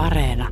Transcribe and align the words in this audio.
Areena. 0.00 0.48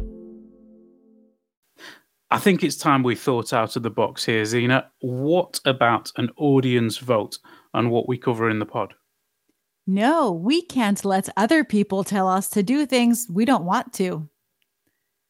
I 2.31 2.39
think 2.39 2.63
it's 2.63 2.77
time 2.77 3.03
we 3.03 3.15
thought 3.15 3.55
out 3.55 3.77
of 3.77 3.83
the 3.83 3.91
box 3.91 4.27
here, 4.27 4.45
Zena. 4.45 4.91
What 5.01 5.61
about 5.65 6.13
an 6.17 6.29
audience 6.37 6.99
vote 6.99 7.39
on 7.73 7.89
what 7.89 8.07
we 8.07 8.19
cover 8.19 8.51
in 8.51 8.59
the 8.59 8.67
pod? 8.67 8.93
No, 9.87 10.31
we 10.31 10.61
can't 10.61 11.03
let 11.03 11.31
other 11.39 11.65
people 11.65 12.05
tell 12.05 12.29
us 12.29 12.51
to 12.51 12.63
do 12.63 12.85
things 12.85 13.27
we 13.31 13.47
don't 13.47 13.65
want 13.65 13.95
to. 13.95 14.29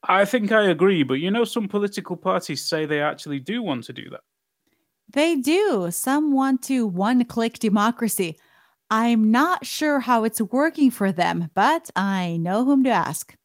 I 0.02 0.24
think 0.24 0.50
I 0.50 0.64
agree, 0.64 1.04
but 1.04 1.20
you 1.20 1.30
know, 1.30 1.44
some 1.44 1.68
political 1.68 2.16
parties 2.16 2.68
say 2.68 2.84
they 2.84 3.00
actually 3.00 3.38
do 3.38 3.62
want 3.62 3.84
to 3.84 3.92
do 3.92 4.10
that. 4.10 4.22
They 5.12 5.36
do. 5.36 5.92
Some 5.92 6.32
want 6.32 6.62
to 6.64 6.88
one 6.88 7.24
click 7.24 7.60
democracy. 7.60 8.36
I'm 8.90 9.30
not 9.30 9.64
sure 9.64 10.00
how 10.00 10.24
it's 10.24 10.40
working 10.40 10.90
for 10.90 11.12
them, 11.12 11.50
but 11.54 11.90
I 11.94 12.38
know 12.38 12.64
whom 12.64 12.82
to 12.82 12.90
ask. 12.90 13.36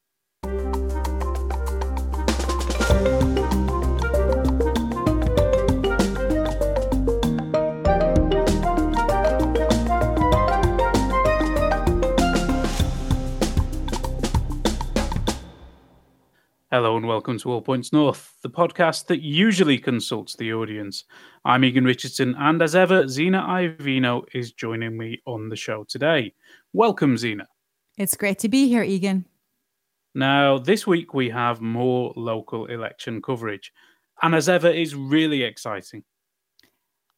Hello 16.73 16.97
and 16.97 17.07
welcome 17.07 17.37
to 17.37 17.51
All 17.51 17.61
Points 17.61 17.93
North, 17.93 18.35
the 18.41 18.49
podcast 18.49 19.05
that 19.05 19.21
usually 19.21 19.77
consults 19.77 20.35
the 20.35 20.51
audience. 20.53 21.03
I'm 21.45 21.63
Egan 21.63 21.85
Richardson, 21.85 22.33
and 22.35 22.63
as 22.63 22.75
ever, 22.75 23.07
Zena 23.07 23.43
Iovino 23.47 24.23
is 24.33 24.53
joining 24.53 24.97
me 24.97 25.21
on 25.27 25.49
the 25.49 25.55
show 25.55 25.83
today. 25.83 26.33
Welcome, 26.73 27.15
Zena. 27.15 27.47
It's 27.95 28.17
great 28.17 28.39
to 28.39 28.49
be 28.49 28.67
here, 28.69 28.81
Egan. 28.81 29.25
Now, 30.15 30.59
this 30.59 30.85
week 30.85 31.13
we 31.13 31.29
have 31.29 31.61
more 31.61 32.13
local 32.15 32.67
election 32.67 33.21
coverage, 33.21 33.71
and 34.21 34.35
as 34.35 34.47
ever, 34.47 34.67
it's 34.69 34.93
really 34.93 35.41
exciting. 35.41 36.03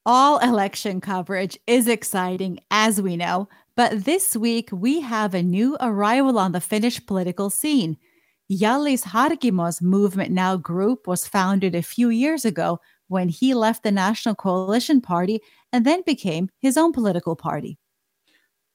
All 0.05 0.37
election 0.37 1.01
coverage 1.01 1.57
is 1.67 1.87
exciting, 1.87 2.59
as 2.71 3.01
we 3.01 3.17
know, 3.17 3.49
but 3.75 4.05
this 4.05 4.35
week 4.35 4.69
we 4.71 5.01
have 5.01 5.33
a 5.33 5.43
new 5.43 5.75
arrival 5.81 6.37
on 6.37 6.51
the 6.51 6.61
Finnish 6.61 7.05
political 7.05 7.49
scene. 7.49 7.97
Hjallis 8.49 9.03
Harkimo's 9.03 9.81
Movement 9.81 10.31
Now 10.31 10.55
group 10.55 11.07
was 11.07 11.27
founded 11.27 11.73
a 11.73 11.81
few 11.81 12.09
years 12.09 12.45
ago 12.45 12.79
when 13.07 13.27
he 13.27 13.53
left 13.53 13.83
the 13.83 13.91
National 13.91 14.35
Coalition 14.35 15.01
Party 15.01 15.41
and 15.73 15.85
then 15.85 16.03
became 16.05 16.49
his 16.61 16.77
own 16.77 16.93
political 16.93 17.35
party. 17.35 17.79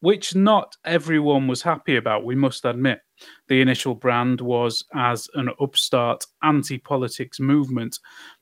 Which 0.01 0.35
not 0.35 0.77
everyone 0.85 1.47
was 1.47 1.63
happy 1.63 1.97
about, 1.97 2.25
we 2.25 2.35
must 2.35 2.65
admit. 2.65 3.01
The 3.49 3.61
initial 3.61 3.95
brand 3.95 4.41
was 4.41 4.83
as 4.95 5.29
an 5.35 5.51
upstart 5.61 6.25
anti 6.43 6.79
politics 6.79 7.39
movement, 7.39 7.99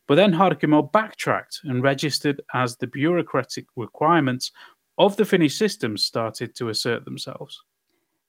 but 0.06 0.14
then 0.14 0.32
Harkimo 0.32 0.92
backtracked 0.92 1.60
and 1.64 1.82
registered 1.82 2.40
as 2.54 2.76
the 2.76 2.86
bureaucratic 2.86 3.66
requirements 3.76 4.52
of 4.98 5.16
the 5.16 5.24
Finnish 5.24 5.56
system 5.56 5.96
started 5.96 6.54
to 6.56 6.68
assert 6.68 7.04
themselves. 7.04 7.60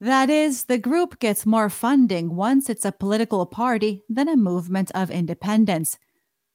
That 0.02 0.30
is, 0.30 0.64
the 0.64 0.78
group 0.78 1.20
gets 1.20 1.46
more 1.46 1.70
funding 1.70 2.36
once 2.36 2.70
it's 2.70 2.86
a 2.86 2.92
political 2.92 3.46
party 3.46 4.04
than 4.08 4.30
a 4.30 4.38
movement 4.38 4.92
of 4.96 5.12
independence. 5.12 5.98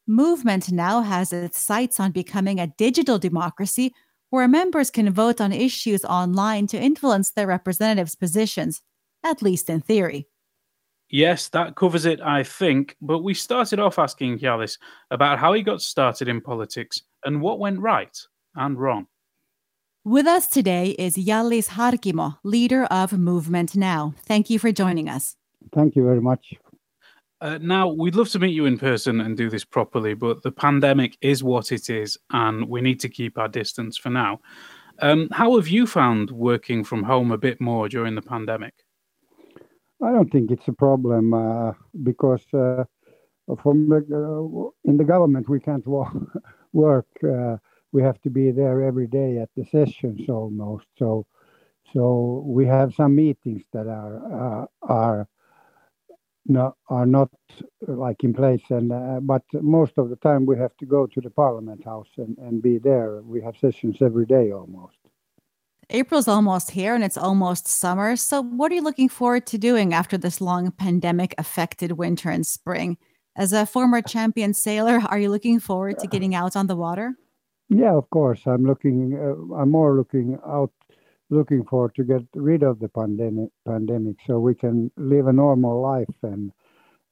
Movement 0.07 0.73
now 0.73 1.03
has 1.03 1.33
its 1.33 1.59
sights 1.59 2.01
on 2.01 2.11
becoming 2.11 2.59
a 2.59 2.67
digital 2.67 3.19
democracy 3.19 3.95
where 4.35 4.49
members 4.49 4.91
can 4.91 5.13
vote 5.13 5.41
on 5.41 5.53
issues 5.53 6.05
online 6.05 6.67
to 6.67 6.77
influence 6.77 7.31
their 7.31 7.47
representatives' 7.47 8.17
positions, 8.17 8.83
at 9.23 9.43
least 9.43 9.71
in 9.71 9.81
theory. 9.81 10.27
Yes, 11.09 11.49
that 11.51 11.77
covers 11.77 12.05
it, 12.05 12.21
I 12.21 12.43
think. 12.43 12.97
But 13.01 13.21
we 13.21 13.35
started 13.35 13.79
off 13.79 13.99
asking 13.99 14.41
Hjallis 14.41 14.79
about 15.13 15.39
how 15.39 15.53
he 15.53 15.63
got 15.63 15.81
started 15.81 16.27
in 16.27 16.41
politics 16.41 17.01
and 17.25 17.41
what 17.41 17.61
went 17.61 17.79
right 17.79 18.17
and 18.57 18.77
wrong. 18.77 19.07
With 20.05 20.27
us 20.27 20.49
today 20.49 20.97
is 20.99 21.17
Hjallis 21.17 21.69
Harkimo, 21.69 22.39
leader 22.43 22.85
of 22.87 23.13
Movement 23.13 23.77
Now. 23.77 24.15
Thank 24.27 24.51
you 24.51 24.59
for 24.59 24.73
joining 24.73 25.09
us. 25.09 25.37
Thank 25.73 25.95
you 25.95 26.03
very 26.03 26.21
much. 26.21 26.55
Uh, 27.41 27.59
now, 27.61 27.89
we'd 27.89 28.15
love 28.15 28.31
to 28.31 28.39
meet 28.39 28.55
you 28.55 28.65
in 28.65 28.79
person 28.79 29.21
and 29.21 29.37
do 29.37 29.51
this 29.51 29.65
properly, 29.65 30.15
but 30.15 30.43
the 30.43 30.53
pandemic 30.53 31.17
is 31.21 31.43
what 31.43 31.73
it 31.73 31.91
is, 31.91 32.17
and 32.31 32.69
we 32.69 32.81
need 32.81 33.01
to 33.01 33.09
keep 33.09 33.37
our 33.37 33.49
distance 33.49 33.99
for 33.99 34.11
now. 34.11 34.41
Um, 35.01 35.29
how 35.33 35.57
have 35.57 35.69
you 35.69 35.87
found 35.87 36.31
working 36.31 36.85
from 36.85 37.03
home 37.03 37.33
a 37.33 37.39
bit 37.39 37.61
more 37.61 37.89
during 37.89 38.15
the 38.15 38.23
pandemic? 38.23 38.75
I 40.03 40.13
don't 40.13 40.31
think 40.31 40.51
it's 40.51 40.69
a 40.69 40.73
problem 40.73 41.35
uh, 41.35 41.73
because 42.03 42.45
uh, 42.53 42.85
from 43.63 43.89
the, 43.89 43.97
uh, 43.97 44.89
in 44.89 44.97
the 44.97 45.05
government 45.05 45.49
we 45.49 45.61
can't 45.61 45.87
work 46.73 47.07
uh, 47.25 47.57
we 47.95 48.03
have 48.03 48.21
to 48.23 48.31
be 48.31 48.51
there 48.51 48.83
every 48.83 49.07
day 49.07 49.39
at 49.39 49.49
the 49.57 49.65
sessions 49.65 50.29
almost. 50.29 50.87
So 50.99 51.27
so 51.93 52.43
we 52.45 52.67
have 52.67 52.93
some 52.95 53.15
meetings 53.15 53.63
that 53.73 53.87
are 53.87 54.17
uh, 54.63 54.67
are 54.83 55.29
not 56.47 56.77
are 56.89 57.07
not 57.07 57.31
like 57.87 58.23
in 58.23 58.35
place 58.35 58.63
and 58.71 58.93
uh, 58.93 59.19
but 59.21 59.43
most 59.55 59.93
of 59.97 60.11
the 60.11 60.17
time 60.17 60.47
we 60.47 60.57
have 60.57 60.77
to 60.77 60.87
go 60.87 61.07
to 61.07 61.21
the 61.21 61.31
parliament 61.31 61.85
house 61.85 62.09
and, 62.17 62.37
and 62.39 62.63
be 62.63 62.79
there 62.79 63.23
we 63.23 63.41
have 63.41 63.57
sessions 63.57 63.97
every 64.01 64.27
day 64.27 64.53
almost 64.53 64.97
april's 65.91 66.29
almost 66.29 66.71
here 66.73 66.95
and 66.95 67.05
it's 67.05 67.17
almost 67.17 67.67
summer 67.67 68.17
so 68.17 68.43
what 68.43 68.71
are 68.71 68.75
you 68.75 68.83
looking 68.83 69.09
forward 69.09 69.47
to 69.47 69.59
doing 69.59 69.95
after 69.95 70.19
this 70.19 70.41
long 70.41 70.71
pandemic 70.71 71.35
affected 71.39 71.93
winter 71.93 72.31
and 72.31 72.47
spring 72.47 72.99
as 73.37 73.53
a 73.53 73.67
former 73.67 74.03
champion 74.03 74.53
sailor 74.53 75.01
are 75.09 75.19
you 75.19 75.31
looking 75.31 75.59
forward 75.59 75.99
to 75.99 76.07
getting 76.07 76.35
out 76.35 76.57
on 76.57 76.67
the 76.67 76.77
water 76.77 77.15
yeah, 77.71 77.95
of 77.97 78.09
course. 78.11 78.43
I'm 78.47 78.65
looking. 78.65 79.19
Uh, 79.19 79.55
I'm 79.55 79.71
more 79.71 79.97
looking 79.97 80.39
out, 80.47 80.73
looking 81.31 81.65
for 81.65 81.91
to 81.91 82.05
get 82.05 82.23
rid 82.35 82.63
of 82.63 82.79
the 82.81 82.89
pandemic. 82.89 83.51
Pandemic, 83.67 84.17
so 84.27 84.39
we 84.39 84.55
can 84.55 84.91
live 84.97 85.27
a 85.27 85.33
normal 85.33 85.81
life 85.81 86.17
and 86.23 86.53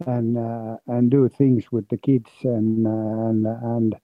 and 0.06 0.38
uh, 0.38 0.76
and 0.88 1.10
do 1.10 1.28
things 1.28 1.70
with 1.72 1.88
the 1.88 1.96
kids 1.96 2.30
and 2.44 2.86
uh, 2.86 2.90
and 2.90 3.46
and 3.46 3.96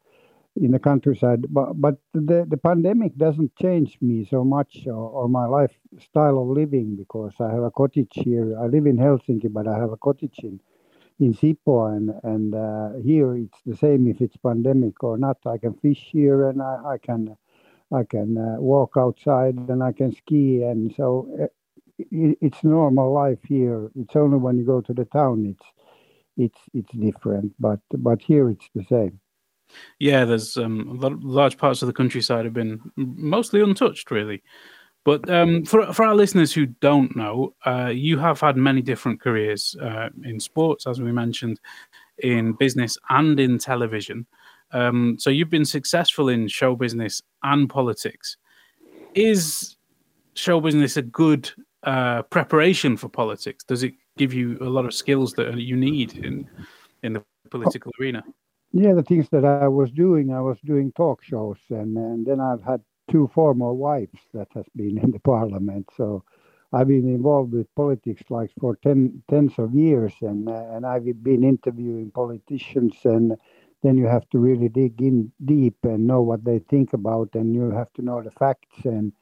in 0.57 0.73
the 0.73 0.79
countryside. 0.79 1.45
But 1.51 1.81
but 1.81 1.97
the 2.15 2.47
the 2.49 2.57
pandemic 2.57 3.17
doesn't 3.17 3.57
change 3.57 3.99
me 4.01 4.25
so 4.25 4.45
much 4.45 4.87
or, 4.87 4.95
or 4.95 5.29
my 5.29 5.47
lifestyle 5.47 6.41
of 6.41 6.49
living 6.49 6.97
because 6.97 7.35
I 7.41 7.51
have 7.53 7.63
a 7.63 7.71
cottage 7.71 8.13
here. 8.13 8.59
I 8.59 8.67
live 8.67 8.87
in 8.87 8.99
Helsinki, 8.99 9.53
but 9.53 9.69
I 9.69 9.79
have 9.79 9.93
a 9.93 9.97
cottage 9.97 10.39
in 10.43 10.61
in 11.21 11.35
Sipoo 11.35 11.97
and 11.97 12.13
and 12.23 12.55
uh, 12.55 12.91
here 13.05 13.37
it's 13.37 13.61
the 13.67 13.77
same 13.77 14.07
if 14.09 14.21
it's 14.21 14.37
pandemic 14.37 15.03
or 15.03 15.19
not. 15.19 15.39
I 15.47 15.59
can 15.59 15.75
fish 15.75 16.09
here 16.13 16.49
and 16.49 16.63
I, 16.63 16.95
I 16.95 16.99
can 16.99 17.37
I 17.93 18.05
can 18.05 18.37
uh, 18.37 18.61
walk 18.61 18.95
outside 18.97 19.57
and 19.57 19.83
I 19.83 19.93
can 19.93 20.15
ski 20.15 20.63
and 20.63 20.95
so 20.97 21.29
uh, 21.41 21.47
it, 21.99 22.39
it's 22.41 22.63
normal 22.65 23.13
life 23.13 23.39
here. 23.47 23.91
It's 23.95 24.17
only 24.17 24.39
when 24.39 24.59
you 24.59 24.65
go 24.65 24.81
to 24.81 24.93
the 24.93 25.07
town 25.07 25.47
it's 25.47 25.67
it's 26.37 26.59
it's 26.73 26.93
different, 26.93 27.53
but 27.59 27.81
but 27.93 28.23
here 28.23 28.49
it's 28.51 28.69
the 28.75 28.85
same. 28.85 29.21
Yeah, 29.99 30.25
there's 30.25 30.57
um, 30.57 30.99
large 31.01 31.59
parts 31.59 31.83
of 31.83 31.89
the 31.89 31.93
countryside 31.93 32.45
have 32.45 32.55
been 32.55 32.81
mostly 32.97 33.61
untouched, 33.61 34.11
really. 34.11 34.43
But 35.05 35.29
um, 35.31 35.65
for 35.65 35.93
for 35.93 36.05
our 36.05 36.15
listeners 36.15 36.53
who 36.53 36.67
don't 36.67 37.15
know, 37.17 37.55
uh, 37.67 37.93
you 37.95 38.19
have 38.19 38.41
had 38.41 38.57
many 38.57 38.83
different 38.83 39.21
careers 39.21 39.77
uh, 39.81 40.09
in 40.25 40.41
sports, 40.41 40.87
as 40.87 41.01
we 41.01 41.13
mentioned, 41.13 41.61
in 42.19 42.53
business 42.53 42.97
and 43.11 43.39
in 43.39 43.59
television. 43.59 44.27
Um, 44.73 45.17
so 45.19 45.31
you've 45.31 45.51
been 45.51 45.65
successful 45.65 46.29
in 46.29 46.49
show 46.49 46.77
business 46.77 47.23
and 47.43 47.69
politics. 47.69 48.37
Is 49.15 49.77
show 50.35 50.61
business 50.61 50.97
a 50.97 51.03
good 51.03 51.51
uh, 51.83 52.23
preparation 52.23 52.97
for 52.97 53.09
politics? 53.09 53.65
Does 53.65 53.83
it 53.83 53.95
give 54.17 54.35
you 54.35 54.59
a 54.61 54.69
lot 54.69 54.85
of 54.85 54.95
skills 54.95 55.33
that 55.35 55.57
you 55.59 55.77
need 55.77 56.17
in 56.19 56.49
in 57.03 57.15
the 57.15 57.25
political 57.51 57.93
arena? 58.01 58.23
Yeah, 58.73 58.93
the 58.93 59.03
things 59.03 59.29
that 59.31 59.45
I 59.45 59.69
was 59.69 59.91
doing, 59.91 60.33
I 60.33 60.41
was 60.41 60.59
doing 60.65 60.93
talk 60.93 61.23
shows, 61.23 61.57
and, 61.71 61.97
and 61.97 62.27
then 62.27 62.39
I've 62.39 62.63
had 62.63 62.83
two 63.11 63.31
former 63.35 63.73
wives 63.73 64.21
that 64.35 64.49
has 64.55 64.67
been 64.77 64.99
in 64.99 65.11
the 65.13 65.19
parliament. 65.35 65.89
So 65.97 66.23
I've 66.73 66.89
been 66.89 67.09
involved 67.09 67.55
with 67.55 67.75
politics 67.75 68.23
like 68.29 68.51
for 68.61 68.77
ten, 68.77 69.23
tens 69.31 69.59
of 69.59 69.75
years, 69.75 70.13
and 70.21 70.49
uh, 70.49 70.67
and 70.73 70.85
I've 70.85 71.05
been 71.23 71.45
interviewing 71.45 72.11
politicians, 72.11 72.95
and 73.05 73.37
then 73.83 73.97
you 73.97 74.07
have 74.07 74.29
to 74.31 74.39
really 74.39 74.69
dig 74.69 75.01
in 75.03 75.33
deep 75.45 75.77
and 75.85 76.07
know 76.07 76.23
what 76.23 76.45
they 76.45 76.59
think 76.61 76.93
about, 76.93 77.31
and 77.35 77.55
you 77.55 77.71
have 77.71 77.93
to 77.95 78.03
know 78.03 78.23
the 78.23 78.31
facts, 78.33 78.85
and 78.85 79.13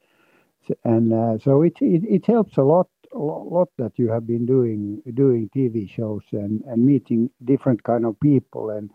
and 0.83 1.13
uh, 1.13 1.37
so 1.39 1.61
it, 1.61 1.73
it 1.81 2.03
it 2.05 2.25
helps 2.25 2.57
a 2.57 2.63
lot 2.63 2.87
a 3.13 3.17
lot 3.17 3.69
that 3.77 3.93
you 3.97 4.09
have 4.11 4.27
been 4.27 4.45
doing 4.45 5.01
doing 5.13 5.49
TV 5.55 5.87
shows 5.87 6.23
and 6.31 6.61
and 6.67 6.85
meeting 6.85 7.29
different 7.45 7.83
kind 7.83 8.05
of 8.05 8.19
people 8.19 8.69
and 8.69 8.91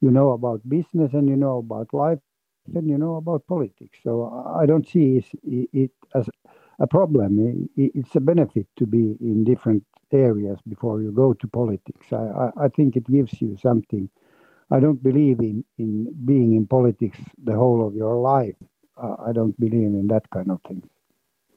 you 0.00 0.10
know 0.10 0.30
about 0.32 0.68
business 0.68 1.12
and 1.14 1.28
you 1.28 1.36
know 1.36 1.58
about 1.58 1.92
life 1.92 2.18
and 2.74 2.88
you 2.88 2.98
know 2.98 3.16
about 3.16 3.46
politics. 3.46 3.98
So 4.02 4.54
I 4.56 4.66
don't 4.66 4.86
see 4.88 5.24
it 5.42 5.90
as 6.14 6.28
a 6.78 6.86
problem. 6.86 7.68
It's 7.76 8.14
a 8.16 8.20
benefit 8.20 8.66
to 8.76 8.86
be 8.86 9.16
in 9.20 9.44
different 9.44 9.84
areas 10.12 10.58
before 10.68 11.02
you 11.02 11.12
go 11.12 11.32
to 11.34 11.48
politics. 11.48 12.12
I, 12.12 12.16
I, 12.16 12.50
I 12.64 12.68
think 12.68 12.96
it 12.96 13.06
gives 13.06 13.40
you 13.40 13.56
something. 13.56 14.08
I 14.70 14.80
don't 14.80 15.02
believe 15.02 15.40
in, 15.40 15.64
in 15.78 16.12
being 16.24 16.54
in 16.54 16.66
politics 16.66 17.18
the 17.42 17.54
whole 17.54 17.86
of 17.86 17.94
your 17.94 18.16
life. 18.16 18.56
Uh, 19.00 19.16
I 19.26 19.32
don't 19.32 19.58
believe 19.60 19.74
in 19.74 20.06
that 20.08 20.28
kind 20.30 20.50
of 20.50 20.60
thing. 20.62 20.82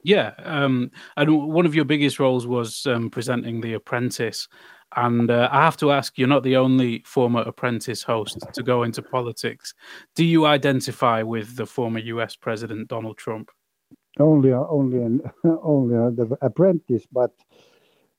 Yeah, 0.04 0.34
um, 0.44 0.92
and 1.18 1.50
one 1.50 1.66
of 1.66 1.76
your 1.76 1.86
biggest 1.86 2.20
roles 2.20 2.48
was 2.48 2.86
um, 2.86 3.10
presenting 3.10 3.62
The 3.62 3.74
Apprentice. 3.74 4.48
And 4.96 5.30
uh, 5.30 5.50
I 5.52 5.64
have 5.64 5.78
to 5.78 5.92
ask, 5.92 6.18
you're 6.18 6.28
not 6.28 6.44
the 6.44 6.58
only 6.58 7.04
former 7.06 7.42
Apprentice 7.42 8.02
host 8.02 8.40
to 8.54 8.64
go 8.64 8.84
into 8.84 9.02
politics. 9.02 9.74
Do 10.16 10.24
you 10.26 10.46
identify 10.46 11.22
with 11.22 11.58
the 11.58 11.66
former 11.66 12.00
U.S. 12.00 12.36
President 12.36 12.88
Donald 12.88 13.18
Trump? 13.18 13.52
Only, 14.20 14.52
only, 14.52 14.98
and 14.98 15.22
only 15.62 15.96
the 16.16 16.38
Apprentice, 16.42 17.06
but, 17.12 17.32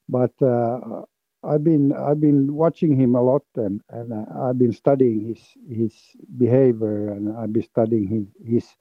but 0.08 0.32
uh, 0.42 1.02
I've 1.44 1.64
been, 1.64 1.92
I've 1.92 2.20
been 2.20 2.54
watching 2.54 2.98
him 2.98 3.14
a 3.14 3.22
lot, 3.22 3.44
and, 3.56 3.80
and 3.90 4.12
uh, 4.12 4.24
I've 4.42 4.58
been 4.58 4.72
studying 4.72 5.28
his, 5.28 5.40
his 5.78 5.94
behavior, 6.38 7.10
and 7.12 7.36
I've 7.36 7.52
been 7.52 7.62
studying 7.62 8.08
his, 8.08 8.52
his, 8.54 8.76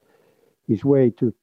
his 0.67 0.85
way 0.85 1.11
to 1.11 1.33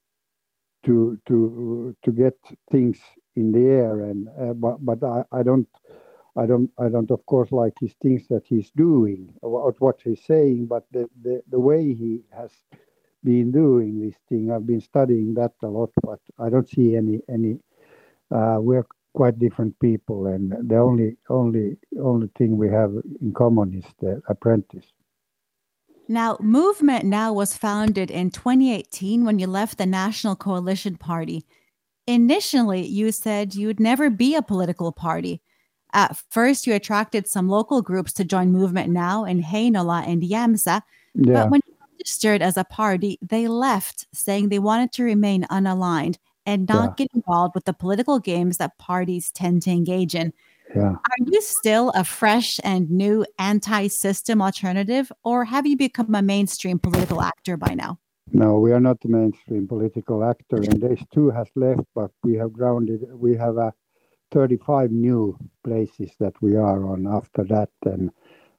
to 0.84 1.18
to 1.26 1.96
to 2.04 2.12
get 2.12 2.36
things 2.70 2.98
in 3.36 3.52
the 3.52 3.66
air 3.66 4.02
and 4.02 4.28
uh, 4.40 4.54
but 4.54 4.84
but 4.84 5.02
I, 5.04 5.24
I 5.32 5.42
don't 5.42 5.68
I 6.36 6.46
don't 6.46 6.70
I 6.78 6.88
don't 6.88 7.10
of 7.10 7.24
course 7.26 7.52
like 7.52 7.74
his 7.80 7.94
things 8.02 8.28
that 8.28 8.44
he's 8.46 8.70
doing 8.72 9.34
or 9.42 9.74
what 9.80 10.00
he's 10.04 10.24
saying 10.24 10.66
but 10.66 10.86
the, 10.92 11.08
the 11.22 11.42
the 11.50 11.60
way 11.60 11.94
he 11.94 12.22
has 12.36 12.52
been 13.24 13.52
doing 13.52 14.00
this 14.00 14.16
thing 14.28 14.52
I've 14.52 14.66
been 14.66 14.80
studying 14.80 15.34
that 15.34 15.52
a 15.62 15.68
lot 15.68 15.90
but 16.02 16.20
I 16.38 16.48
don't 16.50 16.68
see 16.68 16.96
any 16.96 17.20
any 17.28 17.58
uh, 18.30 18.58
we're 18.60 18.86
quite 19.16 19.38
different 19.38 19.72
people 19.80 20.26
and 20.26 20.44
the 20.70 20.76
only 20.76 21.16
only 21.28 21.76
only 22.10 22.28
thing 22.38 22.56
we 22.56 22.68
have 22.68 22.92
in 23.22 23.32
common 23.32 23.68
is 23.80 23.88
the 24.00 24.12
apprentice 24.28 24.92
now, 26.08 26.36
Movement 26.40 27.04
Now 27.04 27.32
was 27.32 27.56
founded 27.56 28.10
in 28.10 28.30
2018 28.30 29.24
when 29.24 29.40
you 29.40 29.48
left 29.48 29.78
the 29.78 29.86
National 29.86 30.36
Coalition 30.36 30.96
Party. 30.96 31.44
Initially, 32.06 32.86
you 32.86 33.10
said 33.10 33.56
you'd 33.56 33.80
never 33.80 34.08
be 34.08 34.36
a 34.36 34.42
political 34.42 34.92
party. 34.92 35.42
At 35.92 36.16
first, 36.30 36.66
you 36.66 36.74
attracted 36.74 37.26
some 37.26 37.48
local 37.48 37.82
groups 37.82 38.12
to 38.14 38.24
join 38.24 38.52
Movement 38.52 38.90
Now 38.90 39.24
in 39.24 39.42
Heinola 39.42 40.06
and 40.06 40.22
Jämsä. 40.22 40.82
Yeah. 41.14 41.32
But 41.32 41.50
when 41.50 41.60
you 41.66 41.74
registered 41.98 42.42
as 42.42 42.56
a 42.56 42.64
party, 42.64 43.18
they 43.20 43.48
left, 43.48 44.06
saying 44.12 44.48
they 44.48 44.60
wanted 44.60 44.92
to 44.92 45.02
remain 45.02 45.44
unaligned 45.50 46.18
and 46.46 46.68
not 46.68 46.90
yeah. 46.90 47.04
get 47.04 47.08
involved 47.14 47.54
with 47.54 47.64
the 47.64 47.74
political 47.74 48.18
games 48.18 48.56
that 48.58 48.78
parties 48.78 49.30
tend 49.32 49.62
to 49.62 49.70
engage 49.70 50.14
in. 50.14 50.32
Yeah. 50.74 50.92
Are 50.92 51.24
you 51.26 51.40
still 51.42 51.90
a 51.90 52.04
fresh 52.04 52.58
and 52.64 52.90
new 52.90 53.26
anti 53.38 53.88
system 53.88 54.40
alternative, 54.40 55.12
or 55.24 55.44
have 55.44 55.66
you 55.66 55.76
become 55.76 56.14
a 56.14 56.22
mainstream 56.22 56.78
political 56.78 57.22
actor 57.22 57.56
by 57.56 57.74
now? 57.74 57.98
No, 58.32 58.58
we 58.58 58.72
are 58.72 58.80
not 58.80 59.00
the 59.00 59.08
mainstream 59.08 59.68
political 59.68 60.24
actor, 60.24 60.56
and 60.56 60.82
these 60.82 61.04
two 61.12 61.30
has 61.30 61.48
left, 61.54 61.82
but 61.94 62.10
we 62.24 62.34
have 62.34 62.52
grounded, 62.52 63.02
we 63.12 63.36
have 63.36 63.56
a 63.56 63.72
35 64.32 64.90
new 64.90 65.38
places 65.62 66.10
that 66.18 66.34
we 66.42 66.56
are 66.56 66.88
on 66.88 67.06
after 67.06 67.44
that, 67.44 67.70
and 67.84 68.10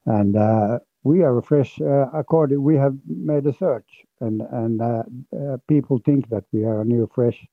and 0.06 0.36
uh, 0.36 0.78
we 1.04 1.22
are 1.22 1.36
a 1.36 1.42
fresh. 1.42 1.78
Uh, 1.80 2.06
according, 2.14 2.62
we 2.62 2.76
have 2.76 2.96
made 3.06 3.46
a 3.46 3.52
search, 3.52 4.04
and 4.20 4.40
and 4.50 4.80
uh, 4.80 5.02
uh 5.38 5.58
people 5.68 6.00
think 6.04 6.30
that 6.30 6.44
we 6.52 6.64
are 6.64 6.80
a 6.80 6.84
new, 6.86 7.06
fresh 7.14 7.46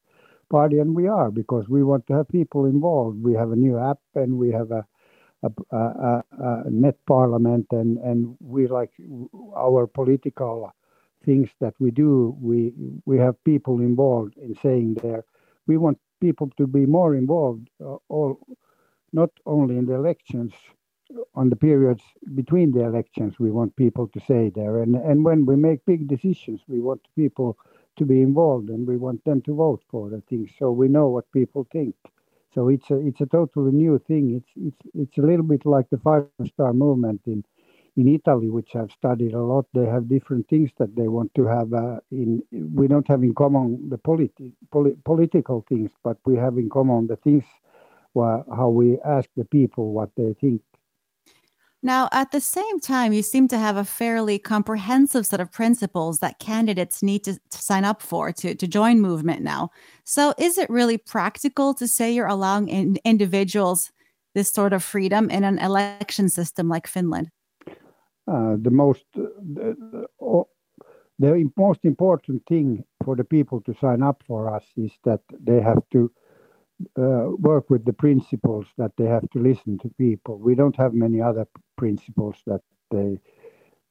party, 0.57 0.79
and 0.79 0.95
we 0.95 1.07
are 1.07 1.31
because 1.41 1.65
we 1.69 1.83
want 1.91 2.07
to 2.07 2.13
have 2.17 2.29
people 2.29 2.65
involved. 2.75 3.17
We 3.29 3.33
have 3.41 3.51
a 3.53 3.61
new 3.67 3.77
app, 3.91 3.99
and 4.15 4.37
we 4.43 4.51
have 4.59 4.71
a 4.71 4.83
a, 5.43 5.51
a, 5.77 6.23
a 6.67 6.71
net 6.71 6.97
parliament, 7.07 7.67
and 7.71 7.97
and 7.99 8.35
we 8.41 8.67
like 8.67 8.91
our 9.55 9.87
political 9.87 10.71
things 11.25 11.49
that 11.61 11.73
we 11.79 11.91
do. 11.91 12.35
We 12.41 12.73
we 13.05 13.17
have 13.19 13.43
people 13.43 13.79
involved 13.81 14.37
in 14.37 14.55
saying 14.63 14.95
there. 15.03 15.23
We 15.67 15.77
want 15.77 15.99
people 16.21 16.51
to 16.57 16.67
be 16.67 16.85
more 16.85 17.15
involved, 17.15 17.69
uh, 17.85 17.97
all 18.09 18.39
not 19.13 19.31
only 19.45 19.77
in 19.77 19.85
the 19.87 19.95
elections, 19.95 20.53
on 21.35 21.49
the 21.49 21.55
periods 21.55 22.03
between 22.35 22.71
the 22.71 22.83
elections. 22.85 23.35
We 23.39 23.51
want 23.51 23.75
people 23.75 24.07
to 24.09 24.19
say 24.21 24.51
there, 24.55 24.81
and 24.83 24.95
and 24.95 25.25
when 25.25 25.45
we 25.45 25.55
make 25.55 25.85
big 25.85 26.07
decisions, 26.07 26.61
we 26.67 26.79
want 26.81 27.01
people 27.15 27.57
to 27.97 28.05
be 28.05 28.21
involved 28.21 28.69
and 28.69 28.87
we 28.87 28.97
want 28.97 29.23
them 29.25 29.41
to 29.43 29.55
vote 29.55 29.83
for 29.89 30.09
the 30.09 30.21
things 30.29 30.51
so 30.59 30.71
we 30.71 30.87
know 30.89 31.09
what 31.09 31.31
people 31.31 31.67
think. 31.71 31.95
So 32.55 32.69
it's 32.69 32.89
a 32.91 32.97
it's 33.07 33.21
a 33.21 33.27
totally 33.27 33.71
new 33.73 33.99
thing. 33.99 34.35
It's 34.35 34.51
it's 34.57 34.83
it's 34.95 35.17
a 35.19 35.21
little 35.21 35.45
bit 35.45 35.65
like 35.65 35.89
the 35.91 35.99
five 35.99 36.25
star 36.29 36.53
movement 36.73 37.03
in 37.27 37.43
in 37.97 38.07
Italy 38.07 38.49
which 38.49 38.75
I've 38.75 38.91
studied 38.91 39.33
a 39.33 39.41
lot. 39.43 39.65
They 39.73 39.85
have 39.85 40.09
different 40.09 40.47
things 40.49 40.71
that 40.79 40.95
they 40.95 41.07
want 41.07 41.33
to 41.35 41.45
have 41.47 41.73
uh, 41.73 41.99
in 42.11 42.43
we 42.51 42.87
don't 42.87 43.07
have 43.07 43.23
in 43.23 43.33
common 43.35 43.89
the 43.89 43.97
politi- 43.99 44.53
poli- 44.71 44.97
political 45.05 45.65
things 45.69 45.91
but 46.03 46.17
we 46.25 46.35
have 46.37 46.57
in 46.57 46.69
common 46.69 47.07
the 47.07 47.17
things 47.17 47.45
where, 48.13 48.43
how 48.55 48.69
we 48.69 48.99
ask 49.05 49.29
the 49.37 49.45
people 49.45 49.93
what 49.93 50.11
they 50.17 50.33
think 50.35 50.61
now, 51.83 52.09
at 52.11 52.31
the 52.31 52.41
same 52.41 52.79
time, 52.79 53.13
you 53.13 53.21
seem 53.21 53.47
to 53.49 53.59
have 53.59 53.77
a 53.77 53.85
fairly 53.85 54.39
comprehensive 54.39 55.25
set 55.25 55.39
of 55.39 55.51
principles 55.51 56.19
that 56.19 56.39
candidates 56.39 57.03
need 57.03 57.23
to, 57.25 57.33
to, 57.51 57.57
sign 57.61 57.85
up 57.85 58.01
for 58.01 58.31
to, 58.31 58.55
to 58.55 58.67
join 58.67 59.01
movement 59.01 59.41
now. 59.41 59.69
So, 60.03 60.33
is 60.39 60.57
it 60.57 60.69
really 60.69 60.97
practical 60.97 61.73
to 61.75 61.87
say 61.87 62.11
you're 62.11 62.27
allowing 62.27 62.69
in, 62.69 62.97
individuals 63.05 63.91
this 64.33 64.51
sort 64.51 64.73
of 64.73 64.83
freedom 64.83 65.29
in 65.29 65.43
an 65.43 65.59
election 65.59 66.29
system 66.29 66.69
like 66.69 66.87
Finland? 66.87 67.29
Uh, 68.27 68.55
the 68.59 68.71
most 68.71 69.05
uh, 69.17 69.21
the, 69.53 69.75
the 71.19 71.49
most 71.55 71.79
important 71.83 72.41
thing 72.47 72.83
for 73.03 73.15
the 73.15 73.23
people 73.23 73.61
to 73.61 73.73
sign 73.79 74.01
up 74.01 74.23
for 74.27 74.53
us 74.53 74.63
is 74.75 74.91
that 75.03 75.21
they 75.39 75.61
have 75.61 75.83
to 75.91 76.11
uh, 76.97 77.29
work 77.39 77.69
with 77.69 77.85
the 77.85 77.93
principles 77.93 78.67
that 78.77 78.91
they 78.97 79.05
have 79.05 79.29
to 79.31 79.39
listen 79.39 79.77
to 79.79 79.89
people. 79.97 80.37
We 80.39 80.55
don't 80.55 80.75
have 80.77 80.93
many 80.93 81.21
other 81.21 81.47
principles 81.77 82.37
that 82.47 82.61
they 82.91 83.19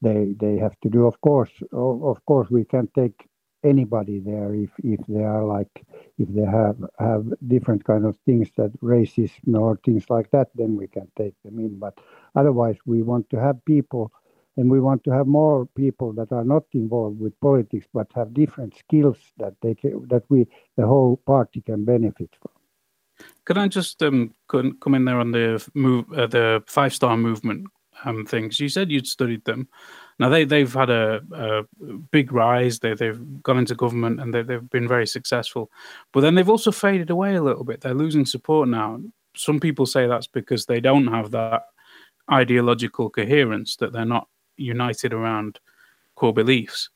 they 0.03 0.35
they 0.41 0.59
have 0.59 0.77
to 0.83 0.91
do. 0.91 1.07
Of 1.07 1.21
course, 1.21 1.53
of 1.73 2.25
course, 2.27 2.51
we 2.51 2.65
can 2.65 2.89
take 2.95 3.29
anybody 3.65 4.21
there 4.21 4.55
if 4.55 4.71
if 4.85 5.01
they 5.09 5.25
are 5.25 5.45
like 5.45 5.85
if 6.19 6.29
they 6.29 6.45
have 6.47 6.77
have 6.99 7.27
different 7.49 7.85
kind 7.85 8.07
of 8.07 8.17
things 8.27 8.51
that 8.57 8.73
racism 8.83 9.55
or 9.59 9.79
things 9.85 10.11
like 10.11 10.31
that, 10.33 10.49
then 10.55 10.77
we 10.77 10.89
can 10.89 11.09
take 11.19 11.35
them 11.45 11.59
in. 11.59 11.79
But 11.79 11.99
otherwise, 12.37 12.76
we 12.87 13.03
want 13.03 13.31
to 13.31 13.41
have 13.41 13.64
people. 13.64 14.12
And 14.57 14.71
we 14.71 14.81
want 14.81 15.05
to 15.05 15.12
have 15.12 15.26
more 15.29 15.67
people 15.76 16.12
that 16.14 16.33
are 16.33 16.45
not 16.45 16.64
involved 16.75 17.21
with 17.21 17.41
politics, 17.41 17.87
but 17.95 18.09
have 18.14 18.35
different 18.35 18.76
skills 18.76 19.19
that 19.38 19.55
they 19.62 19.75
can, 19.75 20.07
that 20.11 20.25
we 20.31 20.47
the 20.76 20.87
whole 20.87 21.17
party 21.26 21.61
can 21.62 21.85
benefit 21.85 22.31
from. 22.43 22.63
Could 23.45 23.59
I 23.59 23.69
just 23.69 24.03
um 24.03 24.33
come 24.49 24.95
in 24.95 25.05
there 25.05 25.21
on 25.21 25.31
the 25.31 25.67
move 25.75 26.07
uh, 26.13 26.27
the 26.27 26.63
five 26.67 26.95
star 26.95 27.17
movement 27.17 27.67
um 28.05 28.25
things? 28.27 28.59
You 28.61 28.69
said 28.69 28.91
you'd 28.91 29.07
studied 29.07 29.45
them. 29.45 29.69
Now 30.19 30.29
they 30.29 30.45
they've 30.45 30.73
had 30.73 30.91
a, 30.91 31.21
a 31.33 31.63
big 32.11 32.33
rise. 32.33 32.79
They 32.79 32.95
they've 32.95 33.43
gone 33.43 33.59
into 33.59 33.75
government 33.75 34.21
and 34.21 34.33
they 34.33 34.43
they've 34.43 34.71
been 34.71 34.89
very 34.89 35.07
successful. 35.07 35.71
But 36.13 36.21
then 36.21 36.35
they've 36.35 36.49
also 36.49 36.73
faded 36.73 37.11
away 37.11 37.35
a 37.35 37.43
little 37.43 37.65
bit. 37.65 37.81
They're 37.81 37.95
losing 37.95 38.25
support 38.27 38.69
now. 38.69 39.01
Some 39.37 39.61
people 39.61 39.87
say 39.87 40.07
that's 40.07 40.29
because 40.29 40.67
they 40.67 40.81
don't 40.81 41.09
have 41.09 41.31
that 41.33 41.65
ideological 42.33 43.11
coherence 43.11 43.77
that 43.77 43.93
they're 43.93 44.05
not 44.05 44.29
united 44.57 45.13
around 45.13 45.61
core 46.15 46.33
beliefs. 46.33 46.89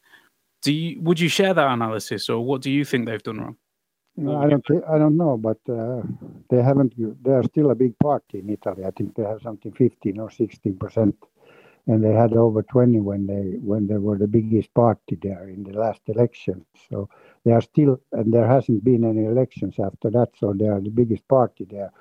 Do 0.62 0.72
you 0.72 1.00
would 1.02 1.20
you 1.20 1.28
share 1.28 1.54
that 1.54 1.72
analysis 1.72 2.28
or 2.28 2.44
what 2.44 2.62
do 2.62 2.70
you 2.70 2.84
think 2.84 3.06
they've 3.06 3.22
done 3.22 3.38
wrong? 3.38 3.56
I 4.18 4.48
don't 4.48 4.64
I 4.88 4.98
don't 4.98 5.16
know, 5.16 5.36
but 5.38 5.58
uh, 5.70 6.02
they 6.50 6.62
haven't. 6.62 6.94
They 7.24 7.32
are 7.32 7.44
still 7.44 7.70
a 7.70 7.74
big 7.76 7.98
party 7.98 8.40
in 8.40 8.50
Italy. 8.50 8.84
I 8.84 8.90
think 8.90 9.14
they 9.14 9.22
have 9.24 9.42
something 9.42 9.72
15 9.72 10.18
or 10.20 10.30
16 10.30 10.76
percent, 10.78 11.16
and 11.86 12.04
they 12.04 12.12
had 12.12 12.34
over 12.34 12.62
20 12.62 13.00
when 13.00 13.26
they 13.26 13.58
when 13.62 13.86
they 13.88 13.98
were 13.98 14.18
the 14.18 14.28
biggest 14.28 14.74
party 14.74 15.18
there 15.22 15.48
in 15.48 15.64
the 15.64 15.72
last 15.78 16.02
election. 16.08 16.64
So 16.90 17.08
they 17.44 17.52
are 17.52 17.62
still, 17.62 18.00
and 18.12 18.32
there 18.34 18.46
hasn't 18.48 18.84
been 18.84 19.04
any 19.04 19.24
elections 19.26 19.76
after 19.78 20.10
that. 20.10 20.30
So 20.38 20.52
they 20.54 20.68
are 20.68 20.80
the 20.80 20.90
biggest 20.90 21.28
party 21.28 21.66
there. 21.70 21.92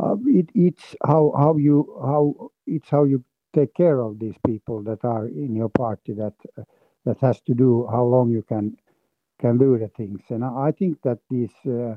Uh, 0.00 0.16
it, 0.26 0.50
it's 0.54 0.96
how 1.04 1.32
how 1.38 1.56
you 1.56 1.94
how 2.02 2.50
it's 2.66 2.90
how 2.90 3.04
you 3.04 3.24
take 3.54 3.74
care 3.74 4.00
of 4.00 4.18
these 4.18 4.36
people 4.46 4.82
that 4.84 5.04
are 5.04 5.26
in 5.28 5.54
your 5.56 5.70
party 5.70 6.12
that 6.14 6.34
uh, 6.58 6.64
that 7.06 7.18
has 7.20 7.40
to 7.42 7.54
do 7.54 7.88
how 7.90 8.04
long 8.04 8.30
you 8.30 8.42
can 8.42 8.76
can 9.38 9.58
do 9.58 9.78
the 9.78 9.88
things. 9.88 10.22
And 10.30 10.44
I 10.44 10.72
think 10.72 11.02
that 11.02 11.18
this 11.30 11.52
uh, 11.66 11.96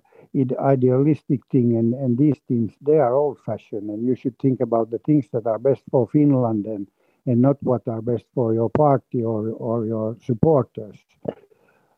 idealistic 0.60 1.42
thing 1.52 1.78
and, 1.78 1.94
and 1.94 2.18
these 2.18 2.40
things, 2.48 2.74
they 2.82 2.98
are 3.00 3.14
old 3.14 3.40
fashioned. 3.46 3.90
And 3.90 4.06
you 4.06 4.16
should 4.16 4.38
think 4.40 4.60
about 4.62 4.90
the 4.92 5.00
things 5.00 5.28
that 5.34 5.46
are 5.48 5.60
best 5.60 5.84
for 5.92 6.08
Finland 6.08 6.66
and, 6.66 6.88
and 7.26 7.42
not 7.42 7.58
what 7.62 7.88
are 7.88 8.02
best 8.02 8.26
for 8.34 8.54
your 8.54 8.70
party 8.70 9.24
or, 9.24 9.50
or 9.52 9.86
your 9.86 10.18
supporters. 10.22 10.98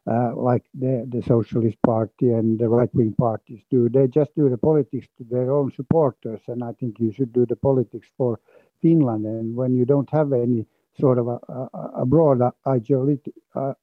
uh, 0.10 0.36
like 0.36 0.64
the, 0.74 1.06
the 1.10 1.22
Socialist 1.22 1.78
Party 1.86 2.32
and 2.32 2.60
the 2.60 2.68
right 2.70 2.94
wing 2.94 3.14
parties 3.18 3.62
do. 3.70 3.90
They 3.90 4.08
just 4.08 4.36
do 4.36 4.50
the 4.50 4.58
politics 4.58 5.08
to 5.18 5.24
their 5.30 5.52
own 5.52 5.72
supporters, 5.72 6.42
and 6.48 6.64
I 6.64 6.74
think 6.74 7.00
you 7.00 7.12
should 7.14 7.34
do 7.34 7.46
the 7.46 7.56
politics 7.56 8.08
for 8.18 8.40
Finland. 8.82 9.26
And 9.26 9.56
when 9.56 9.76
you 9.76 9.86
don't 9.86 10.10
have 10.12 10.34
any 10.34 10.66
sort 11.00 11.20
of 11.20 11.28
a, 11.28 11.40
a, 11.50 11.92
a 12.02 12.06
broad 12.06 12.42
ideology, 12.68 13.34
uh, 13.56 13.74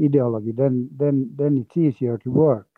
ideology, 0.00 0.52
then 0.52 0.88
then 0.96 1.30
then 1.36 1.58
it's 1.58 1.76
easier 1.76 2.18
to 2.18 2.30
work. 2.30 2.68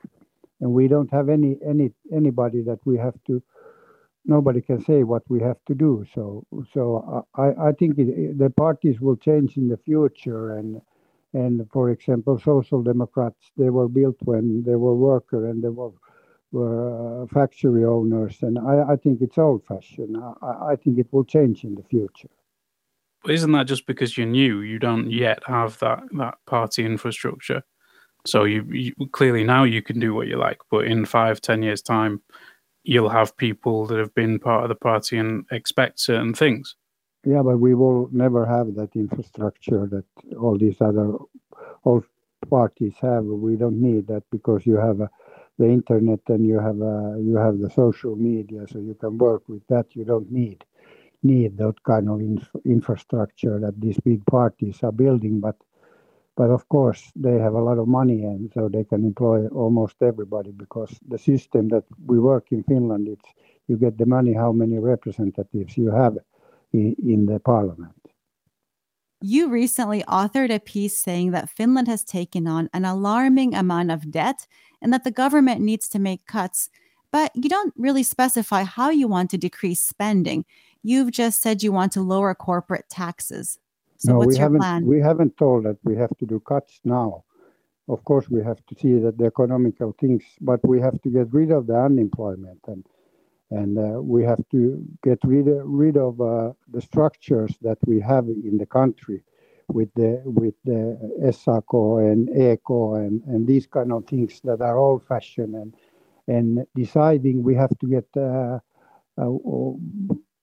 And 0.61 0.73
we 0.73 0.89
don't 0.89 1.11
have 1.13 1.29
any 1.29 1.59
any 1.67 1.93
anybody 2.13 2.63
that 2.63 2.81
we 2.85 2.97
have 2.99 3.15
to. 3.27 3.43
Nobody 4.25 4.61
can 4.63 4.81
say 4.83 5.03
what 5.03 5.23
we 5.29 5.41
have 5.41 5.59
to 5.67 5.75
do. 5.75 6.05
So 6.15 6.45
so 6.73 7.27
I 7.35 7.69
I 7.69 7.73
think 7.73 7.99
it, 7.99 8.39
the 8.39 8.51
parties 8.51 9.01
will 9.01 9.17
change 9.17 9.57
in 9.57 9.69
the 9.69 9.77
future 9.79 10.57
and 10.57 10.81
and 11.35 11.69
for 11.73 11.91
example, 11.91 12.39
social 12.39 12.83
democrats, 12.83 13.51
they 13.57 13.69
were 13.71 13.89
built 13.89 14.17
when 14.23 14.63
they 14.63 14.77
were 14.77 14.95
worker 14.95 15.47
and 15.49 15.63
they 15.63 15.69
were, 15.69 15.91
were 16.53 17.25
uh, 17.25 17.27
factory 17.27 17.85
owners. 17.85 18.39
And 18.43 18.57
I, 18.59 18.93
I 18.93 18.97
think 18.97 19.21
it's 19.21 19.37
old 19.37 19.65
fashioned. 19.67 20.17
I, 20.17 20.73
I 20.73 20.77
think 20.77 20.99
it 20.99 21.09
will 21.13 21.25
change 21.25 21.65
in 21.65 21.75
the 21.75 21.83
future. 21.83 22.31
But 23.25 23.33
isn't 23.33 23.53
that 23.53 23.67
just 23.67 23.87
because 23.87 24.17
you're 24.19 24.27
new? 24.27 24.61
You 24.61 24.79
don't 24.79 25.11
yet 25.11 25.43
have 25.47 25.79
that, 25.79 26.03
that 26.13 26.35
party 26.47 26.85
infrastructure. 26.85 27.63
So 28.27 28.45
you, 28.45 28.63
you 28.71 28.93
clearly 29.13 29.45
now 29.45 29.65
you 29.65 29.83
can 29.83 29.99
do 29.99 30.15
what 30.15 30.27
you 30.27 30.37
like, 30.37 30.59
but 30.71 30.85
in 30.85 31.07
five, 31.07 31.41
ten 31.41 31.63
years' 31.63 31.83
time, 31.83 32.21
you'll 32.85 33.09
have 33.09 33.37
people 33.37 33.87
that 33.87 33.99
have 33.99 34.15
been 34.15 34.39
part 34.39 34.63
of 34.63 34.69
the 34.69 34.75
party 34.75 35.17
and 35.17 35.47
expect 35.51 36.01
certain 36.01 36.35
things. 36.35 36.77
Yeah, 37.25 37.43
but 37.43 37.59
we 37.59 37.75
will 37.75 38.11
never 38.13 38.45
have 38.45 38.75
that 38.75 38.95
infrastructure 38.95 39.87
that 39.87 40.05
all 40.39 40.59
these 40.59 40.81
other 40.83 41.15
all 41.85 42.05
parties 42.51 42.95
have. 43.01 43.25
We 43.25 43.57
don't 43.57 43.81
need 43.81 44.07
that 44.09 44.25
because 44.31 44.67
you 44.67 44.77
have 44.77 45.01
uh, 45.01 45.09
the 45.59 45.67
internet 45.67 46.21
and 46.29 46.47
you 46.47 46.59
have 46.59 46.81
uh, 46.83 47.17
you 47.17 47.37
have 47.37 47.59
the 47.59 47.71
social 47.71 48.17
media, 48.17 48.67
so 48.69 48.79
you 48.79 48.95
can 48.95 49.17
work 49.17 49.49
with 49.49 49.67
that. 49.69 49.87
You 49.97 50.05
don't 50.05 50.31
need 50.31 50.63
need 51.25 51.59
that 51.59 51.83
kind 51.83 52.09
of 52.09 52.21
inf- 52.21 52.57
infrastructure 52.65 53.59
that 53.61 53.81
these 53.81 53.99
big 54.05 54.25
parties 54.27 54.81
are 54.83 54.93
building. 54.93 55.41
But 55.41 55.57
but 56.37 56.51
of 56.51 56.69
course 56.69 57.13
they 57.15 57.39
have 57.39 57.55
a 57.55 57.63
lot 57.63 57.79
of 57.79 57.87
money 57.87 58.25
and 58.25 58.51
so 58.55 58.69
they 58.69 58.85
can 58.85 59.05
employ 59.05 59.47
almost 59.49 59.97
everybody 60.03 60.51
because 60.51 60.99
the 61.09 61.19
system 61.19 61.69
that 61.69 61.85
we 62.07 62.19
work 62.19 62.47
in 62.51 62.65
Finland, 62.65 63.09
it's 63.09 63.29
you 63.69 63.77
get 63.77 63.99
the 63.99 64.07
money 64.07 64.35
how 64.35 64.53
many 64.53 64.79
representatives 64.79 65.77
you 65.77 65.91
have 65.91 66.19
in, 66.73 66.95
in 67.03 67.27
the 67.27 67.39
parliament. 67.39 67.95
You 69.21 69.49
recently 69.49 70.03
authored 70.03 70.55
a 70.55 70.61
piece 70.61 70.99
saying 70.99 71.31
that 71.31 71.49
Finland 71.49 71.89
has 71.89 72.05
taken 72.05 72.47
on 72.47 72.69
an 72.75 72.85
alarming 72.85 73.55
amount 73.55 73.91
of 73.91 74.11
debt 74.11 74.47
and 74.83 74.93
that 74.93 75.05
the 75.05 75.11
government 75.11 75.63
needs 75.63 75.89
to 75.89 75.99
make 75.99 76.27
cuts, 76.27 76.69
but 77.15 77.31
you 77.37 77.49
don't 77.49 77.73
really 77.77 78.03
specify 78.03 78.65
how 78.65 78.91
you 78.91 79.07
want 79.07 79.31
to 79.31 79.39
decrease 79.39 79.81
spending. 79.81 80.45
You've 80.83 81.13
just 81.13 81.41
said 81.41 81.63
you 81.63 81.71
want 81.71 81.93
to 81.93 82.01
lower 82.01 82.35
corporate 82.35 82.89
taxes. 82.91 83.57
So 83.99 84.11
no, 84.11 84.19
what's 84.19 84.31
we 84.31 84.35
your 84.35 84.43
haven't, 84.43 84.59
plan? 84.59 84.85
We 84.85 85.01
haven't 85.01 85.37
told 85.37 85.65
that 85.65 85.77
we 85.85 85.95
have 85.95 86.11
to 86.19 86.27
do 86.27 86.41
cuts 86.41 86.81
now. 86.83 87.23
Of 87.89 88.03
course, 88.03 88.29
we 88.29 88.43
have 88.43 88.67
to 88.67 88.75
see 88.81 88.99
that 88.99 89.17
the 89.17 89.27
economical 89.27 89.95
things, 90.01 90.25
but 90.41 90.59
we 90.67 90.81
have 90.81 91.01
to 91.03 91.09
get 91.09 91.33
rid 91.33 91.53
of 91.53 91.69
the 91.69 91.79
unemployment 91.79 92.63
and 92.67 92.85
and 93.51 93.79
uh, 93.79 94.03
we 94.03 94.25
have 94.25 94.43
to 94.51 94.85
get 95.05 95.21
rid, 95.23 95.47
rid 95.63 95.97
of 95.97 96.21
uh, 96.21 96.53
the 96.73 96.81
structures 96.81 97.53
that 97.63 97.79
we 97.87 98.01
have 98.01 98.27
in 98.27 98.59
the 98.59 98.67
country 98.67 99.23
with 99.69 99.91
the 99.95 100.21
with 100.25 100.57
the 100.65 100.83
SACO 101.31 101.99
and 101.99 102.29
ECO 102.31 102.95
and, 102.95 103.23
and 103.29 103.47
these 103.47 103.69
kind 103.69 103.93
of 103.93 104.05
things 104.07 104.41
that 104.43 104.61
are 104.61 104.79
old 104.79 105.07
fashioned 105.07 105.55
and 105.55 105.77
and 106.29 106.65
deciding 106.75 107.43
we 107.43 107.55
have 107.55 107.77
to 107.79 107.87
get 107.87 108.07
uh, 108.17 108.59
uh 109.19 109.31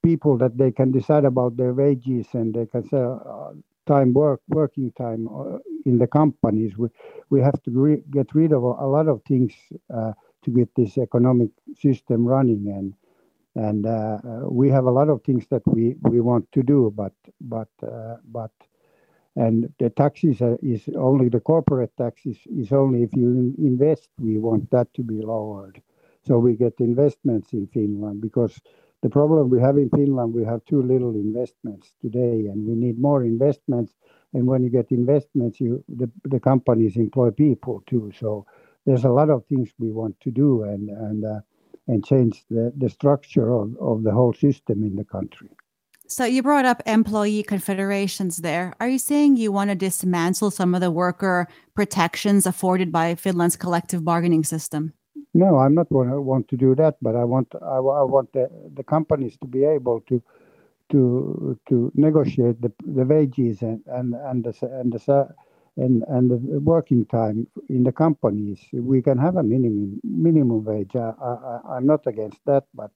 people 0.04 0.38
that 0.38 0.58
they 0.58 0.72
can 0.72 0.92
decide 0.92 1.26
about 1.26 1.58
their 1.58 1.74
wages 1.74 2.28
and 2.34 2.54
they 2.54 2.66
can 2.66 2.84
say 2.88 2.98
uh, 2.98 3.52
time 3.86 4.14
work 4.14 4.42
working 4.50 4.92
time 4.98 5.28
uh, 5.28 5.58
in 5.86 5.98
the 5.98 6.08
companies. 6.08 6.78
We 6.78 6.88
we 7.30 7.42
have 7.42 7.62
to 7.64 7.72
re- 7.72 8.04
get 8.12 8.34
rid 8.34 8.52
of 8.52 8.64
a 8.64 8.88
lot 8.88 9.08
of 9.08 9.22
things 9.28 9.54
to 9.90 10.52
get 10.52 10.70
this 10.76 10.98
economic 10.98 11.50
system 11.78 12.26
running 12.26 12.68
and 12.68 12.94
and 13.56 13.86
uh, 13.86 14.18
we 14.50 14.70
have 14.70 14.86
a 14.86 14.92
lot 14.92 15.10
of 15.10 15.22
things 15.24 15.46
that 15.50 15.62
we, 15.66 15.96
we 16.04 16.22
want 16.22 16.50
to 16.54 16.64
do 16.64 16.94
but 16.96 17.14
but 17.42 17.70
uh, 17.84 18.16
but 18.32 18.52
and 19.36 19.74
the 19.80 19.90
taxes 19.90 20.42
is 20.62 20.90
only 20.98 21.30
the 21.30 21.40
corporate 21.40 21.96
taxes 21.98 22.38
is 22.48 22.72
only 22.72 23.04
if 23.04 23.14
you 23.16 23.54
invest 23.60 24.10
we 24.20 24.38
want 24.38 24.70
that 24.72 24.94
to 24.94 25.04
be 25.04 25.22
lowered. 25.22 25.82
So 26.24 26.38
we 26.40 26.56
get 26.56 26.74
investments 26.80 27.54
in 27.54 27.68
Finland 27.68 28.22
because 28.22 28.60
the 29.02 29.10
problem 29.10 29.50
we 29.50 29.60
have 29.62 29.78
in 29.78 29.90
Finland 29.90 30.34
we 30.34 30.46
have 30.46 30.64
too 30.66 30.82
little 30.84 31.16
investments 31.16 31.94
today 32.02 32.48
and 32.48 32.68
we 32.68 32.76
need 32.76 33.00
more 33.00 33.24
investments. 33.24 33.96
And 34.34 34.48
when 34.48 34.64
you 34.64 34.70
get 34.70 34.92
investments 34.92 35.62
you 35.62 35.84
the, 35.90 36.12
the 36.26 36.40
companies 36.40 36.98
employ 36.98 37.32
people 37.32 37.84
too. 37.88 38.12
So 38.20 38.46
there's 38.86 39.06
a 39.06 39.12
lot 39.12 39.30
of 39.30 39.46
things 39.46 39.72
we 39.80 39.92
want 39.92 40.20
to 40.22 40.32
do 40.32 40.64
and 40.64 40.90
and 40.90 41.26
uh, 41.26 41.42
and 41.88 42.06
change 42.06 42.46
the, 42.50 42.74
the 42.78 42.90
structure 42.90 43.52
of, 43.54 43.76
of 43.80 44.04
the 44.04 44.12
whole 44.12 44.34
system 44.34 44.84
in 44.84 44.96
the 44.96 45.06
country. 45.06 45.50
So 46.12 46.26
you 46.26 46.44
brought 46.44 46.66
up 46.66 46.84
employee 46.86 47.42
confederations 47.42 48.42
there. 48.42 48.74
Are 48.82 48.90
you 48.90 49.00
saying 49.00 49.38
you 49.38 49.50
want 49.50 49.70
to 49.70 49.78
dismantle 49.78 50.52
some 50.52 50.76
of 50.76 50.82
the 50.82 50.92
worker 50.92 51.48
protections 51.74 52.46
afforded 52.46 52.92
by 52.92 53.16
Finland's 53.16 53.56
collective 53.56 54.04
bargaining 54.04 54.44
system? 54.44 54.92
No, 55.34 55.60
I'm 55.60 55.74
not 55.74 55.90
want 55.90 56.10
to 56.10 56.20
want 56.20 56.50
to 56.50 56.58
do 56.58 56.76
that, 56.76 56.98
but 57.02 57.16
I 57.16 57.24
want 57.24 57.48
I, 57.62 57.78
I 57.78 58.04
want 58.04 58.34
the, 58.34 58.50
the 58.76 58.84
companies 58.84 59.38
to 59.38 59.48
be 59.48 59.64
able 59.64 60.02
to 60.10 60.22
to 60.92 61.58
to 61.70 61.92
negotiate 61.96 62.62
the, 62.62 62.74
the 62.86 63.06
wages 63.06 63.62
and 63.62 63.82
and 63.88 64.14
and 64.14 64.44
the, 64.44 64.68
and 64.80 64.92
the 64.92 65.34
and 65.78 66.04
and 66.10 66.30
the 66.30 66.60
working 66.60 67.06
time 67.06 67.48
in 67.70 67.84
the 67.84 67.94
companies. 67.94 68.60
We 68.74 69.02
can 69.02 69.18
have 69.18 69.38
a 69.38 69.44
minimum 69.44 70.02
minimum 70.04 70.66
wage. 70.66 70.94
I, 70.94 71.14
I, 71.22 71.60
I'm 71.78 71.86
not 71.86 72.06
against 72.06 72.44
that, 72.48 72.66
but 72.74 72.92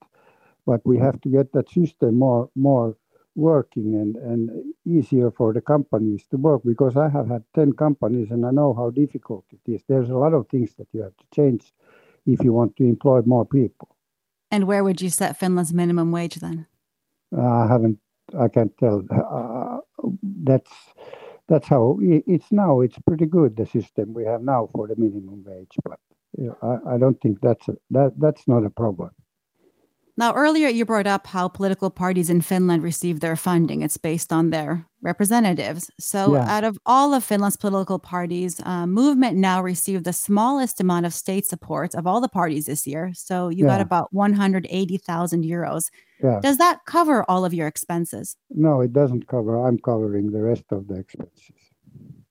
but 0.66 0.82
we 0.84 0.98
have 0.98 1.22
to 1.22 1.30
get 1.30 1.54
that 1.54 1.70
system 1.70 2.20
more 2.20 2.50
more 2.56 2.98
working 3.36 3.96
and 3.96 4.16
and 4.16 4.74
easier 4.86 5.30
for 5.32 5.54
the 5.54 5.62
companies 5.62 6.26
to 6.32 6.38
work 6.38 6.62
because 6.64 6.96
I 6.96 7.10
have 7.10 7.28
had 7.28 7.44
10 7.54 7.74
companies 7.74 8.32
and 8.32 8.46
I 8.46 8.52
know 8.52 8.74
how 8.74 8.90
difficult 8.90 9.46
it 9.52 9.72
is. 9.72 9.82
There's 9.88 10.10
a 10.10 10.16
lot 10.16 10.34
of 10.34 10.48
things 10.48 10.74
that 10.78 10.88
you 10.94 11.02
have 11.02 11.18
to 11.18 11.26
change 11.36 11.74
if 12.26 12.44
you 12.44 12.54
want 12.54 12.76
to 12.78 12.84
employ 12.84 13.22
more 13.26 13.46
people. 13.46 13.90
And 14.52 14.66
where 14.66 14.84
would 14.84 15.02
you 15.02 15.10
set 15.10 15.38
Finland's 15.38 15.74
minimum 15.74 16.12
wage 16.12 16.36
then? 16.36 16.68
I 17.38 17.68
haven't 17.68 18.00
I 18.38 18.48
can't 18.48 18.76
tell. 18.78 19.04
Uh, 19.12 19.80
that's 20.44 20.72
that's 21.48 21.68
how 21.68 22.00
it's 22.02 22.52
now. 22.52 22.82
It's 22.82 22.98
pretty 23.06 23.26
good 23.26 23.56
the 23.56 23.66
system 23.66 24.14
we 24.14 24.26
have 24.26 24.42
now 24.42 24.70
for 24.74 24.88
the 24.88 24.96
minimum 24.96 25.44
wage, 25.46 25.76
but 25.84 26.00
you 26.38 26.48
know, 26.48 26.58
I, 26.62 26.96
I 26.96 26.98
don't 26.98 27.20
think 27.22 27.42
that's 27.42 27.68
a, 27.68 27.76
that 27.92 28.14
that's 28.18 28.48
not 28.48 28.66
a 28.66 28.70
problem. 28.70 29.12
Now, 30.18 30.34
earlier 30.34 30.70
you 30.70 30.86
brought 30.86 31.08
up 31.08 31.28
how 31.28 31.50
political 31.50 31.90
parties 31.90 32.30
in 32.30 32.40
Finland 32.40 32.84
receive 32.84 33.20
their 33.20 33.36
funding. 33.36 33.82
It's 33.82 33.98
based 33.98 34.32
on 34.32 34.50
their 34.50 34.88
representatives. 35.02 35.92
So, 36.00 36.36
yeah. 36.36 36.56
out 36.56 36.64
of 36.64 36.78
all 36.86 37.14
of 37.14 37.24
Finland's 37.24 37.58
political 37.58 38.00
parties, 38.00 38.62
uh, 38.64 38.88
Movement 38.88 39.38
now 39.38 39.62
received 39.62 40.06
the 40.06 40.14
smallest 40.14 40.80
amount 40.80 41.06
of 41.06 41.14
state 41.14 41.46
support 41.46 41.94
of 41.96 42.08
all 42.08 42.22
the 42.22 42.30
parties 42.30 42.66
this 42.66 42.88
year. 42.88 43.12
So, 43.14 43.50
you 43.50 43.66
yeah. 43.66 43.72
got 43.72 43.82
about 43.82 44.14
180,000 44.14 45.44
euros. 45.44 45.90
Yeah. 46.24 46.40
Does 46.42 46.58
that 46.60 46.80
cover 46.86 47.30
all 47.30 47.44
of 47.44 47.54
your 47.54 47.68
expenses? 47.68 48.38
No, 48.50 48.80
it 48.80 48.94
doesn't 48.94 49.28
cover. 49.28 49.68
I'm 49.68 49.80
covering 49.80 50.32
the 50.32 50.42
rest 50.42 50.66
of 50.72 50.88
the 50.88 50.96
expenses. 50.96 51.52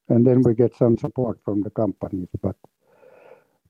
And 0.08 0.26
then 0.26 0.42
we 0.42 0.54
get 0.54 0.74
some 0.74 0.96
support 0.96 1.38
from 1.44 1.62
the 1.62 1.70
companies, 1.70 2.28
but 2.42 2.56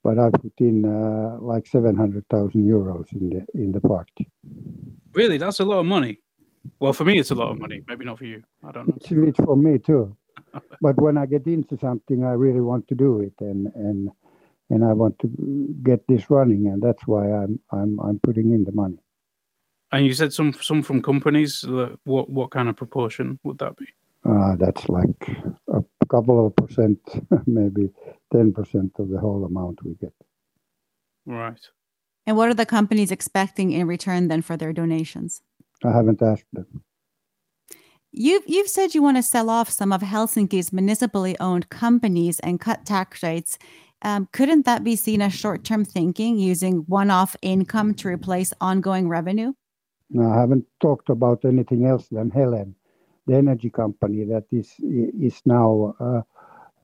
but 0.05 0.19
I 0.19 0.31
put 0.31 0.53
in 0.59 0.85
uh, 0.85 1.39
like 1.41 1.67
seven 1.67 1.97
hundred 1.97 2.29
thousand 2.29 2.69
euros 2.69 3.11
in 3.13 3.31
the 3.31 3.61
in 3.61 3.73
the 3.73 3.81
party. 3.81 4.31
Really, 5.15 5.39
that's 5.39 5.61
a 5.61 5.65
lot 5.65 5.79
of 5.81 5.87
money. 5.87 6.19
Well, 6.79 6.93
for 6.93 7.05
me, 7.05 7.19
it's 7.19 7.31
a 7.31 7.35
lot 7.35 7.51
of 7.51 7.59
money. 7.59 7.83
Maybe 7.89 8.05
not 8.05 8.19
for 8.19 8.27
you. 8.27 8.43
I 8.63 8.73
don't 8.73 8.89
know. 8.89 8.95
It's, 8.97 9.11
it's 9.11 9.45
for 9.45 9.57
me 9.57 9.79
too. 9.79 10.17
but 10.81 11.01
when 11.01 11.17
I 11.17 11.27
get 11.27 11.47
into 11.47 11.79
something, 11.79 12.25
I 12.25 12.33
really 12.33 12.61
want 12.61 12.87
to 12.89 12.95
do 12.95 13.21
it, 13.21 13.33
and 13.41 13.73
and 13.75 14.11
and 14.71 14.85
I 14.85 14.93
want 14.93 15.19
to 15.21 15.29
get 15.83 16.07
this 16.07 16.31
running, 16.31 16.67
and 16.67 16.83
that's 16.83 17.07
why 17.07 17.31
I'm 17.31 17.59
I'm 17.73 17.99
I'm 18.01 18.19
putting 18.21 18.53
in 18.53 18.65
the 18.65 18.73
money. 18.73 18.99
And 19.91 20.05
you 20.05 20.13
said 20.13 20.33
some 20.33 20.53
some 20.53 20.83
from 20.83 21.01
companies. 21.01 21.65
What 22.05 22.29
what 22.29 22.51
kind 22.51 22.69
of 22.69 22.77
proportion 22.77 23.39
would 23.43 23.59
that 23.59 23.77
be? 23.77 23.87
Uh, 24.29 24.57
that's 24.57 24.89
like 24.89 25.29
a 25.69 25.83
couple 26.07 26.47
of 26.47 26.57
percent, 26.57 26.99
maybe 27.47 27.91
10% 28.33 28.99
of 28.99 29.09
the 29.09 29.19
whole 29.19 29.45
amount 29.45 29.85
we 29.85 29.95
get. 29.95 30.13
Right. 31.27 31.61
And 32.27 32.37
what 32.37 32.49
are 32.49 32.55
the 32.55 32.67
companies 32.67 33.11
expecting 33.11 33.73
in 33.73 33.87
return 33.87 34.29
then 34.29 34.43
for 34.43 34.57
their 34.57 34.73
donations? 34.73 35.43
I 35.85 35.93
haven't 35.93 36.23
asked 36.23 36.47
them. 36.53 36.83
You've 38.17 38.45
you've 38.47 38.69
said 38.69 38.95
you 38.95 39.03
want 39.03 39.17
to 39.17 39.23
sell 39.25 39.51
off 39.51 39.69
some 39.69 39.93
of 39.93 40.01
Helsinki's 40.01 40.73
municipally 40.73 41.37
owned 41.41 41.69
companies 41.69 42.39
and 42.41 42.61
cut 42.61 42.87
tax 42.87 43.23
rates. 43.25 43.59
Um, 44.03 44.29
couldn't 44.33 44.67
that 44.67 44.85
be 44.85 44.97
seen 44.97 45.21
as 45.21 45.35
short-term 45.35 45.85
thinking, 45.85 46.39
using 46.39 46.85
one-off 46.87 47.37
income 47.43 47.95
to 47.95 48.09
replace 48.09 48.53
ongoing 48.61 49.09
revenue? 49.09 49.55
No, 50.11 50.31
I 50.31 50.41
haven't 50.41 50.67
talked 50.81 51.09
about 51.09 51.45
anything 51.45 51.87
else 51.87 52.07
than 52.09 52.31
Helen, 52.31 52.77
the 53.27 53.35
energy 53.37 53.71
company 53.71 54.25
that 54.25 54.45
is 54.53 55.43
now. 55.47 55.95
Uh, 56.01 56.23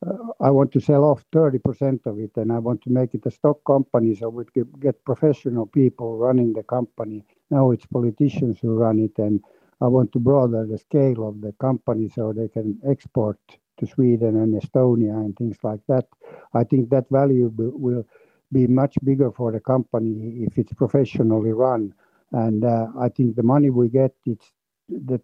uh, 0.06 0.16
I 0.40 0.50
want 0.50 0.73
to 0.73 0.80
sell 0.80 1.04
off 1.04 1.25
30% 1.32 2.06
of 2.06 2.18
it, 2.18 2.30
and 2.37 2.50
I 2.52 2.59
want 2.59 2.80
to 2.82 2.90
make 2.90 3.14
it 3.14 3.26
a 3.26 3.30
stock 3.30 3.59
company 3.66 4.14
so 4.14 4.30
we 4.30 4.44
get 4.80 5.04
professional 5.04 5.66
people 5.66 6.16
running 6.16 6.54
the 6.54 6.62
company. 6.62 7.25
Now 7.50 7.70
it's 7.70 7.85
politicians 7.87 8.59
who 8.61 8.75
run 8.75 8.99
it, 8.99 9.18
and 9.18 9.42
I 9.80 9.88
want 9.88 10.12
to 10.12 10.18
broaden 10.18 10.70
the 10.70 10.78
scale 10.78 11.28
of 11.28 11.40
the 11.42 11.52
company 11.61 12.09
so 12.09 12.32
they 12.32 12.49
can 12.49 12.78
export 12.88 13.38
to 13.78 13.87
Sweden 13.87 14.37
and 14.37 14.61
Estonia 14.61 15.14
and 15.16 15.37
things 15.37 15.59
like 15.62 15.80
that. 15.88 16.06
I 16.54 16.64
think 16.64 16.90
that 16.90 17.06
value 17.11 17.52
will 17.56 18.06
be 18.52 18.66
much 18.66 18.97
bigger 19.04 19.30
for 19.30 19.52
the 19.52 19.61
company 19.61 20.44
if 20.47 20.59
it's 20.59 20.73
professionally 20.73 21.52
run. 21.52 21.94
And 22.32 22.64
uh, 22.64 22.88
I 22.99 23.09
think 23.09 23.37
the 23.37 23.42
money 23.42 23.70
we 23.70 23.88
get, 23.88 24.14
it's 24.26 24.52
the 24.88 25.18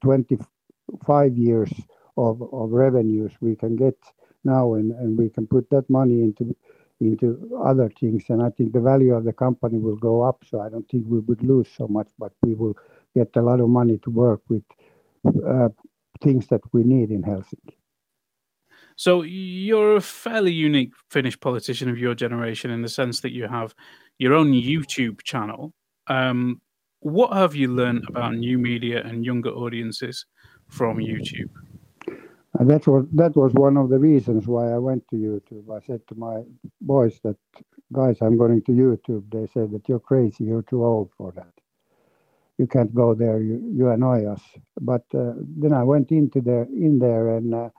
25 0.89 1.37
years 1.37 1.73
of, 2.17 2.41
revenues 2.41 3.33
we 3.41 3.57
can 3.57 3.77
get 3.77 3.97
now, 4.45 4.75
and, 4.75 5.19
we 5.19 5.29
can 5.29 5.47
put 5.47 5.69
that 5.71 5.89
money 5.91 6.23
into 6.23 6.57
into 6.99 7.61
other 7.63 7.91
things. 8.01 8.25
And 8.31 8.43
I 8.43 8.49
think 8.49 8.73
the 8.73 8.81
value 8.81 9.15
of 9.15 9.25
the 9.25 9.33
company 9.33 9.79
will 9.79 9.97
go 9.97 10.23
up. 10.23 10.43
So 10.49 10.63
I 10.63 10.71
don't 10.71 10.89
think 10.89 11.05
we 11.07 11.19
would 11.19 11.43
lose 11.43 11.69
so 11.77 11.87
much, 11.87 12.09
but 12.19 12.33
we 12.43 12.55
will 12.55 12.75
get 13.15 13.29
a 13.37 13.43
lot 13.43 13.61
of 13.61 13.69
money 13.69 13.99
to 13.99 14.11
work 14.11 14.41
with 14.49 14.63
uh, 15.47 15.69
things 16.23 16.47
that 16.47 16.63
we 16.73 16.85
need 16.85 17.11
in 17.11 17.23
Helsinki. 17.23 17.77
So 18.97 19.23
you're 19.23 19.97
a 19.97 20.01
fairly 20.01 20.53
unique 20.53 20.93
Finnish 21.11 21.39
politician 21.39 21.91
of 21.91 21.99
your 21.99 22.15
generation 22.15 22.71
in 22.71 22.81
the 22.81 22.89
sense 22.89 23.21
that 23.21 23.33
you 23.33 23.47
have 23.47 23.75
your 24.19 24.33
own 24.33 24.53
YouTube 24.53 25.23
channel. 25.23 25.75
Um, 26.07 26.63
what 27.01 27.35
have 27.35 27.55
you 27.55 27.69
learned 27.69 28.09
about 28.09 28.35
new 28.35 28.59
media 28.59 29.03
and 29.05 29.25
younger 29.25 29.51
audiences 29.51 30.25
from 30.69 30.99
YouTube? 30.99 31.51
And 32.59 32.71
that 32.71 32.87
was 32.87 33.07
that 33.15 33.37
was 33.37 33.53
one 33.55 33.77
of 33.77 33.91
the 33.91 33.99
reasons 33.99 34.47
why 34.47 34.73
I 34.73 34.79
went 34.79 35.07
to 35.11 35.17
YouTube. 35.17 35.71
I 35.71 35.85
said 35.87 36.01
to 36.09 36.15
my 36.17 36.43
boys 36.81 37.21
that, 37.25 37.37
guys, 37.93 38.19
I'm 38.23 38.39
going 38.39 38.63
to 38.63 38.73
YouTube. 38.73 39.25
They 39.31 39.47
said 39.53 39.73
that 39.73 39.89
you're 39.89 40.01
crazy. 40.01 40.45
You're 40.45 40.63
too 40.63 40.85
old 40.85 41.11
for 41.19 41.33
that 41.33 41.53
you 42.59 42.67
can't 42.67 42.95
go 42.95 43.15
there. 43.15 43.41
You 43.41 43.63
you 43.75 43.89
annoy 43.91 44.27
us. 44.27 44.43
But 44.81 45.05
uh, 45.15 45.35
then 45.39 45.73
I 45.73 45.83
went 45.83 46.11
into 46.11 46.41
there 46.41 46.65
in 46.65 46.99
there 46.99 47.37
and 47.37 47.55
uh, 47.55 47.71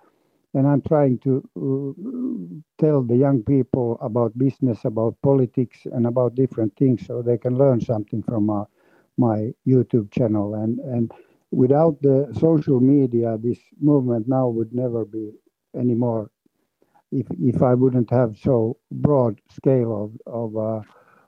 and 0.53 0.67
I'm 0.67 0.81
trying 0.81 1.19
to 1.19 1.43
uh, 1.57 2.83
tell 2.83 3.03
the 3.03 3.17
young 3.17 3.43
people 3.43 3.97
about 4.01 4.37
business, 4.37 4.85
about 4.85 5.15
politics, 5.21 5.79
and 5.91 6.07
about 6.07 6.35
different 6.35 6.75
things, 6.77 7.05
so 7.05 7.21
they 7.21 7.37
can 7.37 7.57
learn 7.57 7.81
something 7.81 8.23
from 8.23 8.45
my 8.45 8.63
my 9.17 9.53
YouTube 9.67 10.11
channel. 10.11 10.55
And 10.55 10.79
and 10.79 11.11
without 11.51 12.01
the 12.01 12.33
social 12.39 12.79
media, 12.79 13.37
this 13.37 13.59
movement 13.79 14.27
now 14.27 14.47
would 14.49 14.73
never 14.73 15.05
be 15.05 15.31
anymore. 15.75 16.29
If 17.11 17.27
if 17.39 17.61
I 17.61 17.73
wouldn't 17.73 18.09
have 18.11 18.37
so 18.37 18.77
broad 18.91 19.39
scale 19.49 19.93
of 20.03 20.11
of 20.27 20.57
uh, 20.57 20.81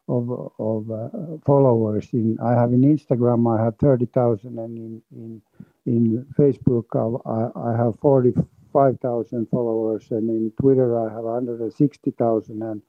of 0.09 0.51
of 0.59 0.91
uh, 0.91 1.09
followers. 1.45 2.09
In 2.13 2.37
I 2.41 2.51
have 2.53 2.73
in 2.73 2.81
Instagram 2.81 3.47
I 3.59 3.63
have 3.63 3.77
thirty 3.77 4.05
thousand, 4.07 4.59
and 4.59 4.77
in 4.77 5.01
in 5.11 5.41
in 5.85 6.25
Facebook 6.37 6.85
I, 7.25 7.59
I 7.69 7.77
have 7.77 7.99
forty 7.99 8.33
five 8.73 8.99
thousand 8.99 9.47
followers, 9.49 10.07
and 10.11 10.29
in 10.29 10.51
Twitter 10.59 10.99
I 10.99 11.13
have 11.13 11.25
hundred 11.25 11.61
and 11.61 11.73
sixty 11.73 12.11
thousand, 12.11 12.61
and 12.63 12.81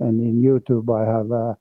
and 0.00 0.20
in 0.20 0.42
YouTube 0.42 0.88
I 0.94 1.06
have. 1.10 1.30
Uh, 1.32 1.54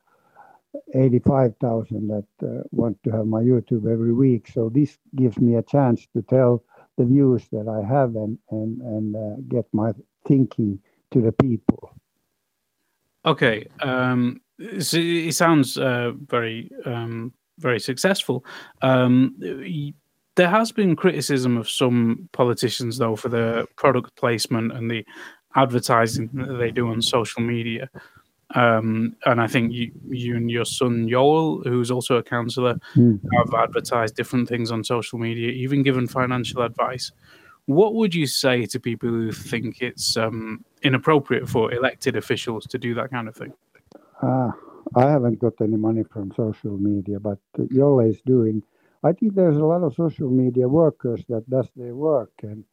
85,000 0.94 2.08
that 2.08 2.48
uh, 2.48 2.64
want 2.72 3.02
to 3.04 3.12
have 3.12 3.26
my 3.26 3.42
YouTube 3.42 3.92
every 3.92 4.14
week. 4.14 4.50
So 4.54 4.70
this 4.70 4.98
gives 5.16 5.38
me 5.40 5.56
a 5.56 5.64
chance 5.64 6.08
to 6.14 6.22
tell 6.22 6.64
the 6.98 7.06
views 7.06 7.48
that 7.52 7.68
I 7.68 7.88
have 7.88 8.16
and 8.16 8.38
and 8.51 8.82
and 8.82 9.16
uh, 9.16 9.42
get 9.48 9.66
my 9.74 9.94
thinking 10.27 10.79
to 11.12 11.22
the 11.22 11.32
people. 11.32 11.96
Okay, 13.25 13.68
um, 13.82 14.42
it 14.60 15.34
sounds 15.34 15.77
uh, 15.77 16.12
very 16.27 16.72
um, 16.86 17.34
very 17.58 17.79
successful. 17.79 18.46
Um, 18.82 19.36
there 20.36 20.50
has 20.50 20.72
been 20.72 20.96
criticism 20.96 21.58
of 21.58 21.70
some 21.70 22.29
politicians 22.32 22.98
though 22.98 23.16
for 23.16 23.29
the 23.29 23.68
product 23.75 24.16
placement 24.16 24.72
and 24.72 24.90
the 24.90 25.05
advertising 25.55 26.29
that 26.34 26.53
they 26.53 26.72
do 26.72 26.90
on 26.90 27.01
social 27.01 27.42
media. 27.42 27.90
Um, 28.55 29.16
and 29.25 29.40
I 29.40 29.48
think 29.48 29.72
you, 29.74 29.92
you 30.07 30.35
and 30.35 30.50
your 30.50 30.66
son 30.66 31.07
Joel, 31.07 31.62
who's 31.64 31.92
also 31.92 32.16
a 32.16 32.24
councillor, 32.24 32.79
mm. 32.96 33.20
have 33.38 33.53
advertised 33.53 34.16
different 34.16 34.50
things 34.50 34.72
on 34.72 34.83
social 34.83 35.20
media, 35.20 35.51
even 35.51 35.83
given 35.83 36.07
financial 36.07 36.64
advice. 36.64 37.12
What 37.66 37.94
would 37.94 38.16
you 38.16 38.25
say 38.25 38.66
to 38.66 38.79
people 38.79 39.09
who 39.09 39.31
think 39.31 39.81
it's 39.81 40.18
um, 40.18 40.66
inappropriate 40.81 41.48
for 41.48 41.72
elected 41.72 42.16
officials 42.16 42.66
to 42.68 42.79
do 42.79 42.96
that 42.96 43.12
kind 43.12 43.27
of 43.27 43.35
thing? 43.35 43.53
Uh, 44.24 44.51
I 44.96 45.12
haven't 45.12 45.38
got 45.40 45.53
any 45.62 45.77
money 45.77 46.03
from 46.03 46.31
social 46.35 46.77
media, 46.77 47.20
but 47.20 47.38
Joel 47.72 48.00
is 48.00 48.20
doing. 48.25 48.64
I 49.03 49.12
think 49.14 49.35
there's 49.35 49.57
a 49.57 49.66
lot 49.66 49.83
of 49.83 49.94
social 49.94 50.29
media 50.29 50.68
workers 50.68 51.24
that 51.29 51.48
does 51.50 51.70
their 51.75 51.96
work 51.96 52.31
and 52.42 52.64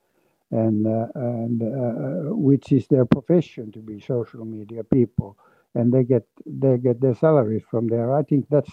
and 0.51 0.87
uh, 0.87 1.07
and 1.15 1.63
uh, 1.63 2.35
which 2.35 2.73
is 2.73 2.87
their 2.89 3.05
profession 3.05 3.73
to 3.73 3.81
be 3.81 4.01
social 4.01 4.45
media 4.45 4.85
people, 4.85 5.37
and 5.77 5.93
they 5.93 6.05
get 6.05 6.27
they 6.45 6.79
get 6.79 7.01
their 7.01 7.15
salaries 7.15 7.63
from 7.71 7.89
there. 7.89 8.15
I 8.15 8.23
think 8.23 8.47
that's 8.51 8.71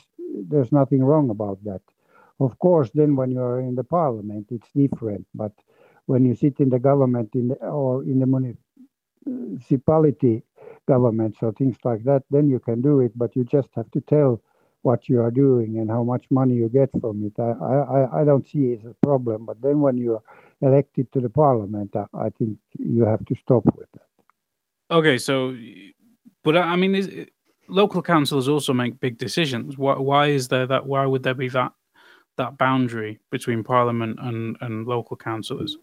there's 0.49 0.71
nothing 0.71 1.03
wrong 1.03 1.29
about 1.29 1.63
that. 1.65 1.81
Of 2.39 2.57
course, 2.59 2.89
then 2.93 3.15
when 3.15 3.31
you 3.31 3.41
are 3.41 3.59
in 3.59 3.75
the 3.75 3.83
parliament, 3.83 4.47
it's 4.49 4.69
different. 4.75 5.27
But 5.35 5.51
when 6.07 6.25
you 6.25 6.35
sit 6.35 6.59
in 6.59 6.69
the 6.69 6.79
government 6.79 7.29
in 7.35 7.49
the, 7.49 7.55
or 7.55 8.03
in 8.03 8.19
the 8.19 8.63
municipality 9.25 10.43
governments 10.87 11.37
or 11.41 11.51
things 11.53 11.77
like 11.83 12.03
that, 12.05 12.23
then 12.31 12.49
you 12.49 12.59
can 12.59 12.81
do 12.81 12.99
it. 13.01 13.11
But 13.15 13.35
you 13.35 13.43
just 13.43 13.69
have 13.75 13.89
to 13.91 14.01
tell 14.01 14.41
what 14.81 15.07
you 15.07 15.21
are 15.21 15.31
doing 15.31 15.77
and 15.77 15.89
how 15.89 16.03
much 16.03 16.25
money 16.29 16.55
you 16.55 16.67
get 16.67 16.89
from 16.99 17.25
it. 17.25 17.39
I, 17.39 17.51
I, 17.51 18.21
I 18.21 18.25
don't 18.25 18.47
see 18.47 18.73
it 18.73 18.81
as 18.85 18.91
a 18.91 19.05
problem. 19.05 19.45
But 19.45 19.61
then 19.61 19.79
when 19.79 19.97
you 19.97 20.15
are 20.15 20.23
elected 20.61 21.11
to 21.13 21.21
the 21.21 21.29
parliament, 21.29 21.95
I, 21.95 22.05
I 22.13 22.29
think 22.31 22.57
you 22.77 23.05
have 23.05 23.23
to 23.25 23.35
stop 23.35 23.63
with 23.77 23.87
that. 23.93 24.09
Okay, 24.91 25.17
so, 25.17 25.55
but 26.43 26.57
I 26.57 26.75
mean, 26.75 26.95
is, 26.95 27.27
local 27.67 28.01
councils 28.01 28.47
also 28.47 28.73
make 28.73 28.99
big 28.99 29.17
decisions. 29.17 29.77
Why, 29.77 29.95
why 29.95 30.27
is 30.27 30.47
there 30.47 30.67
that? 30.67 30.85
Why 30.85 31.05
would 31.05 31.23
there 31.23 31.33
be 31.33 31.49
that 31.49 31.71
that 32.37 32.57
boundary 32.57 33.19
between 33.29 33.63
parliament 33.63 34.17
and, 34.21 34.57
and 34.61 34.87
local 34.87 35.15
councillors? 35.15 35.77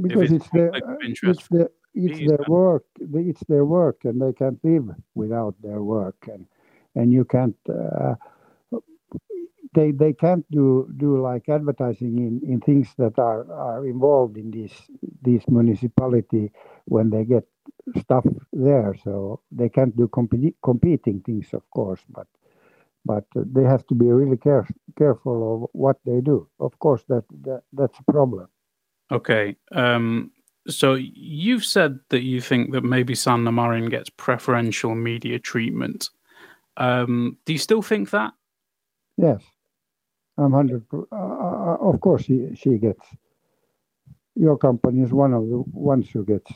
Because 0.00 0.32
it's, 0.32 0.44
it's, 0.44 0.50
the, 0.52 1.00
it's 1.12 1.48
the 1.48 1.70
it's 1.94 2.18
their 2.28 2.44
work 2.48 2.84
it's 2.98 3.44
their 3.48 3.64
work 3.64 4.00
and 4.04 4.20
they 4.20 4.32
can't 4.32 4.58
live 4.64 4.88
without 5.14 5.54
their 5.62 5.82
work 5.82 6.16
and 6.26 6.46
and 6.96 7.12
you 7.12 7.24
can't 7.24 7.56
uh, 7.68 8.14
they 9.74 9.92
they 9.92 10.12
can't 10.12 10.44
do 10.50 10.88
do 10.96 11.20
like 11.20 11.48
advertising 11.48 12.18
in, 12.18 12.40
in 12.48 12.60
things 12.60 12.88
that 12.98 13.18
are 13.18 13.50
are 13.52 13.86
involved 13.86 14.36
in 14.36 14.50
this 14.50 14.72
this 15.22 15.42
municipality 15.48 16.50
when 16.86 17.10
they 17.10 17.24
get 17.24 17.46
stuff 18.00 18.24
there 18.52 18.94
so 19.04 19.40
they 19.50 19.68
can't 19.68 19.96
do 19.96 20.08
comp- 20.08 20.56
competing 20.62 21.20
things 21.20 21.52
of 21.52 21.68
course 21.70 22.00
but 22.08 22.26
but 23.06 23.24
they 23.34 23.62
have 23.62 23.86
to 23.86 23.94
be 23.94 24.06
really 24.06 24.36
care- 24.38 24.66
careful 24.96 25.54
of 25.54 25.70
what 25.72 25.98
they 26.04 26.20
do 26.20 26.48
of 26.60 26.78
course 26.78 27.02
that, 27.08 27.24
that 27.42 27.62
that's 27.72 27.98
a 27.98 28.12
problem 28.12 28.48
okay 29.12 29.56
um 29.72 30.30
so 30.68 30.94
you've 30.94 31.64
said 31.64 32.00
that 32.08 32.22
you 32.22 32.40
think 32.40 32.72
that 32.72 32.82
maybe 32.82 33.14
Sanna 33.14 33.52
Marin 33.52 33.88
gets 33.90 34.08
preferential 34.08 34.94
media 34.94 35.38
treatment. 35.38 36.08
Um, 36.76 37.36
do 37.44 37.52
you 37.52 37.58
still 37.58 37.82
think 37.82 38.10
that? 38.10 38.32
Yes, 39.16 39.42
I'm 40.38 40.52
hundred. 40.52 40.84
Uh, 40.92 40.96
uh, 41.12 41.76
of 41.80 42.00
course, 42.00 42.24
she 42.24 42.48
she 42.54 42.78
gets. 42.78 43.04
Your 44.34 44.56
company 44.56 45.02
is 45.02 45.12
one 45.12 45.32
of 45.34 45.42
the 45.48 45.62
ones 45.72 46.10
who 46.10 46.24
gets. 46.24 46.50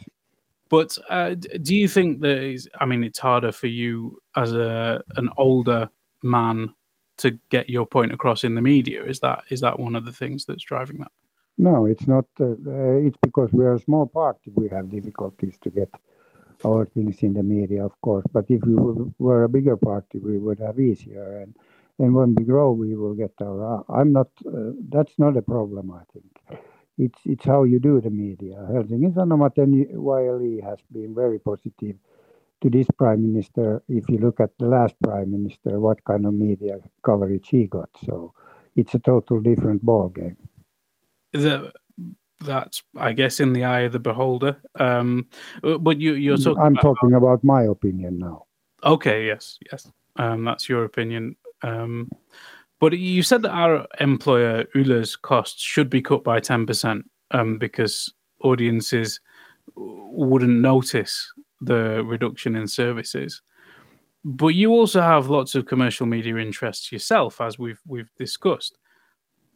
But 0.69 0.97
uh, 1.09 1.35
do 1.35 1.75
you 1.75 1.89
think 1.89 2.21
that? 2.21 2.69
I 2.81 2.85
mean, 2.85 3.05
it's 3.05 3.19
harder 3.19 3.53
for 3.53 3.69
you 3.69 4.19
as 4.37 4.53
a 4.53 5.03
an 5.17 5.31
older 5.37 5.89
man 6.23 6.75
to 7.19 7.39
get 7.51 7.69
your 7.69 7.87
point 7.87 8.13
across 8.13 8.45
in 8.45 8.55
the 8.55 8.63
media. 8.63 9.05
Is 9.05 9.21
that 9.21 9.45
is 9.51 9.61
that 9.61 9.79
one 9.79 9.97
of 9.97 10.05
the 10.05 10.13
things 10.13 10.45
that's 10.45 10.65
driving 10.65 10.99
that? 10.99 11.13
No, 11.57 11.87
it's 11.87 12.07
not. 12.07 12.27
Uh, 12.39 12.53
uh, 12.67 13.07
it's 13.07 13.19
because 13.23 13.53
we 13.53 13.65
are 13.65 13.75
a 13.75 13.81
small 13.81 14.07
party. 14.07 14.53
We 14.55 14.69
have 14.69 14.91
difficulties 14.91 15.59
to 15.63 15.71
get 15.71 15.91
our 16.65 16.87
things 16.87 17.23
in 17.23 17.35
the 17.35 17.43
media, 17.43 17.85
of 17.85 18.01
course. 18.01 18.25
But 18.33 18.47
if 18.49 18.63
we 18.63 18.75
were 19.19 19.45
a 19.45 19.49
bigger 19.49 19.77
party, 19.77 20.19
we 20.19 20.39
would 20.39 20.61
have 20.61 20.79
easier. 20.79 21.41
And 21.41 21.55
and 21.99 22.15
when 22.15 22.35
we 22.35 22.45
grow, 22.45 22.73
we 22.73 22.95
will 22.95 23.15
get 23.15 23.33
our. 23.43 23.85
I'm 23.89 24.13
not. 24.13 24.29
Uh, 24.47 24.73
that's 24.89 25.19
not 25.19 25.37
a 25.37 25.43
problem. 25.43 25.91
I 25.91 26.05
think 26.13 26.63
it's 26.99 27.21
it's 27.25 27.45
how 27.45 27.65
you 27.65 27.79
do 27.79 28.01
the 28.01 28.11
media. 28.11 28.67
Helsingin 28.73 29.15
Sanomat 29.15 29.57
and 29.59 29.87
YLE 29.87 30.63
has 30.63 30.79
been 30.93 31.15
very 31.15 31.39
positive 31.39 31.97
to 32.61 32.71
this 32.71 32.87
prime 32.99 33.33
minister. 33.33 33.83
If 33.89 34.09
you 34.09 34.19
look 34.19 34.41
at 34.41 34.51
the 34.59 34.67
last 34.67 34.95
prime 35.03 35.31
minister, 35.31 35.79
what 35.79 36.05
kind 36.05 36.27
of 36.27 36.35
media 36.35 36.79
coverage 37.03 37.49
he 37.49 37.67
got, 37.67 37.91
so 38.05 38.35
it's 38.77 38.95
a 38.95 38.99
total 38.99 39.41
different 39.41 39.83
ball 39.83 40.09
game. 40.09 40.37
The, 41.33 41.73
that's, 42.41 42.83
I 42.97 43.13
guess, 43.13 43.41
in 43.41 43.53
the 43.53 43.65
eye 43.65 43.81
of 43.81 43.93
the 43.93 43.99
beholder. 43.99 44.57
Um, 44.79 45.27
but 45.63 46.01
you, 46.01 46.15
you're 46.15 46.37
talking. 46.37 46.63
I'm 46.63 46.73
about, 46.73 46.83
talking 46.83 47.15
about 47.15 47.45
my 47.45 47.65
opinion 47.65 48.19
now. 48.19 48.47
Okay. 48.85 49.27
Yes. 49.27 49.59
Yes. 49.71 49.91
Um, 50.17 50.45
that's 50.45 50.69
your 50.69 50.85
opinion. 50.85 51.37
Um, 51.63 52.09
but 52.81 52.97
you 52.99 53.23
said 53.23 53.43
that 53.43 53.51
our 53.51 53.87
employer 54.01 54.65
Yle's 54.75 55.17
costs 55.17 55.63
should 55.63 55.91
be 55.91 56.03
cut 56.03 56.25
by 56.25 56.41
ten 56.41 56.67
percent 56.67 57.09
um, 57.31 57.59
because 57.59 58.13
audiences 58.43 59.21
wouldn't 59.77 60.61
notice 60.61 61.33
the 61.61 62.03
reduction 62.05 62.57
in 62.57 62.67
services. 62.67 63.43
But 64.25 64.49
you 64.49 64.71
also 64.71 65.01
have 65.01 65.29
lots 65.29 65.55
of 65.55 65.67
commercial 65.67 66.07
media 66.07 66.37
interests 66.37 66.91
yourself, 66.93 67.41
as 67.41 67.59
we've 67.59 67.81
we've 67.87 68.11
discussed. 68.19 68.79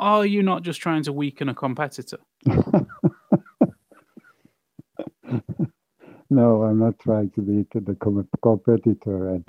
Are 0.00 0.26
you 0.26 0.42
not 0.42 0.62
just 0.62 0.80
trying 0.80 1.02
to 1.04 1.12
weaken 1.12 1.48
a 1.48 1.54
competitor? 1.54 2.18
no, 6.30 6.62
I'm 6.62 6.78
not 6.78 6.98
trying 6.98 7.30
to 7.30 7.40
beat 7.40 7.70
the 7.72 7.96
competitor. 8.42 9.28
And 9.28 9.44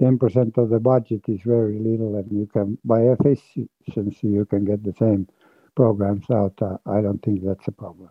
10% 0.00 0.58
of 0.58 0.70
the 0.70 0.80
budget 0.80 1.22
is 1.28 1.40
very 1.42 1.78
little, 1.78 2.16
and 2.16 2.30
you 2.32 2.46
can, 2.46 2.78
by 2.84 3.02
efficiency, 3.02 3.68
you 4.22 4.44
can 4.44 4.64
get 4.64 4.82
the 4.82 4.94
same 4.98 5.28
programs 5.74 6.28
out. 6.30 6.54
Uh, 6.60 6.76
I 6.86 7.00
don't 7.00 7.22
think 7.22 7.44
that's 7.44 7.68
a 7.68 7.72
problem. 7.72 8.10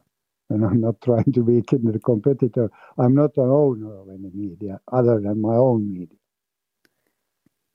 And 0.49 0.65
I'm 0.65 0.81
not 0.81 1.01
trying 1.03 1.31
to 1.33 1.41
weaken 1.41 1.91
the 1.91 1.99
competitor. 1.99 2.69
I'm 2.97 3.15
not 3.15 3.37
an 3.37 3.49
owner 3.49 4.01
of 4.01 4.09
any 4.09 4.29
media 4.33 4.79
other 4.91 5.19
than 5.19 5.41
my 5.41 5.55
own 5.55 5.91
media. 5.91 6.17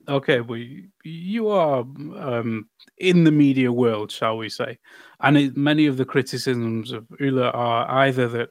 Okay, 0.09 0.41
well, 0.41 0.63
you 1.03 1.49
are 1.49 1.81
um, 1.81 2.69
in 2.99 3.25
the 3.25 3.33
media 3.33 3.73
world, 3.73 4.13
shall 4.13 4.37
we 4.37 4.49
say? 4.49 4.79
And 5.21 5.37
it, 5.37 5.57
many 5.57 5.87
of 5.87 5.97
the 5.97 6.05
criticisms 6.05 6.93
of 6.93 7.07
Yle 7.19 7.43
are 7.43 7.91
either 7.91 8.29
that 8.29 8.51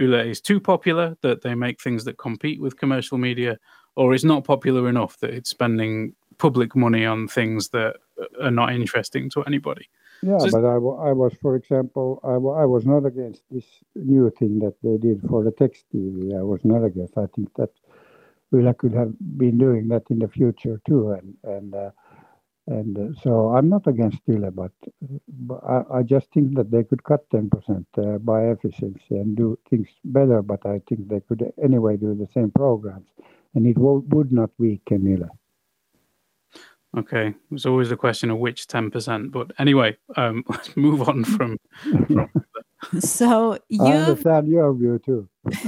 Yle 0.00 0.14
is 0.14 0.40
too 0.40 0.58
popular, 0.58 1.16
that 1.22 1.42
they 1.42 1.54
make 1.54 1.80
things 1.80 2.04
that 2.04 2.18
compete 2.18 2.60
with 2.60 2.78
commercial 2.78 3.16
media, 3.16 3.58
or 3.98 4.14
is 4.14 4.24
not 4.24 4.44
popular 4.44 4.88
enough 4.88 5.18
that 5.18 5.30
it's 5.30 5.50
spending 5.50 6.14
public 6.38 6.76
money 6.76 7.04
on 7.04 7.26
things 7.26 7.70
that 7.70 7.96
are 8.40 8.50
not 8.50 8.72
interesting 8.72 9.28
to 9.30 9.42
anybody. 9.42 9.88
Yeah, 10.22 10.38
so 10.38 10.50
but 10.52 10.64
I, 10.64 10.76
I 11.10 11.12
was, 11.12 11.34
for 11.42 11.56
example, 11.56 12.20
I, 12.22 12.62
I 12.62 12.64
was 12.64 12.86
not 12.86 13.04
against 13.04 13.42
this 13.50 13.66
new 13.96 14.30
thing 14.30 14.60
that 14.60 14.74
they 14.84 14.98
did 14.98 15.20
for 15.28 15.42
the 15.42 15.50
text 15.50 15.84
TV. 15.92 16.36
I 16.38 16.42
was 16.42 16.64
not 16.64 16.84
against. 16.84 17.18
I 17.18 17.26
think 17.34 17.52
that 17.56 17.70
Yle 18.52 18.72
could 18.74 18.94
have 18.94 19.12
been 19.36 19.58
doing 19.58 19.88
that 19.88 20.04
in 20.10 20.20
the 20.20 20.28
future 20.28 20.80
too, 20.86 21.10
and 21.10 21.36
and 21.44 21.74
uh, 21.74 21.90
and 22.68 22.98
uh, 22.98 23.20
so 23.20 23.54
I'm 23.56 23.68
not 23.68 23.86
against 23.86 24.20
Yle, 24.26 24.50
but, 24.50 24.72
but 25.28 25.60
I, 25.64 25.98
I, 25.98 26.02
just 26.02 26.32
think 26.32 26.56
that 26.56 26.70
they 26.70 26.82
could 26.84 27.04
cut 27.04 27.28
ten 27.30 27.48
percent 27.50 27.86
uh, 27.96 28.18
by 28.18 28.46
efficiency 28.46 29.16
and 29.22 29.36
do 29.36 29.58
things 29.70 29.88
better. 30.04 30.42
But 30.42 30.66
I 30.66 30.80
think 30.88 31.08
they 31.08 31.20
could 31.20 31.52
anyway 31.62 31.96
do 31.96 32.14
the 32.14 32.28
same 32.32 32.50
programs, 32.50 33.08
and 33.54 33.66
it 33.66 33.74
w- 33.74 34.04
would 34.08 34.32
not 34.32 34.50
weaken 34.58 35.06
Yle. 35.06 35.38
Okay, 36.96 37.34
it's 37.50 37.66
always 37.66 37.90
the 37.90 37.96
question 37.96 38.30
of 38.30 38.38
which 38.38 38.66
ten 38.66 38.90
percent. 38.90 39.30
But 39.30 39.52
anyway, 39.58 39.96
um, 40.16 40.44
let's 40.48 40.76
move 40.76 41.08
on 41.08 41.24
from. 41.24 41.58
from 41.82 42.30
so 43.00 43.58
you 43.68 43.82
understand 43.84 44.48
your 44.48 44.72
view 44.74 44.98
too. 45.04 45.28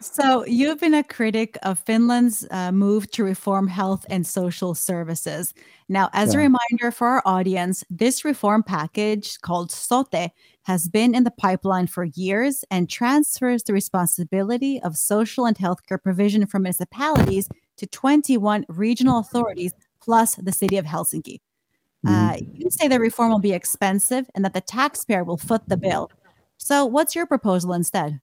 so 0.00 0.44
you've 0.46 0.80
been 0.80 0.94
a 0.94 1.04
critic 1.04 1.58
of 1.62 1.78
Finland's 1.80 2.46
uh, 2.50 2.72
move 2.72 3.10
to 3.12 3.24
reform 3.24 3.68
health 3.68 4.06
and 4.08 4.26
social 4.26 4.74
services. 4.74 5.54
Now, 5.88 6.10
as 6.12 6.32
yeah. 6.32 6.40
a 6.40 6.42
reminder 6.42 6.90
for 6.92 7.08
our 7.08 7.22
audience, 7.24 7.84
this 7.90 8.24
reform 8.24 8.62
package 8.62 9.40
called 9.40 9.70
SOTE 9.70 10.30
has 10.70 10.88
been 10.88 11.16
in 11.16 11.24
the 11.24 11.32
pipeline 11.32 11.88
for 11.88 12.04
years 12.04 12.64
and 12.70 12.88
transfers 12.88 13.64
the 13.64 13.72
responsibility 13.72 14.80
of 14.80 14.96
social 14.96 15.44
and 15.44 15.56
healthcare 15.56 16.00
provision 16.00 16.46
from 16.46 16.62
municipalities 16.62 17.48
to 17.76 17.88
21 17.88 18.64
regional 18.68 19.18
authorities 19.18 19.72
plus 20.00 20.36
the 20.36 20.52
city 20.52 20.76
of 20.76 20.84
Helsinki. 20.84 21.40
Uh, 22.06 22.34
mm-hmm. 22.34 22.54
you 22.54 22.70
say 22.70 22.86
the 22.86 23.00
reform 23.00 23.32
will 23.32 23.40
be 23.40 23.52
expensive 23.52 24.30
and 24.32 24.44
that 24.44 24.54
the 24.54 24.60
taxpayer 24.60 25.24
will 25.24 25.36
foot 25.36 25.62
the 25.66 25.76
bill. 25.76 26.08
So, 26.56 26.86
what's 26.86 27.16
your 27.16 27.26
proposal 27.26 27.72
instead? 27.72 28.20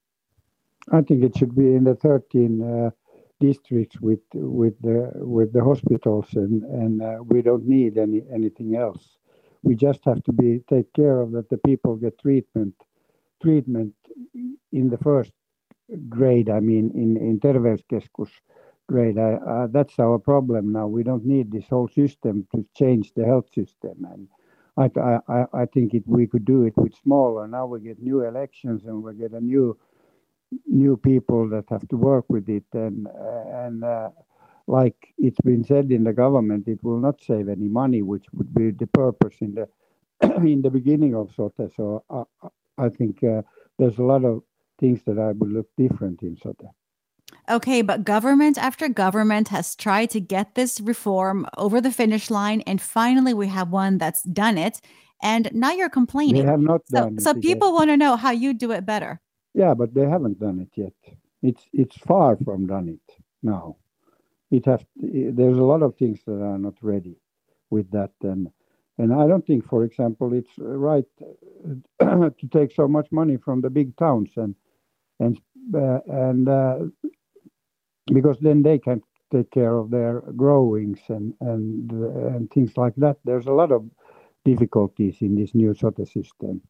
I 0.93 1.01
think 1.01 1.25
it 1.25 1.37
should 1.37 1.53
be 1.53 1.75
in 1.75 1.83
the 1.83 1.95
13 1.95 2.61
uh, 2.63 2.89
districts 3.41 3.99
with 3.99 4.21
with 4.33 4.81
the 4.81 5.11
with 5.15 5.51
the 5.51 5.63
hospitals, 5.63 6.27
and 6.33 6.63
and 6.63 7.01
uh, 7.01 7.17
we 7.25 7.41
don't 7.41 7.67
need 7.67 7.97
any 7.97 8.23
anything 8.33 8.77
else. 8.77 9.17
We 9.63 9.75
just 9.75 10.05
have 10.05 10.23
to 10.23 10.33
be 10.33 10.63
take 10.69 10.93
care 10.93 11.19
of 11.21 11.31
that 11.33 11.49
the 11.49 11.57
people 11.59 11.95
get 11.97 12.19
treatment 12.19 12.75
treatment 13.41 13.95
in 14.71 14.89
the 14.89 14.97
first 14.97 15.33
grade. 16.09 16.49
I 16.49 16.59
mean, 16.59 16.91
in 16.95 17.17
in 17.17 17.39
terveyskeskus 17.39 18.31
grade. 18.87 19.17
Uh, 19.17 19.67
that's 19.71 19.99
our 19.99 20.19
problem 20.19 20.71
now. 20.71 20.87
We 20.87 21.03
don't 21.03 21.25
need 21.25 21.51
this 21.51 21.67
whole 21.69 21.87
system 21.89 22.47
to 22.55 22.65
change 22.75 23.13
the 23.13 23.25
health 23.25 23.49
system, 23.53 24.05
and 24.13 24.27
I 24.77 24.85
I 25.29 25.45
I 25.63 25.65
think 25.65 25.93
it 25.93 26.03
we 26.07 26.27
could 26.27 26.45
do 26.45 26.63
it 26.63 26.75
with 26.77 26.95
smaller. 26.95 27.47
Now 27.47 27.65
we 27.67 27.79
get 27.81 28.01
new 28.01 28.23
elections 28.23 28.85
and 28.85 29.03
we 29.03 29.13
get 29.15 29.33
a 29.33 29.41
new 29.41 29.77
new 30.67 30.97
people 30.97 31.49
that 31.49 31.65
have 31.69 31.87
to 31.89 31.97
work 31.97 32.25
with 32.29 32.49
it 32.49 32.65
and 32.73 33.07
and 33.63 33.83
uh, 33.83 34.09
like 34.67 35.13
it's 35.17 35.39
been 35.41 35.63
said 35.63 35.91
in 35.91 36.03
the 36.03 36.13
government 36.13 36.67
it 36.67 36.83
will 36.83 36.99
not 36.99 37.21
save 37.21 37.47
any 37.49 37.67
money 37.67 38.01
which 38.01 38.25
would 38.33 38.53
be 38.53 38.71
the 38.71 38.87
purpose 38.87 39.35
in 39.41 39.55
the 39.55 39.67
in 40.45 40.61
the 40.61 40.69
beginning 40.69 41.15
of 41.15 41.33
SOTE 41.35 41.71
so 41.75 42.03
I, 42.09 42.47
I 42.77 42.89
think 42.89 43.23
uh, 43.23 43.41
there's 43.77 43.97
a 43.97 44.03
lot 44.03 44.23
of 44.23 44.43
things 44.79 45.01
that 45.05 45.17
I 45.17 45.31
would 45.31 45.51
look 45.51 45.67
different 45.77 46.21
in 46.21 46.37
SOTE. 46.37 46.67
Okay, 47.49 47.81
but 47.81 48.03
government 48.03 48.57
after 48.57 48.87
government 48.87 49.49
has 49.49 49.75
tried 49.75 50.09
to 50.11 50.19
get 50.19 50.55
this 50.55 50.79
reform 50.79 51.47
over 51.57 51.81
the 51.81 51.91
finish 51.91 52.29
line, 52.29 52.61
and 52.61 52.81
finally 52.81 53.33
we 53.33 53.47
have 53.47 53.69
one 53.69 53.97
that's 53.97 54.23
done 54.23 54.57
it. 54.57 54.81
And 55.21 55.49
now 55.53 55.71
you're 55.71 55.89
complaining. 55.89 56.45
They 56.45 56.51
have 56.51 56.59
not 56.59 56.81
so, 56.87 57.05
done 57.05 57.19
so 57.19 57.33
people 57.33 57.73
want 57.73 57.89
to 57.89 57.97
know 57.97 58.15
how 58.17 58.31
you 58.31 58.53
do 58.53 58.71
it 58.71 58.85
better. 58.85 59.19
Yeah, 59.53 59.73
but 59.73 59.93
they 59.93 60.05
haven't 60.05 60.39
done 60.39 60.59
it 60.59 60.69
yet. 60.75 60.93
It's 61.41 61.63
it's 61.73 61.97
far 61.97 62.37
from 62.37 62.67
done 62.67 62.89
it 62.89 63.15
now. 63.41 63.77
It 64.51 64.65
has 64.65 64.81
there's 64.95 65.57
a 65.57 65.63
lot 65.63 65.83
of 65.83 65.95
things 65.97 66.21
that 66.25 66.41
are 66.41 66.57
not 66.59 66.75
ready 66.81 67.17
with 67.69 67.91
that, 67.91 68.11
and 68.23 68.49
and 68.97 69.13
I 69.13 69.27
don't 69.27 69.45
think, 69.45 69.65
for 69.65 69.83
example, 69.83 70.33
it's 70.33 70.51
right 70.57 71.05
to 72.01 72.47
take 72.51 72.73
so 72.73 72.87
much 72.87 73.11
money 73.11 73.37
from 73.37 73.61
the 73.61 73.69
big 73.69 73.95
towns 73.97 74.31
and 74.37 74.55
and 75.19 75.39
uh, 75.75 75.99
and 76.07 76.49
uh, 76.49 76.79
because 78.13 78.39
then 78.41 78.63
they 78.63 78.79
can 78.79 79.01
take 79.31 79.51
care 79.51 79.77
of 79.77 79.91
their 79.91 80.21
growings 80.35 80.99
and 81.09 81.33
and 81.41 81.91
and 81.91 82.51
things 82.51 82.77
like 82.77 82.95
that. 82.97 83.17
There's 83.25 83.47
a 83.47 83.53
lot 83.53 83.71
of 83.71 83.85
difficulties 84.45 85.17
in 85.21 85.35
this 85.35 85.55
new 85.55 85.73
SOTE 85.73 86.07
system 86.07 86.61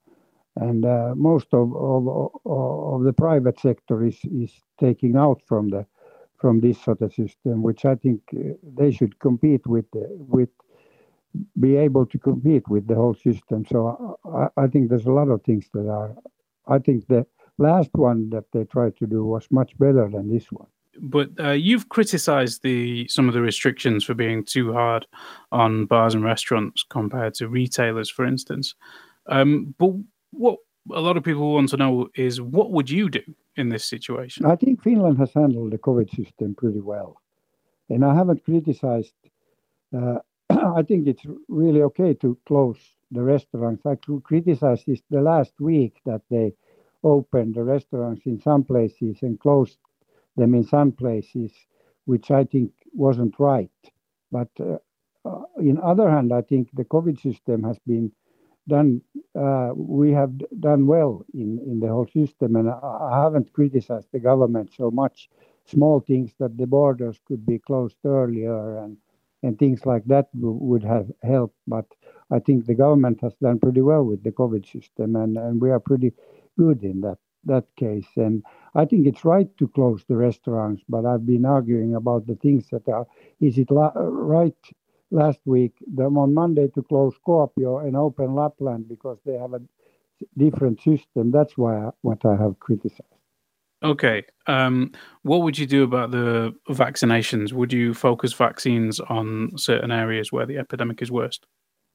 and 0.55 0.85
uh, 0.85 1.13
most 1.15 1.47
of, 1.53 1.75
of 1.75 2.07
of 2.45 3.03
the 3.03 3.13
private 3.13 3.59
sector 3.59 4.05
is 4.05 4.19
is 4.25 4.51
taking 4.79 5.15
out 5.15 5.41
from 5.47 5.69
the 5.69 5.85
from 6.37 6.61
this 6.61 6.81
sort 6.81 7.01
of 7.01 7.13
system, 7.13 7.63
which 7.63 7.85
I 7.85 7.95
think 7.95 8.21
uh, 8.35 8.53
they 8.63 8.91
should 8.91 9.19
compete 9.19 9.65
with 9.65 9.85
with 9.93 10.49
be 11.59 11.75
able 11.75 12.05
to 12.05 12.17
compete 12.17 12.67
with 12.67 12.87
the 12.87 12.95
whole 12.95 13.13
system. 13.13 13.65
So 13.65 14.17
I, 14.25 14.47
I, 14.63 14.67
think 14.67 14.89
there's 14.89 15.05
a 15.05 15.11
lot 15.11 15.29
of 15.29 15.43
things 15.43 15.65
that 15.73 15.87
are. 15.87 16.15
I 16.67 16.79
think 16.79 17.07
the 17.07 17.25
last 17.57 17.89
one 17.93 18.29
that 18.31 18.45
they 18.53 18.63
tried 18.63 18.97
to 18.97 19.07
do 19.07 19.23
was 19.25 19.47
much 19.51 19.77
better 19.77 20.09
than 20.09 20.31
this 20.31 20.51
one. 20.51 20.67
But 20.99 21.29
uh, 21.39 21.51
you've 21.51 21.89
criticised 21.89 22.63
the 22.63 23.07
some 23.07 23.27
of 23.27 23.33
the 23.33 23.41
restrictions 23.41 24.03
for 24.03 24.13
being 24.13 24.43
too 24.43 24.73
hard 24.73 25.05
on 25.51 25.85
bars 25.85 26.15
and 26.15 26.23
restaurants 26.23 26.83
compared 26.89 27.35
to 27.35 27.47
retailers, 27.47 28.09
for 28.09 28.25
instance. 28.25 28.73
Um, 29.27 29.75
but 29.77 29.91
what 30.31 30.57
a 30.93 31.01
lot 31.01 31.17
of 31.17 31.23
people 31.23 31.53
want 31.53 31.69
to 31.69 31.77
know 31.77 32.09
is 32.15 32.41
what 32.41 32.71
would 32.71 32.89
you 32.89 33.09
do 33.09 33.21
in 33.57 33.69
this 33.69 33.85
situation? 33.85 34.45
I 34.45 34.55
think 34.55 34.83
Finland 34.83 35.17
has 35.17 35.33
handled 35.33 35.71
the 35.71 35.77
COVID 35.77 36.09
system 36.15 36.55
pretty 36.55 36.79
well. 36.79 37.21
And 37.89 38.05
I 38.05 38.13
haven't 38.13 38.43
criticized, 38.43 39.15
uh, 39.95 40.19
I 40.49 40.83
think 40.83 41.07
it's 41.07 41.25
really 41.47 41.81
okay 41.83 42.13
to 42.15 42.37
close 42.45 42.77
the 43.11 43.23
restaurants. 43.23 43.85
I 43.85 43.95
criticized 44.23 44.85
this 44.87 45.01
the 45.09 45.21
last 45.21 45.53
week 45.59 45.99
that 46.05 46.21
they 46.29 46.53
opened 47.03 47.55
the 47.55 47.63
restaurants 47.63 48.25
in 48.25 48.39
some 48.39 48.63
places 48.63 49.17
and 49.21 49.39
closed 49.39 49.77
them 50.35 50.53
in 50.53 50.63
some 50.63 50.91
places, 50.91 51.51
which 52.05 52.31
I 52.31 52.43
think 52.43 52.71
wasn't 52.93 53.35
right. 53.39 53.71
But 54.31 54.49
uh, 54.59 54.77
uh, 55.25 55.43
in 55.59 55.79
other 55.81 56.09
hand, 56.09 56.33
I 56.33 56.41
think 56.41 56.69
the 56.73 56.85
COVID 56.85 57.21
system 57.21 57.63
has 57.63 57.77
been 57.87 58.11
done 58.67 59.01
uh, 59.35 59.71
we 59.75 60.11
have 60.11 60.31
done 60.59 60.87
well 60.87 61.25
in 61.33 61.79
the 61.79 61.87
whole 61.87 62.07
system, 62.07 62.55
and 62.55 62.69
I, 62.69 63.23
haven't 63.23 63.53
criticized 63.53 64.07
the 64.11 64.19
government 64.19 64.71
so 64.75 64.91
much. 64.91 65.29
Small 65.65 65.99
things 65.99 66.33
that 66.39 66.57
the 66.57 66.67
borders 66.67 67.19
could 67.27 67.45
be 67.45 67.59
closed 67.59 67.97
earlier 68.05 68.77
and 69.43 69.57
things 69.59 69.85
like 69.85 70.03
that 70.05 70.29
would 70.33 70.83
have 70.83 71.11
helped. 71.23 71.57
But 71.67 71.85
I 72.31 72.39
think 72.39 72.65
the 72.65 72.75
government 72.75 73.21
has 73.21 73.35
done 73.35 73.59
pretty 73.59 73.81
well 73.81 74.03
with 74.03 74.23
the 74.23 74.31
COVID 74.31 74.65
system, 74.69 75.15
and, 75.15 75.61
we 75.61 75.69
are 75.71 75.79
pretty 75.79 76.13
good 76.57 76.83
in 76.83 77.01
that 77.01 77.19
that 77.45 77.65
case. 77.77 78.07
And 78.17 78.43
I 78.75 78.85
think 78.85 79.07
it's 79.07 79.23
right 79.23 79.49
to 79.57 79.67
close 79.69 80.03
the 80.03 80.17
restaurants, 80.17 80.83
but 80.89 81.05
I've 81.05 81.25
been 81.25 81.45
arguing 81.45 81.95
about 81.95 82.27
the 82.27 82.35
things 82.35 82.67
that 82.71 82.87
are. 82.89 83.07
Is 83.39 83.57
it 83.57 83.69
right 83.71 84.55
last 85.11 85.39
week, 85.45 85.73
them 85.85 86.17
on 86.17 86.33
Monday, 86.33 86.67
to 86.75 86.81
close 86.83 87.13
Kuopio 87.25 87.85
and 87.85 87.95
open 87.95 88.35
Lapland 88.35 88.87
because 88.87 89.17
they 89.25 89.37
have 89.37 89.53
a 89.53 89.61
different 90.37 90.81
system? 90.81 91.31
That's 91.31 91.57
why 91.57 91.77
I, 91.77 91.89
what 92.01 92.25
I 92.25 92.35
have 92.35 92.59
criticized. 92.59 93.03
Okay. 93.83 94.23
Um, 94.47 94.91
what 95.21 95.43
would 95.43 95.57
you 95.57 95.67
do 95.67 95.83
about 95.83 96.11
the 96.11 96.53
vaccinations? 96.69 97.53
Would 97.53 97.71
you 97.71 97.93
focus 97.93 98.33
vaccines 98.33 98.99
on 98.99 99.51
certain 99.55 99.91
areas 99.91 100.31
where 100.31 100.45
the 100.45 100.57
epidemic 100.57 101.01
is 101.01 101.11
worst? 101.11 101.45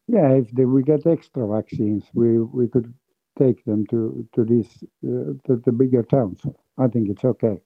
Yeah, 0.06 0.30
if 0.32 0.50
they, 0.52 0.64
we 0.64 0.82
get 0.82 1.06
extra 1.06 1.46
vaccines, 1.46 2.04
we 2.14 2.38
we 2.38 2.68
could 2.68 2.92
take 3.38 3.64
them 3.64 3.86
to 3.88 4.28
to 4.34 4.44
these 4.44 4.84
uh, 5.04 5.34
to 5.46 5.62
the 5.64 5.72
bigger 5.72 6.02
towns. 6.02 6.40
I 6.78 6.88
think 6.88 7.08
it's 7.08 7.24
okay. 7.24 7.58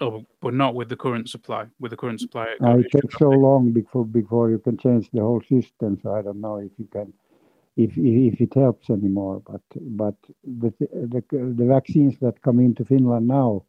Oh, 0.00 0.26
but 0.42 0.52
not 0.52 0.74
with 0.74 0.90
the 0.90 0.96
current 0.96 1.28
supply. 1.28 1.66
With 1.80 1.90
the 1.90 1.96
current 1.96 2.20
supply, 2.20 2.54
uh, 2.62 2.78
it 2.78 2.90
takes 2.90 3.18
so 3.18 3.30
long 3.30 3.72
before 3.72 4.04
before 4.04 4.50
you 4.50 4.58
can 4.58 4.76
change 4.76 5.10
the 5.10 5.20
whole 5.20 5.40
system. 5.40 5.98
So 6.02 6.14
I 6.14 6.20
don't 6.20 6.40
know 6.40 6.56
if 6.56 6.72
you 6.78 6.86
can, 6.92 7.14
if 7.78 7.96
if 7.96 8.40
it 8.40 8.52
helps 8.54 8.90
anymore. 8.90 9.42
But 9.46 9.62
but 9.80 10.16
the 10.44 10.70
the, 10.80 11.22
the 11.30 11.64
vaccines 11.64 12.18
that 12.20 12.42
come 12.42 12.60
into 12.60 12.84
Finland 12.84 13.26
now, 13.26 13.64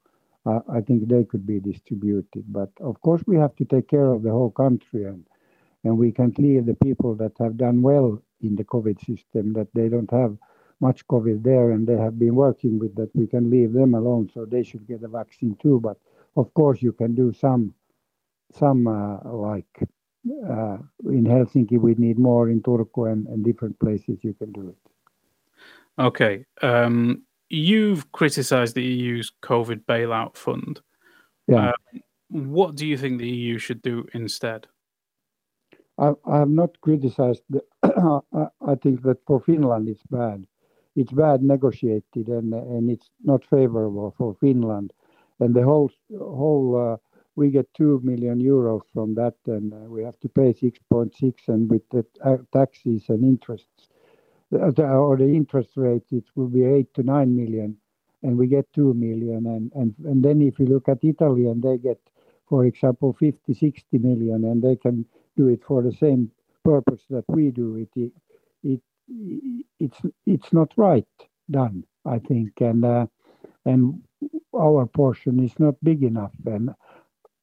uh, 0.45 0.59
I 0.67 0.81
think 0.81 1.07
they 1.07 1.23
could 1.23 1.47
be 1.47 1.61
distributed. 1.61 2.43
But 2.49 2.71
of 2.81 2.99
course, 2.99 3.23
we 3.25 3.37
have 3.37 3.55
to 3.55 3.65
take 3.65 3.87
care 3.87 4.11
of 4.11 4.23
the 4.23 4.31
whole 4.31 4.51
country, 4.51 5.05
and 5.05 5.25
and 5.85 5.97
we 5.97 6.11
can't 6.11 6.37
leave 6.37 6.65
the 6.65 6.75
people 6.87 7.15
that 7.15 7.37
have 7.39 7.55
done 7.55 7.81
well 7.81 8.21
in 8.41 8.55
the 8.57 8.65
COVID 8.65 8.99
system 9.05 9.53
that 9.53 9.69
they 9.73 9.87
don't 9.87 10.11
have 10.11 10.37
much 10.79 11.07
COVID 11.07 11.41
there 11.43 11.71
and 11.71 11.87
they 11.87 11.97
have 11.97 12.19
been 12.19 12.35
working 12.35 12.77
with 12.79 12.95
that. 12.95 13.15
We 13.15 13.27
can 13.27 13.49
leave 13.49 13.73
them 13.73 13.95
alone, 13.95 14.29
so 14.33 14.45
they 14.45 14.63
should 14.63 14.87
get 14.87 15.03
a 15.03 15.07
vaccine 15.07 15.55
too. 15.61 15.79
But 15.79 15.97
of 16.37 16.53
course, 16.53 16.81
you 16.81 16.93
can 16.93 17.15
do 17.15 17.33
some, 17.33 17.73
some 18.53 18.87
uh, 18.87 19.19
like 19.29 19.89
uh, 20.49 20.77
in 21.05 21.23
Helsinki, 21.23 21.79
we 21.79 21.95
need 21.95 22.19
more 22.19 22.49
in 22.49 22.61
Turku 22.61 23.11
and, 23.11 23.43
different 23.43 23.79
places. 23.79 24.19
You 24.21 24.33
can 24.33 24.51
do 24.51 24.69
it. 24.69 26.01
Okay. 26.01 26.45
Um, 26.61 27.23
you've 27.49 28.11
criticised 28.11 28.75
the 28.75 28.83
EU's 28.83 29.31
COVID 29.41 29.85
bailout 29.85 30.35
fund. 30.35 30.81
Yeah. 31.47 31.69
Um, 31.69 32.01
what 32.29 32.75
do 32.75 32.85
you 32.85 32.97
think 32.97 33.19
the 33.19 33.29
EU 33.29 33.57
should 33.57 33.81
do 33.81 34.05
instead? 34.13 34.67
I, 35.97 36.11
I 36.25 36.39
have 36.39 36.49
not 36.49 36.79
criticized. 36.81 37.41
The, 37.49 37.63
I 38.67 38.75
think 38.75 39.01
that 39.03 39.17
for 39.25 39.39
Finland 39.39 39.87
it's 39.87 40.03
bad 40.11 40.45
it's 40.97 41.11
bad 41.11 41.43
negotiated 41.43 42.27
and 42.27 42.53
and 42.53 42.89
it's 42.89 43.09
not 43.23 43.45
favorable 43.45 44.13
for 44.17 44.35
Finland. 44.41 44.91
And 45.39 45.53
the 45.55 45.63
whole 45.63 45.91
whole 46.19 46.93
uh, 46.93 46.97
we 47.35 47.51
get 47.51 47.73
two 47.73 48.01
million 48.03 48.41
euros 48.41 48.81
from 48.93 49.15
that, 49.15 49.35
and 49.45 49.73
uh, 49.73 49.77
we 49.89 50.03
have 50.03 50.19
to 50.21 50.29
pay 50.29 50.53
six 50.53 50.79
point 50.89 51.15
six, 51.15 51.47
and 51.47 51.69
with 51.69 51.87
the 51.89 52.05
taxes 52.53 53.05
and 53.09 53.23
interests, 53.23 53.89
or 54.51 55.17
the 55.17 55.27
interest 55.27 55.71
rate, 55.77 56.05
it 56.11 56.25
will 56.35 56.47
be 56.49 56.63
eight 56.65 56.93
to 56.95 57.03
nine 57.03 57.35
million, 57.35 57.77
and 58.23 58.37
we 58.37 58.47
get 58.47 58.71
two 58.73 58.93
million. 58.93 59.45
And 59.47 59.71
and 59.75 59.95
and 60.05 60.23
then 60.23 60.41
if 60.41 60.59
you 60.59 60.65
look 60.65 60.89
at 60.89 61.03
Italy, 61.03 61.47
and 61.47 61.61
they 61.61 61.77
get, 61.77 61.99
for 62.49 62.65
example, 62.65 63.13
50, 63.13 63.53
60 63.53 63.97
million, 63.99 64.45
and 64.45 64.61
they 64.63 64.75
can 64.75 65.05
do 65.35 65.47
it 65.49 65.63
for 65.63 65.83
the 65.83 65.93
same 65.93 66.31
purpose 66.63 67.03
that 67.09 67.25
we 67.29 67.51
do 67.51 67.75
it. 67.75 67.89
It 67.95 68.11
it's 69.79 69.99
it's 70.25 70.53
not 70.53 70.73
right 70.77 71.07
done, 71.49 71.83
I 72.05 72.19
think, 72.19 72.59
and 72.61 72.83
uh, 72.83 73.07
and 73.67 74.01
our 74.53 74.85
portion 74.85 75.43
is 75.43 75.53
not 75.59 75.75
big 75.83 76.03
enough. 76.03 76.33
And 76.45 76.71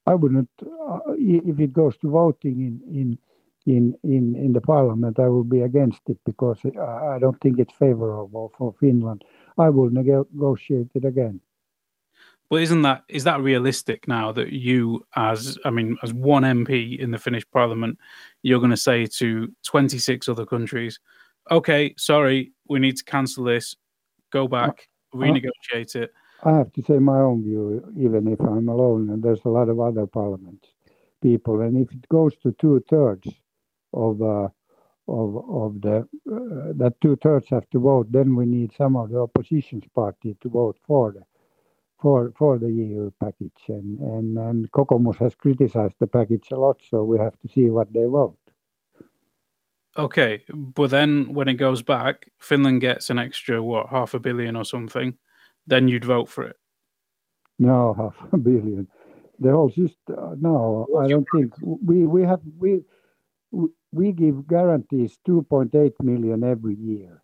I 0.07 0.15
wouldn't, 0.15 0.51
uh, 0.63 0.99
if 1.17 1.61
it 1.61 1.73
goes 1.73 1.97
to 1.99 2.11
voting 2.11 2.61
in 2.69 2.75
in 3.01 3.19
in 3.67 3.95
in 4.03 4.37
in 4.37 4.53
the 4.53 4.61
parliament, 4.61 5.19
I 5.19 5.29
will 5.29 5.45
be 5.45 5.61
against 5.61 6.03
it 6.09 6.19
because 6.25 6.59
I 6.65 7.19
don't 7.19 7.41
think 7.41 7.59
it's 7.59 7.75
favorable 7.75 8.53
for 8.57 8.75
Finland. 8.81 9.25
I 9.59 9.69
will 9.71 9.91
negotiate 9.91 10.91
it 10.95 11.05
again. 11.05 11.41
But 12.51 12.63
isn't 12.63 12.83
that 12.83 13.05
is 13.09 13.25
that 13.25 13.41
realistic 13.41 14.07
now 14.07 14.33
that 14.33 14.53
you, 14.53 15.07
as 15.17 15.59
I 15.65 15.71
mean, 15.71 15.97
as 16.03 16.13
one 16.13 16.43
MP 16.43 16.99
in 16.99 17.11
the 17.11 17.19
Finnish 17.19 17.45
Parliament, 17.51 17.99
you're 18.43 18.61
going 18.61 18.71
to 18.71 18.77
say 18.77 19.07
to 19.07 19.51
26 19.63 20.29
other 20.29 20.45
countries, 20.45 21.01
okay, 21.51 21.95
sorry, 21.97 22.53
we 22.69 22.79
need 22.79 22.97
to 22.99 23.05
cancel 23.05 23.45
this, 23.45 23.77
go 24.31 24.47
back, 24.47 24.89
renegotiate 25.15 25.97
it. 25.97 26.13
I 26.43 26.53
have 26.53 26.73
to 26.75 26.83
say 26.83 26.99
my 26.99 27.21
own 27.21 27.43
view, 27.43 27.93
even 27.97 28.29
if 28.29 28.41
I'm 28.41 28.69
alone, 28.69 29.11
and 29.11 29.23
there's 29.23 29.45
a 29.45 29.49
lot 29.49 29.69
of 29.69 29.81
other 29.81 30.07
parliament 30.07 30.67
people, 31.23 31.61
and 31.63 31.77
if 31.77 31.91
it 31.93 32.09
goes 32.09 32.37
to 32.43 32.53
two 32.61 32.85
thirds 32.91 33.29
of 33.93 34.21
uh, 34.21 34.49
of 35.09 35.37
of 35.49 35.81
the 35.81 35.97
uh, 35.99 36.73
that 36.77 36.95
two 37.01 37.17
thirds 37.17 37.49
have 37.49 37.69
to 37.71 37.79
vote, 37.79 38.11
then 38.11 38.37
we 38.37 38.47
need 38.47 38.73
some 38.77 38.97
of 38.97 39.11
the 39.11 39.21
opposition's 39.21 39.85
party 39.95 40.37
to 40.43 40.49
vote 40.49 40.77
for 40.87 41.13
the 41.13 41.25
for 42.01 42.33
for 42.37 42.59
the 42.59 42.71
EU 42.71 43.11
package, 43.21 43.63
and 43.69 43.99
and 44.01 44.39
and 44.39 44.71
Kokoomus 44.73 45.17
has 45.19 45.35
criticized 45.35 45.95
the 45.99 46.07
package 46.07 46.49
a 46.53 46.57
lot, 46.57 46.81
so 46.91 47.05
we 47.05 47.19
have 47.19 47.39
to 47.41 47.49
see 47.49 47.71
what 47.71 47.93
they 47.93 48.05
vote. 48.05 48.44
Okay, 49.97 50.43
but 50.53 50.91
then 50.91 51.33
when 51.33 51.49
it 51.49 51.55
goes 51.55 51.83
back, 51.83 52.31
Finland 52.41 52.81
gets 52.81 53.11
an 53.11 53.19
extra 53.19 53.63
what 53.63 53.89
half 53.89 54.15
a 54.15 54.19
billion 54.19 54.57
or 54.57 54.65
something. 54.65 55.17
Then 55.67 55.89
you'd 55.89 56.05
vote 56.05 56.29
for 56.29 56.45
it. 56.45 56.57
No, 57.59 57.95
half 57.95 58.17
a 58.33 58.37
billion. 58.37 58.89
The 59.39 59.53
whole 59.53 59.71
system. 59.71 60.17
Uh, 60.19 60.35
no, 60.41 60.87
I 61.01 61.07
don't 61.07 61.27
think 61.33 61.55
we 61.63 62.07
we 62.07 62.23
have 62.23 62.41
we 62.59 62.83
we 63.93 64.13
give 64.13 64.49
guarantees 64.49 65.19
2.8 65.27 65.93
million 66.03 66.43
every 66.43 66.75
year 66.75 67.23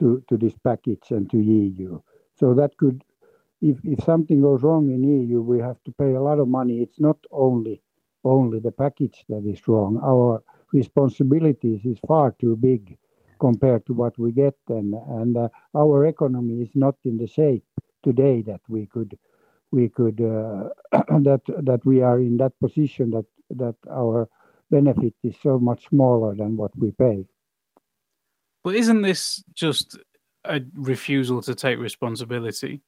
to 0.00 0.22
to 0.28 0.36
this 0.36 0.54
package 0.64 1.10
and 1.10 1.30
to 1.30 1.38
EU. 1.38 2.00
So 2.34 2.54
that 2.54 2.76
could, 2.78 3.04
if 3.60 3.78
if 3.84 4.02
something 4.04 4.40
goes 4.40 4.62
wrong 4.62 4.90
in 4.90 5.04
EU, 5.04 5.40
we 5.40 5.60
have 5.60 5.82
to 5.84 5.92
pay 5.92 6.14
a 6.14 6.22
lot 6.22 6.40
of 6.40 6.48
money. 6.48 6.80
It's 6.80 6.98
not 6.98 7.18
only 7.30 7.82
only 8.24 8.58
the 8.58 8.72
package 8.72 9.24
that 9.28 9.44
is 9.46 9.66
wrong. 9.68 10.00
Our 10.02 10.42
responsibilities 10.72 11.80
is 11.84 11.98
far 12.06 12.34
too 12.40 12.56
big 12.56 12.96
compared 13.40 13.84
to 13.86 13.94
what 13.94 14.16
we 14.18 14.30
get 14.32 14.56
and 14.68 14.94
and 15.18 15.36
uh, 15.36 15.48
our 15.74 16.06
economy 16.06 16.62
is 16.62 16.70
not 16.74 16.94
in 17.04 17.16
the 17.16 17.26
shape 17.26 17.64
today 18.02 18.42
that 18.42 18.60
we 18.68 18.86
could 18.86 19.18
we 19.70 19.88
could 19.88 20.20
uh, 20.20 20.68
that 21.20 21.40
that 21.62 21.80
we 21.84 22.02
are 22.02 22.20
in 22.20 22.36
that 22.36 22.52
position 22.60 23.10
that 23.10 23.26
that 23.50 23.76
our 23.90 24.28
benefit 24.70 25.14
is 25.24 25.34
so 25.42 25.58
much 25.58 25.88
smaller 25.88 26.34
than 26.34 26.56
what 26.56 26.76
we 26.78 26.92
pay. 26.92 27.26
But 28.62 28.76
isn't 28.76 29.02
this 29.02 29.42
just 29.54 29.98
a 30.44 30.60
refusal 30.74 31.42
to 31.42 31.54
take 31.54 31.78
responsibility? 31.78 32.82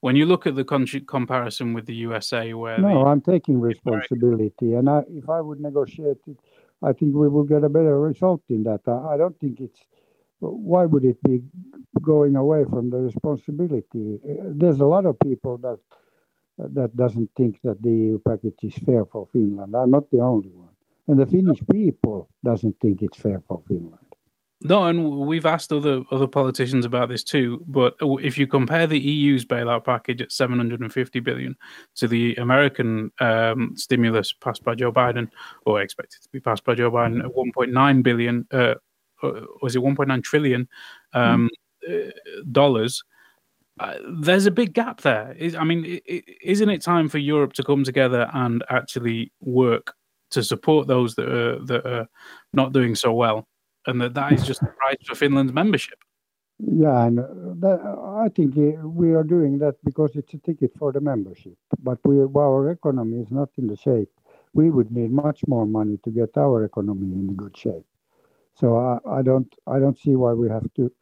When 0.00 0.16
you 0.16 0.26
look 0.26 0.46
at 0.46 0.56
the 0.56 0.64
country 0.64 1.00
comparison 1.00 1.74
with 1.74 1.86
the 1.86 1.94
USA 1.94 2.52
where 2.54 2.78
no 2.78 3.04
the, 3.04 3.10
i'm 3.10 3.20
taking 3.20 3.60
responsibility 3.60 4.74
and 4.74 4.90
I, 4.90 5.02
if 5.10 5.28
i 5.30 5.40
would 5.40 5.60
negotiate 5.60 6.18
it 6.26 6.38
I 6.82 6.92
think 6.92 7.14
we 7.14 7.28
will 7.28 7.44
get 7.44 7.64
a 7.64 7.68
better 7.68 8.00
result 8.00 8.42
in 8.48 8.64
that. 8.64 8.80
I, 8.88 9.16
don't 9.16 9.38
think 9.40 9.60
it's 9.60 9.80
why 10.40 10.86
would 10.86 11.04
it 11.04 11.22
be 11.22 11.42
going 12.02 12.36
away 12.36 12.64
from 12.64 12.90
the 12.90 12.98
responsibility? 12.98 14.18
There's 14.24 14.80
a 14.80 14.86
lot 14.86 15.06
of 15.06 15.18
people 15.20 15.58
that 15.58 15.78
that 16.58 16.96
doesn't 16.96 17.30
think 17.36 17.60
that 17.64 17.82
the 17.82 17.90
EU 17.90 18.20
package 18.26 18.58
is 18.62 18.74
fair 18.74 19.04
for 19.06 19.26
Finland. 19.32 19.74
I'm 19.74 19.90
not 19.90 20.10
the 20.10 20.20
only 20.20 20.50
one, 20.50 20.74
and 21.08 21.18
the 21.18 21.26
Finnish 21.26 21.60
people 21.70 22.28
doesn't 22.44 22.78
think 22.80 23.02
it's 23.02 23.18
fair 23.18 23.42
for 23.48 23.62
Finland. 23.68 24.01
No, 24.64 24.84
and 24.84 25.20
we've 25.20 25.46
asked 25.46 25.72
other 25.72 26.02
other 26.10 26.26
politicians 26.26 26.84
about 26.84 27.08
this 27.08 27.24
too. 27.24 27.64
But 27.66 27.94
if 28.00 28.38
you 28.38 28.46
compare 28.46 28.86
the 28.86 28.98
EU's 28.98 29.44
bailout 29.44 29.84
package 29.84 30.22
at 30.22 30.32
750 30.32 31.20
billion 31.20 31.56
to 31.96 32.08
the 32.08 32.34
American 32.36 33.10
um, 33.20 33.74
stimulus 33.76 34.32
passed 34.32 34.62
by 34.62 34.74
Joe 34.74 34.92
Biden, 34.92 35.28
or 35.66 35.80
expected 35.80 36.22
to 36.22 36.28
be 36.30 36.40
passed 36.40 36.64
by 36.64 36.74
Joe 36.74 36.90
Biden 36.90 37.24
at 37.24 37.32
1.9 37.32 38.02
billion, 38.02 38.46
uh, 38.50 38.74
was 39.62 39.76
it 39.76 39.82
1.9 39.82 40.22
trillion 40.22 40.68
um, 41.12 41.48
mm. 41.88 42.12
dollars? 42.52 43.02
Uh, 43.80 43.96
there's 44.20 44.46
a 44.46 44.50
big 44.50 44.74
gap 44.74 45.00
there. 45.00 45.34
I 45.58 45.64
mean, 45.64 46.00
isn't 46.42 46.70
it 46.70 46.82
time 46.82 47.08
for 47.08 47.18
Europe 47.18 47.54
to 47.54 47.64
come 47.64 47.84
together 47.84 48.30
and 48.32 48.62
actually 48.68 49.32
work 49.40 49.94
to 50.30 50.42
support 50.42 50.86
those 50.86 51.14
that 51.14 51.28
are 51.28 51.58
that 51.64 51.86
are 51.86 52.08
not 52.52 52.72
doing 52.72 52.94
so 52.94 53.12
well? 53.12 53.48
And 53.86 54.00
that 54.00 54.14
that 54.14 54.32
is 54.32 54.46
just 54.46 54.60
the 54.60 54.66
price 54.66 54.96
for 55.06 55.14
Finland's 55.14 55.52
membership. 55.52 55.98
Yeah, 56.58 57.06
and 57.06 57.18
uh, 57.18 57.24
that, 57.60 57.80
I 58.24 58.28
think 58.28 58.56
uh, 58.56 58.86
we 58.86 59.14
are 59.14 59.24
doing 59.24 59.58
that 59.58 59.76
because 59.84 60.14
it's 60.14 60.32
a 60.34 60.38
ticket 60.38 60.72
for 60.78 60.92
the 60.92 61.00
membership. 61.00 61.56
But 61.82 61.98
we, 62.04 62.20
our 62.20 62.70
economy 62.70 63.20
is 63.20 63.32
not 63.32 63.48
in 63.58 63.66
the 63.66 63.76
shape. 63.76 64.10
We 64.54 64.70
would 64.70 64.92
need 64.92 65.10
much 65.10 65.40
more 65.48 65.66
money 65.66 65.98
to 66.04 66.10
get 66.10 66.36
our 66.36 66.64
economy 66.64 67.06
in 67.14 67.34
good 67.34 67.56
shape. 67.56 67.86
So 68.54 68.76
I, 68.76 69.18
I 69.18 69.22
don't, 69.22 69.52
I 69.66 69.80
don't 69.80 69.98
see 69.98 70.14
why 70.14 70.34
we 70.34 70.48
have 70.50 70.66
to 70.76 70.92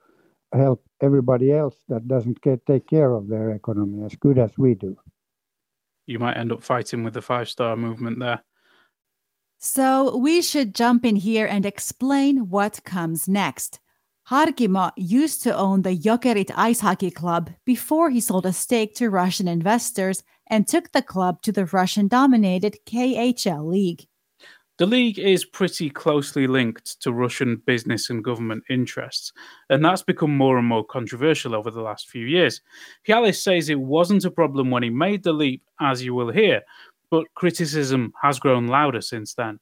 help 0.53 0.83
everybody 1.03 1.53
else 1.53 1.77
that 1.89 2.09
doesn't 2.09 2.41
get, 2.41 2.65
take 2.65 2.89
care 2.89 3.13
of 3.13 3.29
their 3.29 3.51
economy 3.51 4.05
as 4.05 4.15
good 4.17 4.39
as 4.39 4.57
we 4.57 4.75
do. 4.75 4.97
You 6.07 6.19
might 6.19 6.37
end 6.37 6.53
up 6.53 6.63
fighting 6.63 7.05
with 7.05 7.15
the 7.15 7.23
five 7.23 7.49
star 7.49 7.77
movement 7.77 8.19
there. 8.19 8.41
So 9.63 10.17
we 10.17 10.41
should 10.41 10.75
jump 10.75 11.05
in 11.05 11.17
here 11.17 11.45
and 11.45 11.67
explain 11.67 12.49
what 12.49 12.83
comes 12.85 13.29
next. 13.29 13.79
Harkimo 14.31 14.91
used 14.97 15.43
to 15.43 15.55
own 15.55 15.83
the 15.83 15.95
Jokerit 15.95 16.51
Ice 16.57 16.81
Hockey 16.81 17.11
Club 17.11 17.51
before 17.67 18.09
he 18.09 18.21
sold 18.21 18.47
a 18.47 18.55
stake 18.55 18.95
to 18.95 19.11
Russian 19.11 19.49
investors 19.49 20.23
and 20.47 20.67
took 20.67 20.93
the 20.93 21.03
club 21.03 21.43
to 21.43 21.53
the 21.53 21.67
Russian 21.67 22.09
dominated 22.09 22.79
KHL 22.87 23.71
League. 23.71 24.07
The 24.81 24.87
league 24.87 25.19
is 25.19 25.45
pretty 25.45 25.91
closely 25.91 26.47
linked 26.47 26.99
to 27.03 27.13
Russian 27.13 27.57
business 27.67 28.09
and 28.09 28.25
government 28.25 28.65
interests, 28.71 29.31
and 29.69 29.85
that's 29.85 30.03
become 30.03 30.35
more 30.35 30.57
and 30.57 30.67
more 30.67 30.87
controversial 30.87 31.55
over 31.55 31.71
the 31.71 31.83
last 31.83 32.09
few 32.09 32.25
years. 32.25 32.63
Hjallis 33.07 33.43
says 33.43 33.69
it 33.69 33.79
wasn't 33.79 34.25
a 34.25 34.31
problem 34.31 34.71
when 34.71 34.83
he 34.83 34.89
made 34.89 35.23
the 35.23 35.35
leap, 35.35 35.63
as 35.81 36.03
you 36.03 36.15
will 36.15 36.31
hear, 36.31 36.63
but 37.11 37.27
criticism 37.35 38.13
has 38.23 38.39
grown 38.39 38.67
louder 38.67 39.01
since 39.01 39.35
then. 39.35 39.59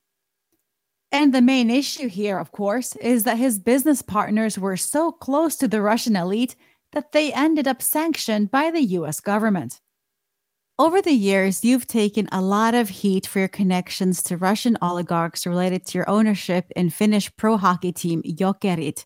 And 1.10 1.32
the 1.32 1.40
main 1.42 1.70
issue 1.70 2.08
here, 2.08 2.38
of 2.38 2.52
course, 2.52 2.94
is 2.96 3.24
that 3.24 3.38
his 3.38 3.58
business 3.58 4.02
partners 4.02 4.58
were 4.58 4.76
so 4.76 5.10
close 5.10 5.56
to 5.56 5.68
the 5.68 5.80
Russian 5.80 6.16
elite 6.16 6.54
that 6.92 7.12
they 7.12 7.32
ended 7.32 7.66
up 7.66 7.80
sanctioned 7.80 8.50
by 8.50 8.70
the 8.70 8.82
US 8.82 9.20
government. 9.20 9.80
Over 10.78 11.02
the 11.02 11.12
years, 11.12 11.64
you've 11.64 11.88
taken 11.88 12.28
a 12.30 12.40
lot 12.40 12.74
of 12.74 12.88
heat 12.88 13.26
for 13.26 13.40
your 13.40 13.48
connections 13.48 14.22
to 14.24 14.36
Russian 14.36 14.78
oligarchs 14.80 15.44
related 15.44 15.84
to 15.86 15.98
your 15.98 16.08
ownership 16.08 16.70
in 16.76 16.90
Finnish 16.90 17.34
pro 17.36 17.56
hockey 17.56 17.90
team 17.90 18.22
Jokerit. 18.22 19.04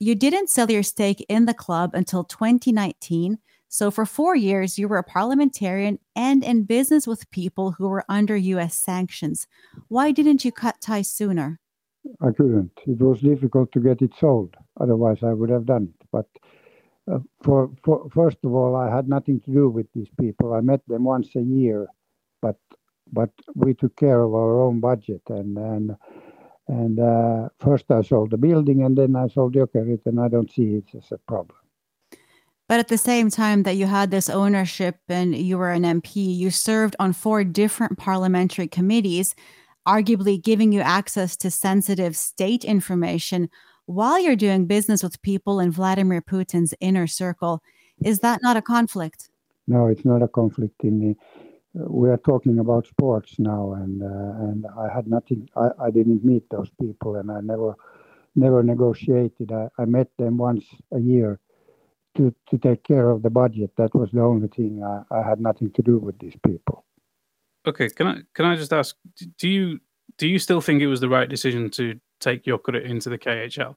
You 0.00 0.14
didn't 0.14 0.48
sell 0.48 0.70
your 0.70 0.82
stake 0.82 1.24
in 1.28 1.44
the 1.44 1.52
club 1.52 1.90
until 1.94 2.24
2019, 2.24 3.38
so 3.74 3.90
for 3.90 4.06
four 4.06 4.36
years, 4.36 4.78
you 4.78 4.86
were 4.86 4.98
a 4.98 5.02
parliamentarian 5.02 5.98
and 6.14 6.44
in 6.44 6.62
business 6.62 7.08
with 7.08 7.28
people 7.32 7.72
who 7.72 7.88
were 7.88 8.04
under 8.08 8.36
US 8.36 8.76
sanctions. 8.76 9.48
Why 9.88 10.12
didn't 10.12 10.44
you 10.44 10.52
cut 10.52 10.80
ties 10.80 11.10
sooner? 11.10 11.58
I 12.20 12.30
couldn't. 12.30 12.70
It 12.86 13.00
was 13.00 13.18
difficult 13.18 13.72
to 13.72 13.80
get 13.80 14.00
it 14.00 14.12
sold. 14.20 14.54
Otherwise, 14.80 15.24
I 15.24 15.32
would 15.32 15.50
have 15.50 15.66
done 15.66 15.92
it. 15.92 16.06
But 16.12 16.28
uh, 17.12 17.18
for, 17.42 17.68
for 17.82 18.08
first 18.10 18.36
of 18.44 18.54
all, 18.54 18.76
I 18.76 18.94
had 18.94 19.08
nothing 19.08 19.40
to 19.40 19.50
do 19.50 19.68
with 19.68 19.88
these 19.92 20.10
people. 20.20 20.54
I 20.54 20.60
met 20.60 20.86
them 20.86 21.02
once 21.02 21.34
a 21.34 21.42
year, 21.42 21.88
but 22.40 22.60
but 23.12 23.30
we 23.56 23.74
took 23.74 23.96
care 23.96 24.22
of 24.22 24.34
our 24.34 24.62
own 24.62 24.78
budget 24.78 25.22
and 25.30 25.58
and 25.58 25.96
and 26.68 27.00
uh, 27.00 27.48
first 27.58 27.90
I 27.90 28.02
sold 28.02 28.30
the 28.30 28.38
building 28.38 28.84
and 28.84 28.96
then 28.96 29.16
I 29.16 29.26
sold 29.26 29.54
the 29.54 29.66
Jokerit, 29.66 30.06
and 30.06 30.20
I 30.20 30.28
don't 30.28 30.52
see 30.52 30.76
it 30.76 30.94
as 30.96 31.10
a 31.10 31.18
problem. 31.18 31.58
But 32.68 32.80
at 32.80 32.88
the 32.88 32.98
same 32.98 33.30
time 33.30 33.64
that 33.64 33.76
you 33.76 33.86
had 33.86 34.10
this 34.10 34.30
ownership 34.30 34.96
and 35.08 35.36
you 35.36 35.58
were 35.58 35.70
an 35.70 35.82
MP, 35.82 36.34
you 36.34 36.50
served 36.50 36.96
on 36.98 37.12
four 37.12 37.44
different 37.44 37.98
parliamentary 37.98 38.68
committees, 38.68 39.34
arguably 39.86 40.42
giving 40.42 40.72
you 40.72 40.80
access 40.80 41.36
to 41.36 41.50
sensitive 41.50 42.16
state 42.16 42.64
information 42.64 43.50
while 43.84 44.18
you're 44.18 44.36
doing 44.36 44.64
business 44.64 45.02
with 45.02 45.20
people 45.20 45.60
in 45.60 45.70
Vladimir 45.70 46.22
Putin's 46.22 46.72
inner 46.80 47.06
circle. 47.06 47.62
Is 48.02 48.20
that 48.20 48.40
not 48.42 48.56
a 48.56 48.62
conflict? 48.62 49.28
No, 49.66 49.86
it's 49.86 50.04
not 50.04 50.22
a 50.22 50.28
conflict 50.28 50.82
in 50.84 51.00
the. 51.00 51.16
We 51.74 52.08
are 52.08 52.18
talking 52.18 52.60
about 52.60 52.86
sports 52.86 53.34
now, 53.38 53.72
and 53.72 54.00
uh, 54.00 54.44
and 54.46 54.64
I 54.78 54.94
had 54.94 55.08
nothing. 55.08 55.48
I, 55.56 55.70
I 55.86 55.90
didn't 55.90 56.24
meet 56.24 56.48
those 56.48 56.70
people, 56.80 57.16
and 57.16 57.30
I 57.30 57.40
never 57.40 57.74
never 58.36 58.62
negotiated. 58.62 59.50
I, 59.50 59.68
I 59.76 59.84
met 59.84 60.08
them 60.16 60.36
once 60.38 60.64
a 60.92 61.00
year 61.00 61.40
to 62.16 62.34
to 62.50 62.58
take 62.58 62.84
care 62.84 63.10
of 63.10 63.22
the 63.22 63.30
budget. 63.30 63.70
That 63.76 63.94
was 63.94 64.10
the 64.12 64.22
only 64.22 64.48
thing. 64.48 64.82
I, 64.82 65.02
I 65.14 65.28
had 65.28 65.40
nothing 65.40 65.70
to 65.72 65.82
do 65.82 65.98
with 65.98 66.18
these 66.18 66.36
people. 66.46 66.84
Okay, 67.66 67.88
can 67.88 68.06
I 68.06 68.16
can 68.34 68.46
I 68.46 68.56
just 68.56 68.72
ask? 68.72 68.96
Do 69.38 69.48
you 69.48 69.80
do 70.18 70.28
you 70.28 70.38
still 70.38 70.60
think 70.60 70.82
it 70.82 70.86
was 70.86 71.00
the 71.00 71.08
right 71.08 71.28
decision 71.28 71.70
to 71.70 71.98
take 72.20 72.46
your 72.46 72.58
Jokerit 72.58 72.84
into 72.84 73.10
the 73.10 73.18
KHL 73.18 73.76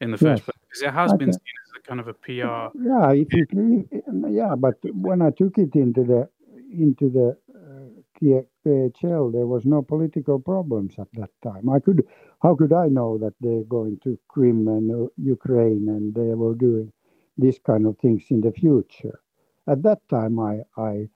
in 0.00 0.10
the 0.10 0.18
first 0.18 0.40
yes. 0.40 0.44
place? 0.44 0.56
Because 0.68 0.82
it 0.82 0.92
has 0.92 1.12
been 1.14 1.32
seen 1.32 1.40
as 1.66 1.72
a 1.78 1.88
kind 1.88 2.00
of 2.00 2.08
a 2.08 2.14
PR. 2.14 2.76
Yeah, 2.78 3.12
if 3.12 3.32
you, 3.32 3.88
yeah, 4.28 4.54
but 4.56 4.74
when 4.92 5.22
I 5.22 5.30
took 5.30 5.58
it 5.58 5.74
into 5.74 6.04
the 6.04 6.28
into 6.70 7.08
the 7.08 7.36
uh, 7.54 8.02
KHL, 8.20 9.32
there 9.32 9.46
was 9.46 9.64
no 9.64 9.82
political 9.82 10.38
problems 10.38 10.94
at 10.98 11.08
that 11.14 11.30
time. 11.42 11.68
I 11.68 11.78
could, 11.78 12.04
how 12.42 12.54
could 12.54 12.72
I 12.72 12.88
know 12.88 13.18
that 13.18 13.34
they're 13.40 13.64
going 13.64 13.98
to 14.04 14.18
Crimea 14.28 14.74
and 14.74 14.90
uh, 14.90 15.08
Ukraine 15.16 15.86
and 15.88 16.14
they 16.14 16.34
were 16.34 16.54
doing 16.54 16.92
these 17.36 17.58
kind 17.58 17.86
of 17.86 17.98
things 17.98 18.24
in 18.30 18.40
the 18.40 18.52
future? 18.52 19.20
At 19.66 19.82
that 19.82 20.00
time, 20.08 20.38
I 20.38 20.62
I 20.76 21.08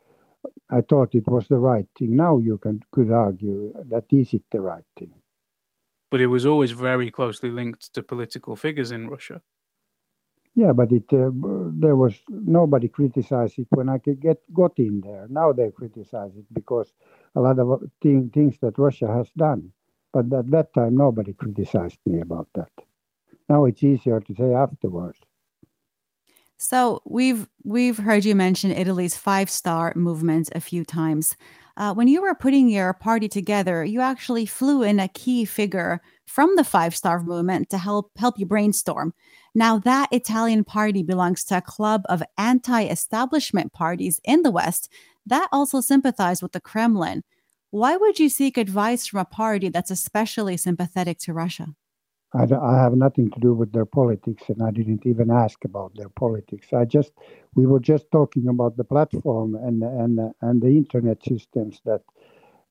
I 0.71 0.81
thought 0.83 1.15
it 1.15 1.27
was 1.27 1.49
the 1.49 1.59
right 1.59 1.89
thing. 1.99 2.17
Now 2.17 2.39
you 2.39 2.59
can 2.59 2.83
could 2.93 3.11
argue 3.11 3.73
that 3.91 4.05
is 4.11 4.35
it 4.35 4.45
the 4.51 4.61
right 4.61 4.89
thing 4.99 5.15
but 6.11 6.21
it 6.21 6.27
was 6.27 6.47
always 6.47 6.71
very 6.71 7.11
closely 7.11 7.51
linked 7.51 7.93
to 7.95 8.03
political 8.03 8.57
figures 8.57 8.91
in 8.91 9.09
Russia. 9.09 9.43
Yeah, 10.55 10.73
but 10.73 10.91
it 10.91 11.05
uh, 11.13 11.31
there 11.85 11.95
was 11.95 12.15
nobody 12.29 12.89
criticized 12.89 13.59
it 13.59 13.69
when 13.71 13.89
I 13.89 13.99
could 13.99 14.21
get 14.21 14.39
got 14.53 14.79
in 14.79 15.03
there. 15.03 15.27
Now 15.29 15.53
they 15.53 15.71
criticize 15.71 16.33
it 16.37 16.47
because 16.53 16.93
a 17.37 17.41
lot 17.41 17.59
of 17.59 17.83
thing, 18.03 18.31
things 18.35 18.59
that 18.61 18.79
Russia 18.79 19.07
has 19.07 19.31
done. 19.37 19.73
But 20.13 20.33
at 20.33 20.51
that 20.51 20.75
time, 20.75 20.97
nobody 20.97 21.33
criticized 21.35 21.99
me 22.07 22.21
about 22.21 22.49
that. 22.55 22.73
Now 23.49 23.67
it's 23.67 23.85
easier 23.85 24.21
to 24.21 24.35
say 24.35 24.55
afterwards. 24.55 25.21
So 26.59 27.03
we've 27.05 27.47
we've 27.63 27.99
heard 27.99 28.25
you 28.25 28.35
mention 28.35 28.73
Italy's 28.73 29.17
five 29.17 29.49
star 29.49 29.93
movement 29.95 30.51
a 30.55 30.61
few 30.61 30.85
times. 30.85 31.37
Uh, 31.77 31.95
when 31.95 32.09
you 32.09 32.21
were 32.21 32.35
putting 32.35 32.69
your 32.69 32.93
party 32.93 33.29
together, 33.29 33.85
you 33.85 34.01
actually 34.01 34.45
flew 34.45 34.83
in 34.83 34.99
a 34.99 35.07
key 35.07 35.45
figure 35.45 36.01
from 36.27 36.57
the 36.57 36.65
Five 36.65 36.97
Star 36.97 37.23
Movement 37.23 37.71
to 37.71 37.79
help 37.79 38.11
help 38.19 38.41
you 38.41 38.45
brainstorm. 38.45 39.15
Now 39.55 39.79
that 39.79 40.09
Italian 40.11 40.65
party 40.65 41.05
belongs 41.05 41.45
to 41.45 41.59
a 41.59 41.63
club 41.63 42.03
of 42.09 42.25
anti-establishment 42.37 43.73
parties 43.73 44.21
in 44.25 44.43
the 44.43 44.51
West 44.51 44.91
that 45.27 45.49
also 45.53 45.81
sympathize 45.81 46.43
with 46.43 46.51
the 46.51 46.61
Kremlin. 46.61 47.23
Why 47.71 47.97
would 47.97 48.19
you 48.19 48.29
seek 48.29 48.57
advice 48.57 49.07
from 49.07 49.21
a 49.21 49.25
party 49.25 49.69
that's 49.69 49.93
especially 49.93 50.57
sympathetic 50.57 51.19
to 51.21 51.33
Russia? 51.33 51.77
I, 52.35 52.43
I, 52.43 52.77
have 52.83 52.95
nothing 52.95 53.31
to 53.31 53.41
do 53.41 53.55
with 53.55 53.73
their 53.73 53.87
politics, 53.87 54.45
and 54.49 54.63
I 54.63 54.71
didn't 54.71 55.07
even 55.07 55.31
ask 55.31 55.65
about 55.65 55.95
their 55.97 56.11
politics. 56.11 56.73
I 56.75 56.85
just 56.85 57.13
we 57.55 57.67
were 57.67 57.81
just 57.81 58.11
talking 58.13 58.49
about 58.49 58.77
the 58.77 58.85
platform 58.85 59.55
and 59.55 59.83
and 59.83 60.35
and 60.43 60.61
the 60.61 60.69
internet 60.69 61.25
systems 61.25 61.81
that 61.87 62.03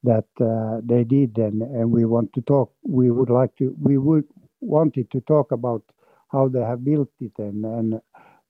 that 0.03 0.27
uh, 0.39 0.81
they 0.83 1.03
did, 1.03 1.37
and 1.39 1.63
and 1.63 1.91
we 1.91 2.05
want 2.05 2.33
to 2.33 2.41
talk. 2.41 2.71
We 2.83 3.09
would 3.09 3.31
like 3.31 3.55
to. 3.57 3.75
We 3.81 3.97
would 3.97 4.25
wanted 4.61 5.09
to 5.11 5.21
talk 5.21 5.51
about 5.51 5.83
how 6.31 6.49
they 6.49 6.61
have 6.61 6.85
built 6.85 7.09
it 7.19 7.33
and 7.39 7.65
and 7.65 8.01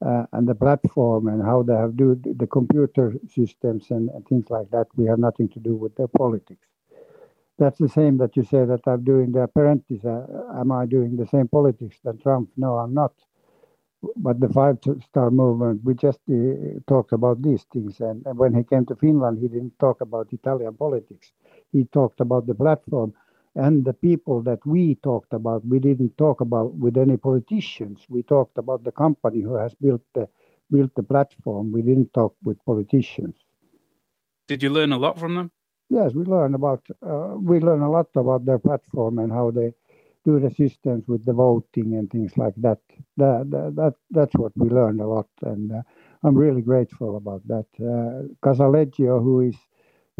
uh, 0.05 0.25
and 0.33 0.47
the 0.47 0.55
platform 0.55 1.27
and 1.27 1.41
how 1.41 1.63
they 1.63 1.73
have 1.73 1.95
do 1.95 2.15
the 2.15 2.47
computer 2.47 3.15
systems 3.29 3.91
and, 3.91 4.09
and 4.09 4.27
things 4.27 4.49
like 4.49 4.69
that. 4.71 4.87
We 4.97 5.05
have 5.05 5.19
nothing 5.19 5.47
to 5.49 5.59
do 5.59 5.75
with 5.75 5.95
their 5.95 6.09
politics 6.09 6.67
that's 7.57 7.79
the 7.79 7.89
same 7.89 8.17
that 8.17 8.35
you 8.37 8.43
say 8.43 8.65
that 8.65 8.81
I'm 8.85 9.03
doing 9.03 9.31
the 9.31 9.43
apprentice. 9.43 10.03
Uh, 10.05 10.25
am 10.59 10.71
I 10.71 10.85
doing 10.85 11.17
the 11.17 11.27
same 11.27 11.47
politics 11.47 11.97
than 12.03 12.17
Trump? 12.19 12.49
No, 12.57 12.77
I'm 12.77 12.93
not. 12.93 13.13
But 14.15 14.39
the 14.39 14.49
five 14.49 14.77
star 15.03 15.31
movement, 15.31 15.81
we 15.83 15.95
just 15.95 16.19
uh, 16.29 16.79
talked 16.87 17.13
about 17.13 17.41
these 17.41 17.65
things. 17.73 17.99
And, 17.99 18.23
and, 18.25 18.37
when 18.37 18.53
he 18.53 18.63
came 18.63 18.85
to 18.85 18.95
Finland, 18.95 19.39
he 19.39 19.47
didn't 19.47 19.77
talk 19.79 20.01
about 20.01 20.31
Italian 20.31 20.75
politics. 20.75 21.31
He 21.71 21.85
talked 21.85 22.21
about 22.21 22.45
the 22.45 22.53
platform 22.53 23.13
and 23.55 23.83
the 23.85 23.93
people 23.93 24.43
that 24.43 24.63
we 24.65 24.95
talked 24.95 25.33
about. 25.33 25.65
We 25.65 25.79
didn't 25.79 26.15
talk 26.17 26.41
about 26.41 26.75
with 26.75 26.95
any 26.95 27.17
politicians. 27.17 28.05
We 28.07 28.21
talked 28.21 28.59
about 28.59 28.83
the 28.83 28.91
company 28.91 29.41
who 29.41 29.55
has 29.55 29.73
built 29.73 30.03
the 30.13 30.29
built 30.69 30.93
the 30.95 31.03
platform. 31.03 31.71
We 31.71 31.81
didn't 31.81 32.13
talk 32.13 32.35
with 32.43 32.63
politicians. 32.65 33.35
Did 34.47 34.61
you 34.61 34.69
learn 34.69 34.91
a 34.93 34.97
lot 34.97 35.19
from 35.19 35.35
them? 35.35 35.51
Yes, 35.89 36.13
we 36.13 36.23
learn 36.25 36.53
about 36.55 36.85
uh, 37.05 37.35
we 37.39 37.59
learn 37.59 37.81
a 37.81 37.89
lot 37.91 38.09
about 38.15 38.45
their 38.45 38.59
platform 38.59 39.19
and 39.19 39.31
how 39.31 39.51
they 39.51 39.73
do 40.25 40.39
the 40.39 40.51
systems 40.51 41.07
with 41.07 41.23
the 41.25 41.33
voting 41.33 41.95
and 41.95 42.09
things 42.11 42.37
like 42.37 42.55
that. 42.57 42.79
That 43.17 43.49
that, 43.51 43.73
that 43.75 43.93
that's 44.11 44.35
what 44.35 44.51
we 44.57 44.69
learned 44.69 44.99
a 45.01 45.07
lot, 45.07 45.29
and 45.43 45.71
uh, 45.71 45.81
I'm 46.23 46.35
really 46.35 46.61
grateful 46.61 47.15
about 47.17 47.47
that. 47.47 47.67
Uh, 47.79 48.27
Casaleggio, 48.45 49.21
who 49.23 49.41
is 49.41 49.55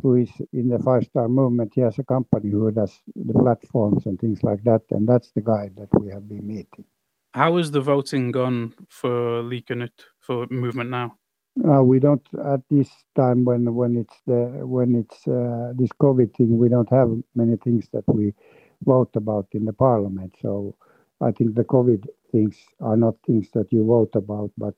who 0.01 0.15
is 0.15 0.31
in 0.53 0.69
the 0.69 0.79
five 0.79 1.03
star 1.03 1.27
movement. 1.27 1.73
He 1.75 1.81
has 1.81 1.99
a 1.99 2.03
company 2.03 2.49
who 2.51 2.71
does 2.71 2.93
the 3.15 3.33
platforms 3.33 4.05
and 4.05 4.19
things 4.19 4.43
like 4.43 4.63
that, 4.63 4.83
and 4.91 5.07
that's 5.07 5.31
the 5.31 5.41
guy 5.41 5.69
that 5.77 5.89
we 5.99 6.09
have 6.11 6.29
been 6.29 6.47
meeting. 6.47 6.85
How 7.33 7.57
has 7.57 7.71
the 7.71 7.81
voting 7.81 8.31
gone 8.31 8.73
for 8.89 9.43
Liike 9.43 9.75
Nyt 9.75 10.05
for 10.19 10.47
movement 10.49 10.89
now? 10.91 11.17
Uh, 11.65 11.81
we 11.81 11.99
don't 11.99 12.25
at 12.45 12.61
this 12.69 12.89
time 13.15 13.43
when 13.43 13.73
when 13.73 13.97
it's 13.97 14.15
when 14.25 14.95
it's 14.95 15.27
uh, 15.27 15.73
this 15.75 15.89
COVID 15.99 16.35
thing. 16.35 16.57
We 16.57 16.69
don't 16.69 16.89
have 16.91 17.09
many 17.35 17.57
things 17.57 17.87
that 17.93 18.03
we 18.07 18.33
vote 18.85 19.15
about 19.15 19.47
in 19.53 19.65
the 19.65 19.73
parliament. 19.73 20.35
So 20.41 20.75
I 21.19 21.31
think 21.31 21.55
the 21.55 21.63
COVID 21.63 22.05
things 22.31 22.57
are 22.79 22.97
not 22.97 23.15
things 23.25 23.49
that 23.53 23.71
you 23.73 23.85
vote 23.85 24.15
about, 24.15 24.51
but 24.57 24.75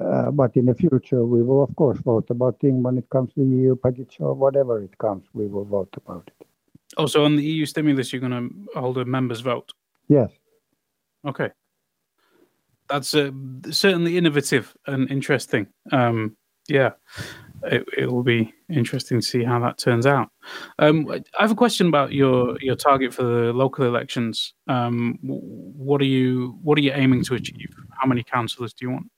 uh, 0.00 0.30
but 0.30 0.56
in 0.56 0.66
the 0.66 0.74
future, 0.74 1.24
we 1.24 1.42
will, 1.42 1.62
of 1.62 1.74
course, 1.76 1.98
vote 2.00 2.28
about 2.28 2.58
things 2.60 2.82
when 2.82 2.98
it 2.98 3.08
comes 3.10 3.32
to 3.34 3.40
the 3.40 3.56
EU 3.56 3.76
package 3.76 4.16
or 4.18 4.34
whatever 4.34 4.82
it 4.82 4.98
comes, 4.98 5.24
we 5.32 5.46
will 5.46 5.64
vote 5.64 5.94
about 5.96 6.30
it. 6.40 6.46
Also, 6.96 7.24
on 7.24 7.36
the 7.36 7.44
EU 7.44 7.64
stimulus, 7.64 8.12
you're 8.12 8.20
going 8.20 8.32
to 8.32 8.80
hold 8.80 8.98
a 8.98 9.04
members' 9.04 9.40
vote? 9.40 9.72
Yes. 10.08 10.30
Okay. 11.24 11.50
That's 12.88 13.14
uh, 13.14 13.30
certainly 13.70 14.18
innovative 14.18 14.74
and 14.86 15.10
interesting. 15.10 15.66
Um, 15.90 16.36
yeah, 16.68 16.90
it, 17.64 17.84
it 17.96 18.12
will 18.12 18.22
be 18.22 18.52
interesting 18.68 19.20
to 19.20 19.26
see 19.26 19.42
how 19.42 19.58
that 19.60 19.78
turns 19.78 20.06
out. 20.06 20.28
Um, 20.78 21.10
I 21.10 21.42
have 21.42 21.50
a 21.50 21.54
question 21.54 21.88
about 21.88 22.12
your 22.12 22.58
your 22.60 22.76
target 22.76 23.14
for 23.14 23.22
the 23.22 23.52
local 23.52 23.86
elections. 23.86 24.54
Um, 24.66 25.18
what 25.22 26.00
are 26.00 26.06
you 26.06 26.58
what 26.62 26.78
are 26.78 26.82
you 26.82 26.92
aiming 26.92 27.24
to 27.24 27.34
achieve? 27.34 27.74
How 27.98 28.06
many 28.06 28.22
councillors 28.22 28.74
do 28.74 28.86
you 28.86 28.92
want? 28.92 29.10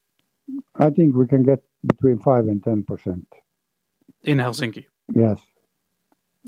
I 0.76 0.90
think 0.90 1.14
we 1.16 1.26
can 1.26 1.42
get 1.42 1.60
between 1.86 2.18
five 2.18 2.46
and 2.46 2.62
ten 2.62 2.84
percent 2.84 3.26
in 4.22 4.38
Helsinki. 4.38 4.86
Yes. 5.14 5.38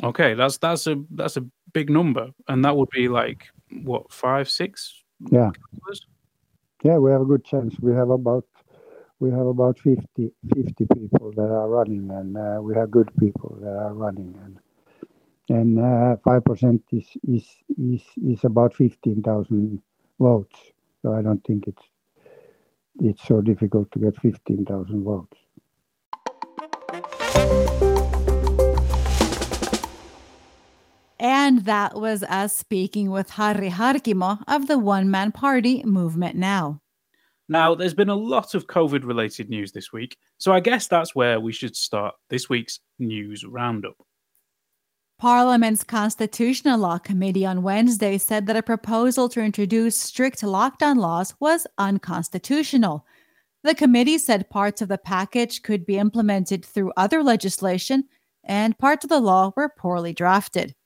Okay, 0.02 0.34
that's 0.34 0.58
that's 0.58 0.86
a 0.86 1.02
that's 1.10 1.36
a 1.36 1.44
big 1.72 1.90
number, 1.90 2.30
and 2.46 2.64
that 2.64 2.76
would 2.76 2.90
be 2.90 3.08
like 3.08 3.48
what 3.82 4.12
five, 4.12 4.48
six? 4.48 5.02
Yeah. 5.30 5.50
Yeah, 6.82 6.98
we 6.98 7.10
have 7.10 7.22
a 7.22 7.24
good 7.24 7.44
chance. 7.44 7.74
We 7.80 7.92
have 7.92 8.10
about 8.10 8.46
we 9.20 9.30
have 9.30 9.46
about 9.46 9.80
50, 9.80 10.30
50 10.54 10.86
people 10.86 11.32
that 11.32 11.42
are 11.42 11.68
running, 11.68 12.08
and 12.10 12.36
uh, 12.36 12.62
we 12.62 12.74
have 12.76 12.90
good 12.90 13.10
people 13.18 13.58
that 13.60 13.76
are 13.76 13.92
running, 13.92 14.38
and 14.44 14.58
and 15.48 15.80
uh, 15.80 16.16
five 16.24 16.44
percent 16.44 16.82
is 16.92 17.08
is 17.26 17.46
is 17.76 18.02
is 18.24 18.44
about 18.44 18.74
fifteen 18.74 19.22
thousand 19.22 19.82
votes. 20.20 20.58
So 21.02 21.14
I 21.14 21.22
don't 21.22 21.44
think 21.44 21.66
it's 21.66 21.82
it's 23.00 23.26
so 23.26 23.40
difficult 23.40 23.90
to 23.92 23.98
get 24.00 24.20
15,000 24.20 25.04
votes. 25.04 25.38
And 31.58 31.66
that 31.66 31.96
was 31.96 32.22
us 32.22 32.56
speaking 32.56 33.10
with 33.10 33.30
Harry 33.30 33.68
Harkimo 33.68 34.44
of 34.46 34.68
the 34.68 34.78
One 34.78 35.10
Man 35.10 35.32
Party 35.32 35.82
Movement 35.82 36.36
Now. 36.36 36.80
Now, 37.48 37.74
there's 37.74 37.94
been 37.94 38.08
a 38.08 38.14
lot 38.14 38.54
of 38.54 38.68
COVID 38.68 39.04
related 39.04 39.50
news 39.50 39.72
this 39.72 39.92
week, 39.92 40.16
so 40.38 40.52
I 40.52 40.60
guess 40.60 40.86
that's 40.86 41.16
where 41.16 41.40
we 41.40 41.52
should 41.52 41.74
start 41.74 42.14
this 42.30 42.48
week's 42.48 42.78
news 43.00 43.44
roundup. 43.44 43.96
Parliament's 45.18 45.82
Constitutional 45.82 46.78
Law 46.78 46.98
Committee 46.98 47.44
on 47.44 47.64
Wednesday 47.64 48.18
said 48.18 48.46
that 48.46 48.56
a 48.56 48.62
proposal 48.62 49.28
to 49.30 49.40
introduce 49.40 49.96
strict 49.98 50.42
lockdown 50.42 50.98
laws 50.98 51.34
was 51.40 51.66
unconstitutional. 51.76 53.04
The 53.64 53.74
committee 53.74 54.18
said 54.18 54.48
parts 54.48 54.80
of 54.80 54.86
the 54.86 54.96
package 54.96 55.62
could 55.62 55.84
be 55.84 55.98
implemented 55.98 56.64
through 56.64 56.92
other 56.96 57.24
legislation, 57.24 58.04
and 58.44 58.78
parts 58.78 59.04
of 59.04 59.08
the 59.10 59.18
law 59.18 59.52
were 59.56 59.74
poorly 59.76 60.12
drafted. 60.12 60.76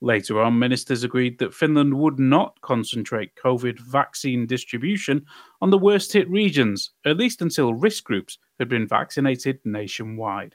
Later 0.00 0.40
on, 0.40 0.58
ministers 0.58 1.02
agreed 1.02 1.38
that 1.38 1.54
Finland 1.54 1.92
would 1.94 2.20
not 2.20 2.60
concentrate 2.60 3.34
COVID 3.34 3.80
vaccine 3.80 4.46
distribution 4.46 5.26
on 5.60 5.70
the 5.70 5.78
worst 5.78 6.12
hit 6.12 6.30
regions, 6.30 6.92
at 7.04 7.16
least 7.16 7.42
until 7.42 7.74
risk 7.74 8.04
groups 8.04 8.38
had 8.60 8.68
been 8.68 8.86
vaccinated 8.86 9.58
nationwide. 9.64 10.54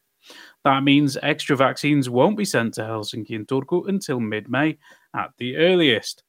That 0.64 0.84
means 0.84 1.18
extra 1.22 1.58
vaccines 1.58 2.10
won't 2.10 2.38
be 2.38 2.46
sent 2.46 2.76
to 2.76 2.82
Helsinki 2.82 3.36
and 3.36 3.46
Turku 3.46 3.88
until 3.90 4.22
mid 4.22 4.50
May 4.50 4.78
at 5.14 5.32
the 5.38 5.58
earliest. 5.58 6.24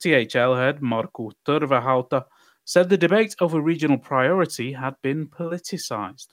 THL 0.00 0.54
head 0.54 0.80
Markku 0.80 1.32
Tervahauta 1.46 2.24
said 2.64 2.88
the 2.88 2.96
debate 2.96 3.36
over 3.40 3.60
regional 3.60 3.98
priority 3.98 4.72
had 4.72 4.96
been 5.02 5.26
politicised. 5.26 6.28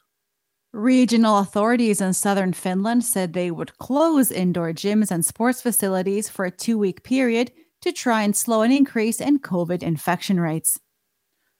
Regional 0.73 1.39
authorities 1.39 1.99
in 1.99 2.13
southern 2.13 2.53
Finland 2.53 3.03
said 3.03 3.33
they 3.33 3.51
would 3.51 3.77
close 3.77 4.31
indoor 4.31 4.71
gyms 4.71 5.11
and 5.11 5.25
sports 5.25 5.61
facilities 5.61 6.29
for 6.29 6.45
a 6.45 6.51
two 6.51 6.77
week 6.77 7.03
period 7.03 7.51
to 7.81 7.91
try 7.91 8.21
and 8.21 8.33
slow 8.33 8.61
an 8.61 8.71
increase 8.71 9.19
in 9.19 9.39
COVID 9.39 9.83
infection 9.83 10.39
rates. 10.39 10.79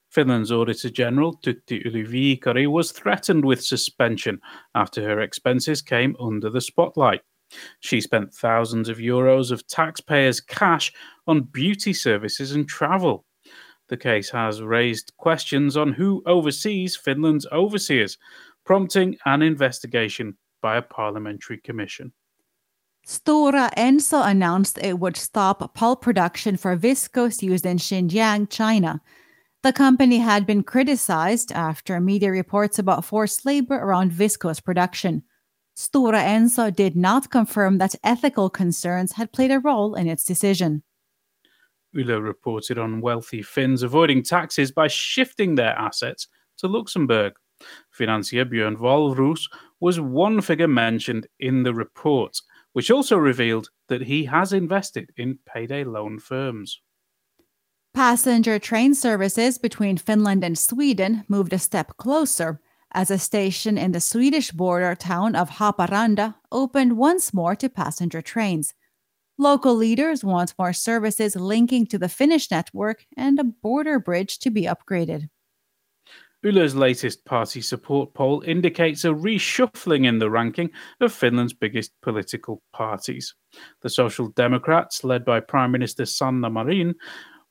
Finland's 0.09 0.49
Auditor 0.49 0.89
General 0.89 1.38
Tytti 1.38 1.86
Yli-Viikari 1.86 2.72
was 2.72 2.93
threatened 2.93 3.43
with 3.43 3.62
suspension 3.62 4.39
after 4.76 5.03
her 5.03 5.20
expenses 5.20 5.82
came 5.82 6.16
under 6.18 6.49
the 6.49 6.62
spotlight. 6.62 7.22
She 7.82 7.99
spent 7.99 8.34
thousands 8.34 8.88
of 8.88 8.97
euros 8.97 9.51
of 9.51 9.68
taxpayers' 9.68 10.39
cash 10.39 10.93
on 11.28 11.41
beauty 11.41 11.91
services 11.91 12.53
and 12.53 12.66
travel. 12.66 13.26
The 13.91 13.97
case 13.97 14.30
has 14.30 14.62
raised 14.62 15.12
questions 15.18 15.76
on 15.76 15.91
who 15.91 16.24
oversees 16.26 16.95
Finland's 16.95 17.45
overseers, 17.51 18.18
prompting 18.66 19.18
an 19.26 19.41
investigation 19.41 20.38
by 20.62 20.78
a 20.78 20.82
parliamentary 20.82 21.57
commission. 21.57 22.14
Stora 23.05 23.74
Enso 23.76 24.26
announced 24.26 24.78
it 24.78 24.99
would 24.99 25.18
stop 25.18 25.74
pulp 25.74 26.01
production 26.01 26.55
for 26.55 26.78
viscose 26.78 27.41
used 27.41 27.66
in 27.66 27.78
Xinjiang, 27.78 28.49
China. 28.49 29.01
The 29.64 29.74
company 29.74 30.20
had 30.20 30.45
been 30.45 30.64
criticized 30.64 31.51
after 31.51 31.99
media 31.99 32.32
reports 32.32 32.80
about 32.80 33.05
forced 33.05 33.45
labor 33.45 33.76
around 33.76 34.12
viscose 34.12 34.64
production. 34.64 35.24
Stora 35.76 36.22
Enso 36.24 36.74
did 36.74 36.95
not 36.95 37.32
confirm 37.32 37.78
that 37.78 37.95
ethical 38.03 38.49
concerns 38.49 39.14
had 39.14 39.32
played 39.32 39.51
a 39.51 39.59
role 39.59 39.95
in 39.95 40.07
its 40.07 40.24
decision. 40.24 40.84
Yle 41.93 42.22
reported 42.22 42.78
on 42.78 43.01
wealthy 43.01 43.41
Finns 43.41 43.84
avoiding 43.84 44.24
taxes 44.24 44.72
by 44.72 44.88
shifting 44.88 45.55
their 45.55 45.78
assets 45.78 46.28
to 46.57 46.68
Luxembourg. 46.68 47.34
Financier 47.89 48.45
Björn 48.45 48.78
Wahlroos 48.78 49.49
was 49.80 49.99
one 49.99 50.41
figure 50.41 50.68
mentioned 50.68 51.28
in 51.39 51.64
the 51.64 51.74
report, 51.74 52.38
which 52.74 52.91
also 52.91 53.18
revealed 53.18 53.70
that 53.88 54.03
he 54.03 54.26
has 54.26 54.53
invested 54.53 55.12
in 55.18 55.39
payday 55.45 55.84
loan 55.84 56.20
firms. 56.20 56.82
Passenger 57.93 58.57
train 58.57 58.95
services 58.95 59.57
between 59.57 59.97
Finland 59.97 60.43
and 60.43 60.57
Sweden 60.57 61.26
moved 61.28 61.51
a 61.51 61.59
step 61.59 61.97
closer 61.97 62.62
as 62.93 63.12
a 63.12 63.18
station 63.18 63.78
in 63.78 63.91
the 63.91 63.99
Swedish 63.99 64.51
border 64.51 64.95
town 64.95 65.36
of 65.36 65.49
Haparanda 65.49 66.36
opened 66.51 66.97
once 66.97 67.34
more 67.34 67.55
to 67.55 67.70
passenger 67.70 68.22
trains. 68.22 68.74
Local 69.38 69.76
leaders 69.76 70.24
want 70.24 70.53
more 70.59 70.74
services 70.74 71.36
linking 71.36 71.86
to 71.88 71.97
the 71.97 72.09
Finnish 72.09 72.51
network 72.51 73.05
and 73.18 73.39
a 73.39 73.43
border 73.43 73.99
bridge 73.99 74.39
to 74.39 74.49
be 74.49 74.64
upgraded. 74.64 75.30
Yle's 76.43 76.73
latest 76.73 77.23
party 77.25 77.61
support 77.61 78.13
poll 78.13 78.41
indicates 78.45 79.05
a 79.05 79.09
reshuffling 79.09 80.07
in 80.07 80.19
the 80.19 80.29
ranking 80.29 80.71
of 80.99 81.13
Finland's 81.13 81.53
biggest 81.53 81.91
political 82.01 82.61
parties. 82.73 83.35
The 83.81 83.89
Social 83.89 84.29
Democrats, 84.29 85.03
led 85.03 85.23
by 85.23 85.39
Prime 85.39 85.71
Minister 85.71 86.05
Sanna 86.05 86.49
Marin, 86.49 86.95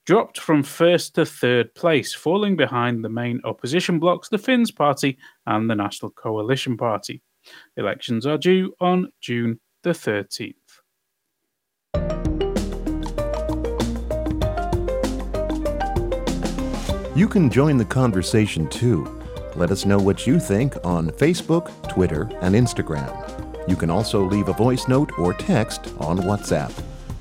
dropped 0.05 0.39
from 0.39 0.63
first 0.63 1.15
to 1.15 1.25
third 1.25 1.73
place, 1.75 2.13
falling 2.13 2.55
behind 2.57 3.03
the 3.03 3.09
main 3.09 3.39
opposition 3.43 3.99
blocs, 3.99 4.29
the 4.29 4.37
Finns 4.37 4.71
Party 4.71 5.17
and 5.45 5.69
the 5.69 5.75
National 5.75 6.11
Coalition 6.11 6.75
Party. 6.75 7.21
Elections 7.77 8.25
are 8.25 8.37
due 8.37 8.73
on 8.81 9.11
June 9.21 9.59
the 9.83 9.91
13th. 9.91 10.55
You 17.21 17.27
can 17.27 17.51
join 17.51 17.77
the 17.77 17.85
conversation 17.85 18.67
too. 18.67 19.21
Let 19.55 19.69
us 19.69 19.85
know 19.85 19.99
what 19.99 20.25
you 20.25 20.39
think 20.39 20.73
on 20.83 21.11
Facebook, 21.11 21.69
Twitter, 21.87 22.23
and 22.41 22.55
Instagram. 22.55 23.13
You 23.69 23.75
can 23.75 23.91
also 23.91 24.23
leave 24.23 24.47
a 24.47 24.53
voice 24.53 24.87
note 24.87 25.11
or 25.19 25.31
text 25.31 25.93
on 25.99 26.17
WhatsApp. 26.17 26.73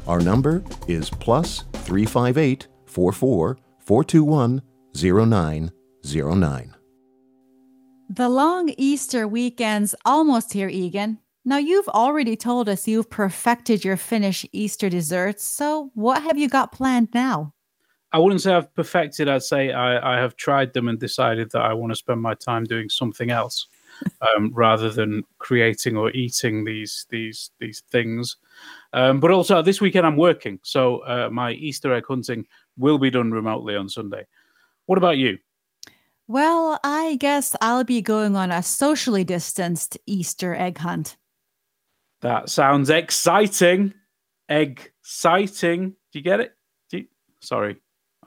Our 0.06 0.20
number 0.20 0.64
is 0.88 1.10
plus 1.10 1.64
358 1.84 2.66
44 2.86 3.58
421 3.78 4.62
0909. 4.94 6.74
The 8.08 8.28
long 8.30 8.72
Easter 8.78 9.28
weekend's 9.28 9.94
almost 10.06 10.54
here, 10.54 10.70
Egan. 10.70 11.18
Now, 11.44 11.58
you've 11.58 11.88
already 11.88 12.36
told 12.36 12.70
us 12.70 12.88
you've 12.88 13.10
perfected 13.10 13.84
your 13.84 13.98
Finnish 13.98 14.46
Easter 14.50 14.88
desserts, 14.88 15.44
so 15.44 15.90
what 15.92 16.22
have 16.22 16.38
you 16.38 16.48
got 16.48 16.72
planned 16.72 17.08
now? 17.12 17.52
I 18.12 18.18
wouldn't 18.18 18.40
say 18.40 18.52
I've 18.52 18.74
perfected. 18.74 19.28
I'd 19.28 19.42
say 19.42 19.72
I, 19.72 20.16
I 20.16 20.20
have 20.20 20.36
tried 20.36 20.72
them 20.72 20.88
and 20.88 20.98
decided 20.98 21.50
that 21.52 21.62
I 21.62 21.74
want 21.74 21.92
to 21.92 21.96
spend 21.96 22.20
my 22.20 22.34
time 22.34 22.64
doing 22.64 22.88
something 22.88 23.30
else. 23.30 23.66
um, 24.36 24.52
rather 24.54 24.90
than 24.90 25.24
creating 25.38 25.96
or 25.96 26.10
eating 26.12 26.64
these 26.64 27.06
these 27.10 27.50
these 27.58 27.80
things. 27.90 28.36
Um, 28.92 29.20
but 29.20 29.30
also 29.30 29.62
this 29.62 29.80
weekend 29.80 30.06
I'm 30.06 30.16
working, 30.16 30.58
so 30.62 30.98
uh, 31.00 31.28
my 31.30 31.52
Easter 31.52 31.92
egg 31.94 32.04
hunting 32.06 32.46
will 32.76 32.98
be 32.98 33.10
done 33.10 33.30
remotely 33.30 33.76
on 33.76 33.88
Sunday. 33.88 34.26
What 34.86 34.98
about 34.98 35.18
you? 35.18 35.38
Well, 36.26 36.78
I 36.84 37.16
guess 37.16 37.56
I'll 37.60 37.84
be 37.84 38.02
going 38.02 38.36
on 38.36 38.50
a 38.50 38.62
socially 38.62 39.24
distanced 39.24 39.98
Easter 40.06 40.54
egg 40.54 40.78
hunt. 40.78 41.16
That 42.20 42.48
sounds 42.50 42.90
exciting. 42.90 43.94
Egg 44.48 44.92
exciting. 45.00 45.90
Do 46.12 46.18
you 46.18 46.22
get 46.22 46.40
it? 46.40 46.52
You... 46.90 47.06
Sorry. 47.40 47.80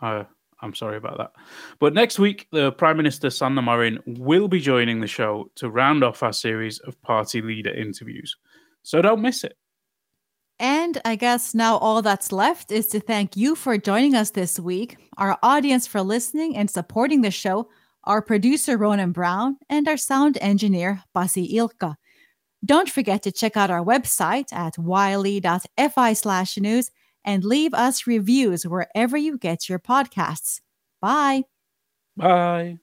Uh, 0.04 0.26
I'm 0.62 0.76
sorry 0.76 0.98
about 0.98 1.18
that. 1.18 1.32
But 1.80 1.94
next 1.94 2.20
week, 2.20 2.48
the 2.52 2.72
Prime 2.74 2.98
Minister 2.98 3.30
Sanna 3.30 3.62
Marin 3.62 4.00
will 4.06 4.48
be 4.48 4.60
joining 4.60 5.00
the 5.00 5.08
show 5.08 5.50
to 5.56 5.70
round 5.70 6.04
off 6.04 6.24
our 6.24 6.34
series 6.34 6.80
of 6.80 7.02
party 7.02 7.42
leader 7.42 7.74
interviews. 7.74 8.36
So 8.84 9.02
don't 9.02 9.22
miss 9.22 9.44
it. 9.44 9.58
And 10.60 11.02
I 11.04 11.16
guess 11.16 11.54
now 11.54 11.78
all 11.78 12.02
that's 12.02 12.32
left 12.32 12.72
is 12.72 12.88
to 12.88 13.00
thank 13.00 13.36
you 13.36 13.56
for 13.56 13.78
joining 13.78 14.14
us 14.14 14.32
this 14.32 14.60
week, 14.60 14.98
our 15.18 15.38
audience 15.42 15.88
for 15.88 16.02
listening 16.02 16.56
and 16.56 16.70
supporting 16.70 17.22
the 17.22 17.32
show, 17.32 17.70
our 18.04 18.22
producer 18.22 18.78
Ronan 18.78 19.12
Brown, 19.12 19.58
and 19.70 19.88
our 19.88 19.98
sound 19.98 20.38
engineer 20.42 21.02
Pasi 21.14 21.58
Ilka. 21.58 21.98
Don't 22.64 22.90
forget 22.90 23.24
to 23.24 23.32
check 23.32 23.58
out 23.58 23.72
our 23.72 23.84
website 23.84 24.54
at 24.54 24.78
yle.fi 24.78 26.14
slash 26.14 26.58
news 26.58 26.92
and 27.26 27.44
leave 27.44 27.74
us 27.74 28.08
reviews 28.08 28.66
wherever 28.66 29.18
you 29.18 29.38
get 29.38 29.70
your 29.70 29.80
podcasts. 29.80 30.62
Bye. 31.02 31.44
Bye. 32.16 32.80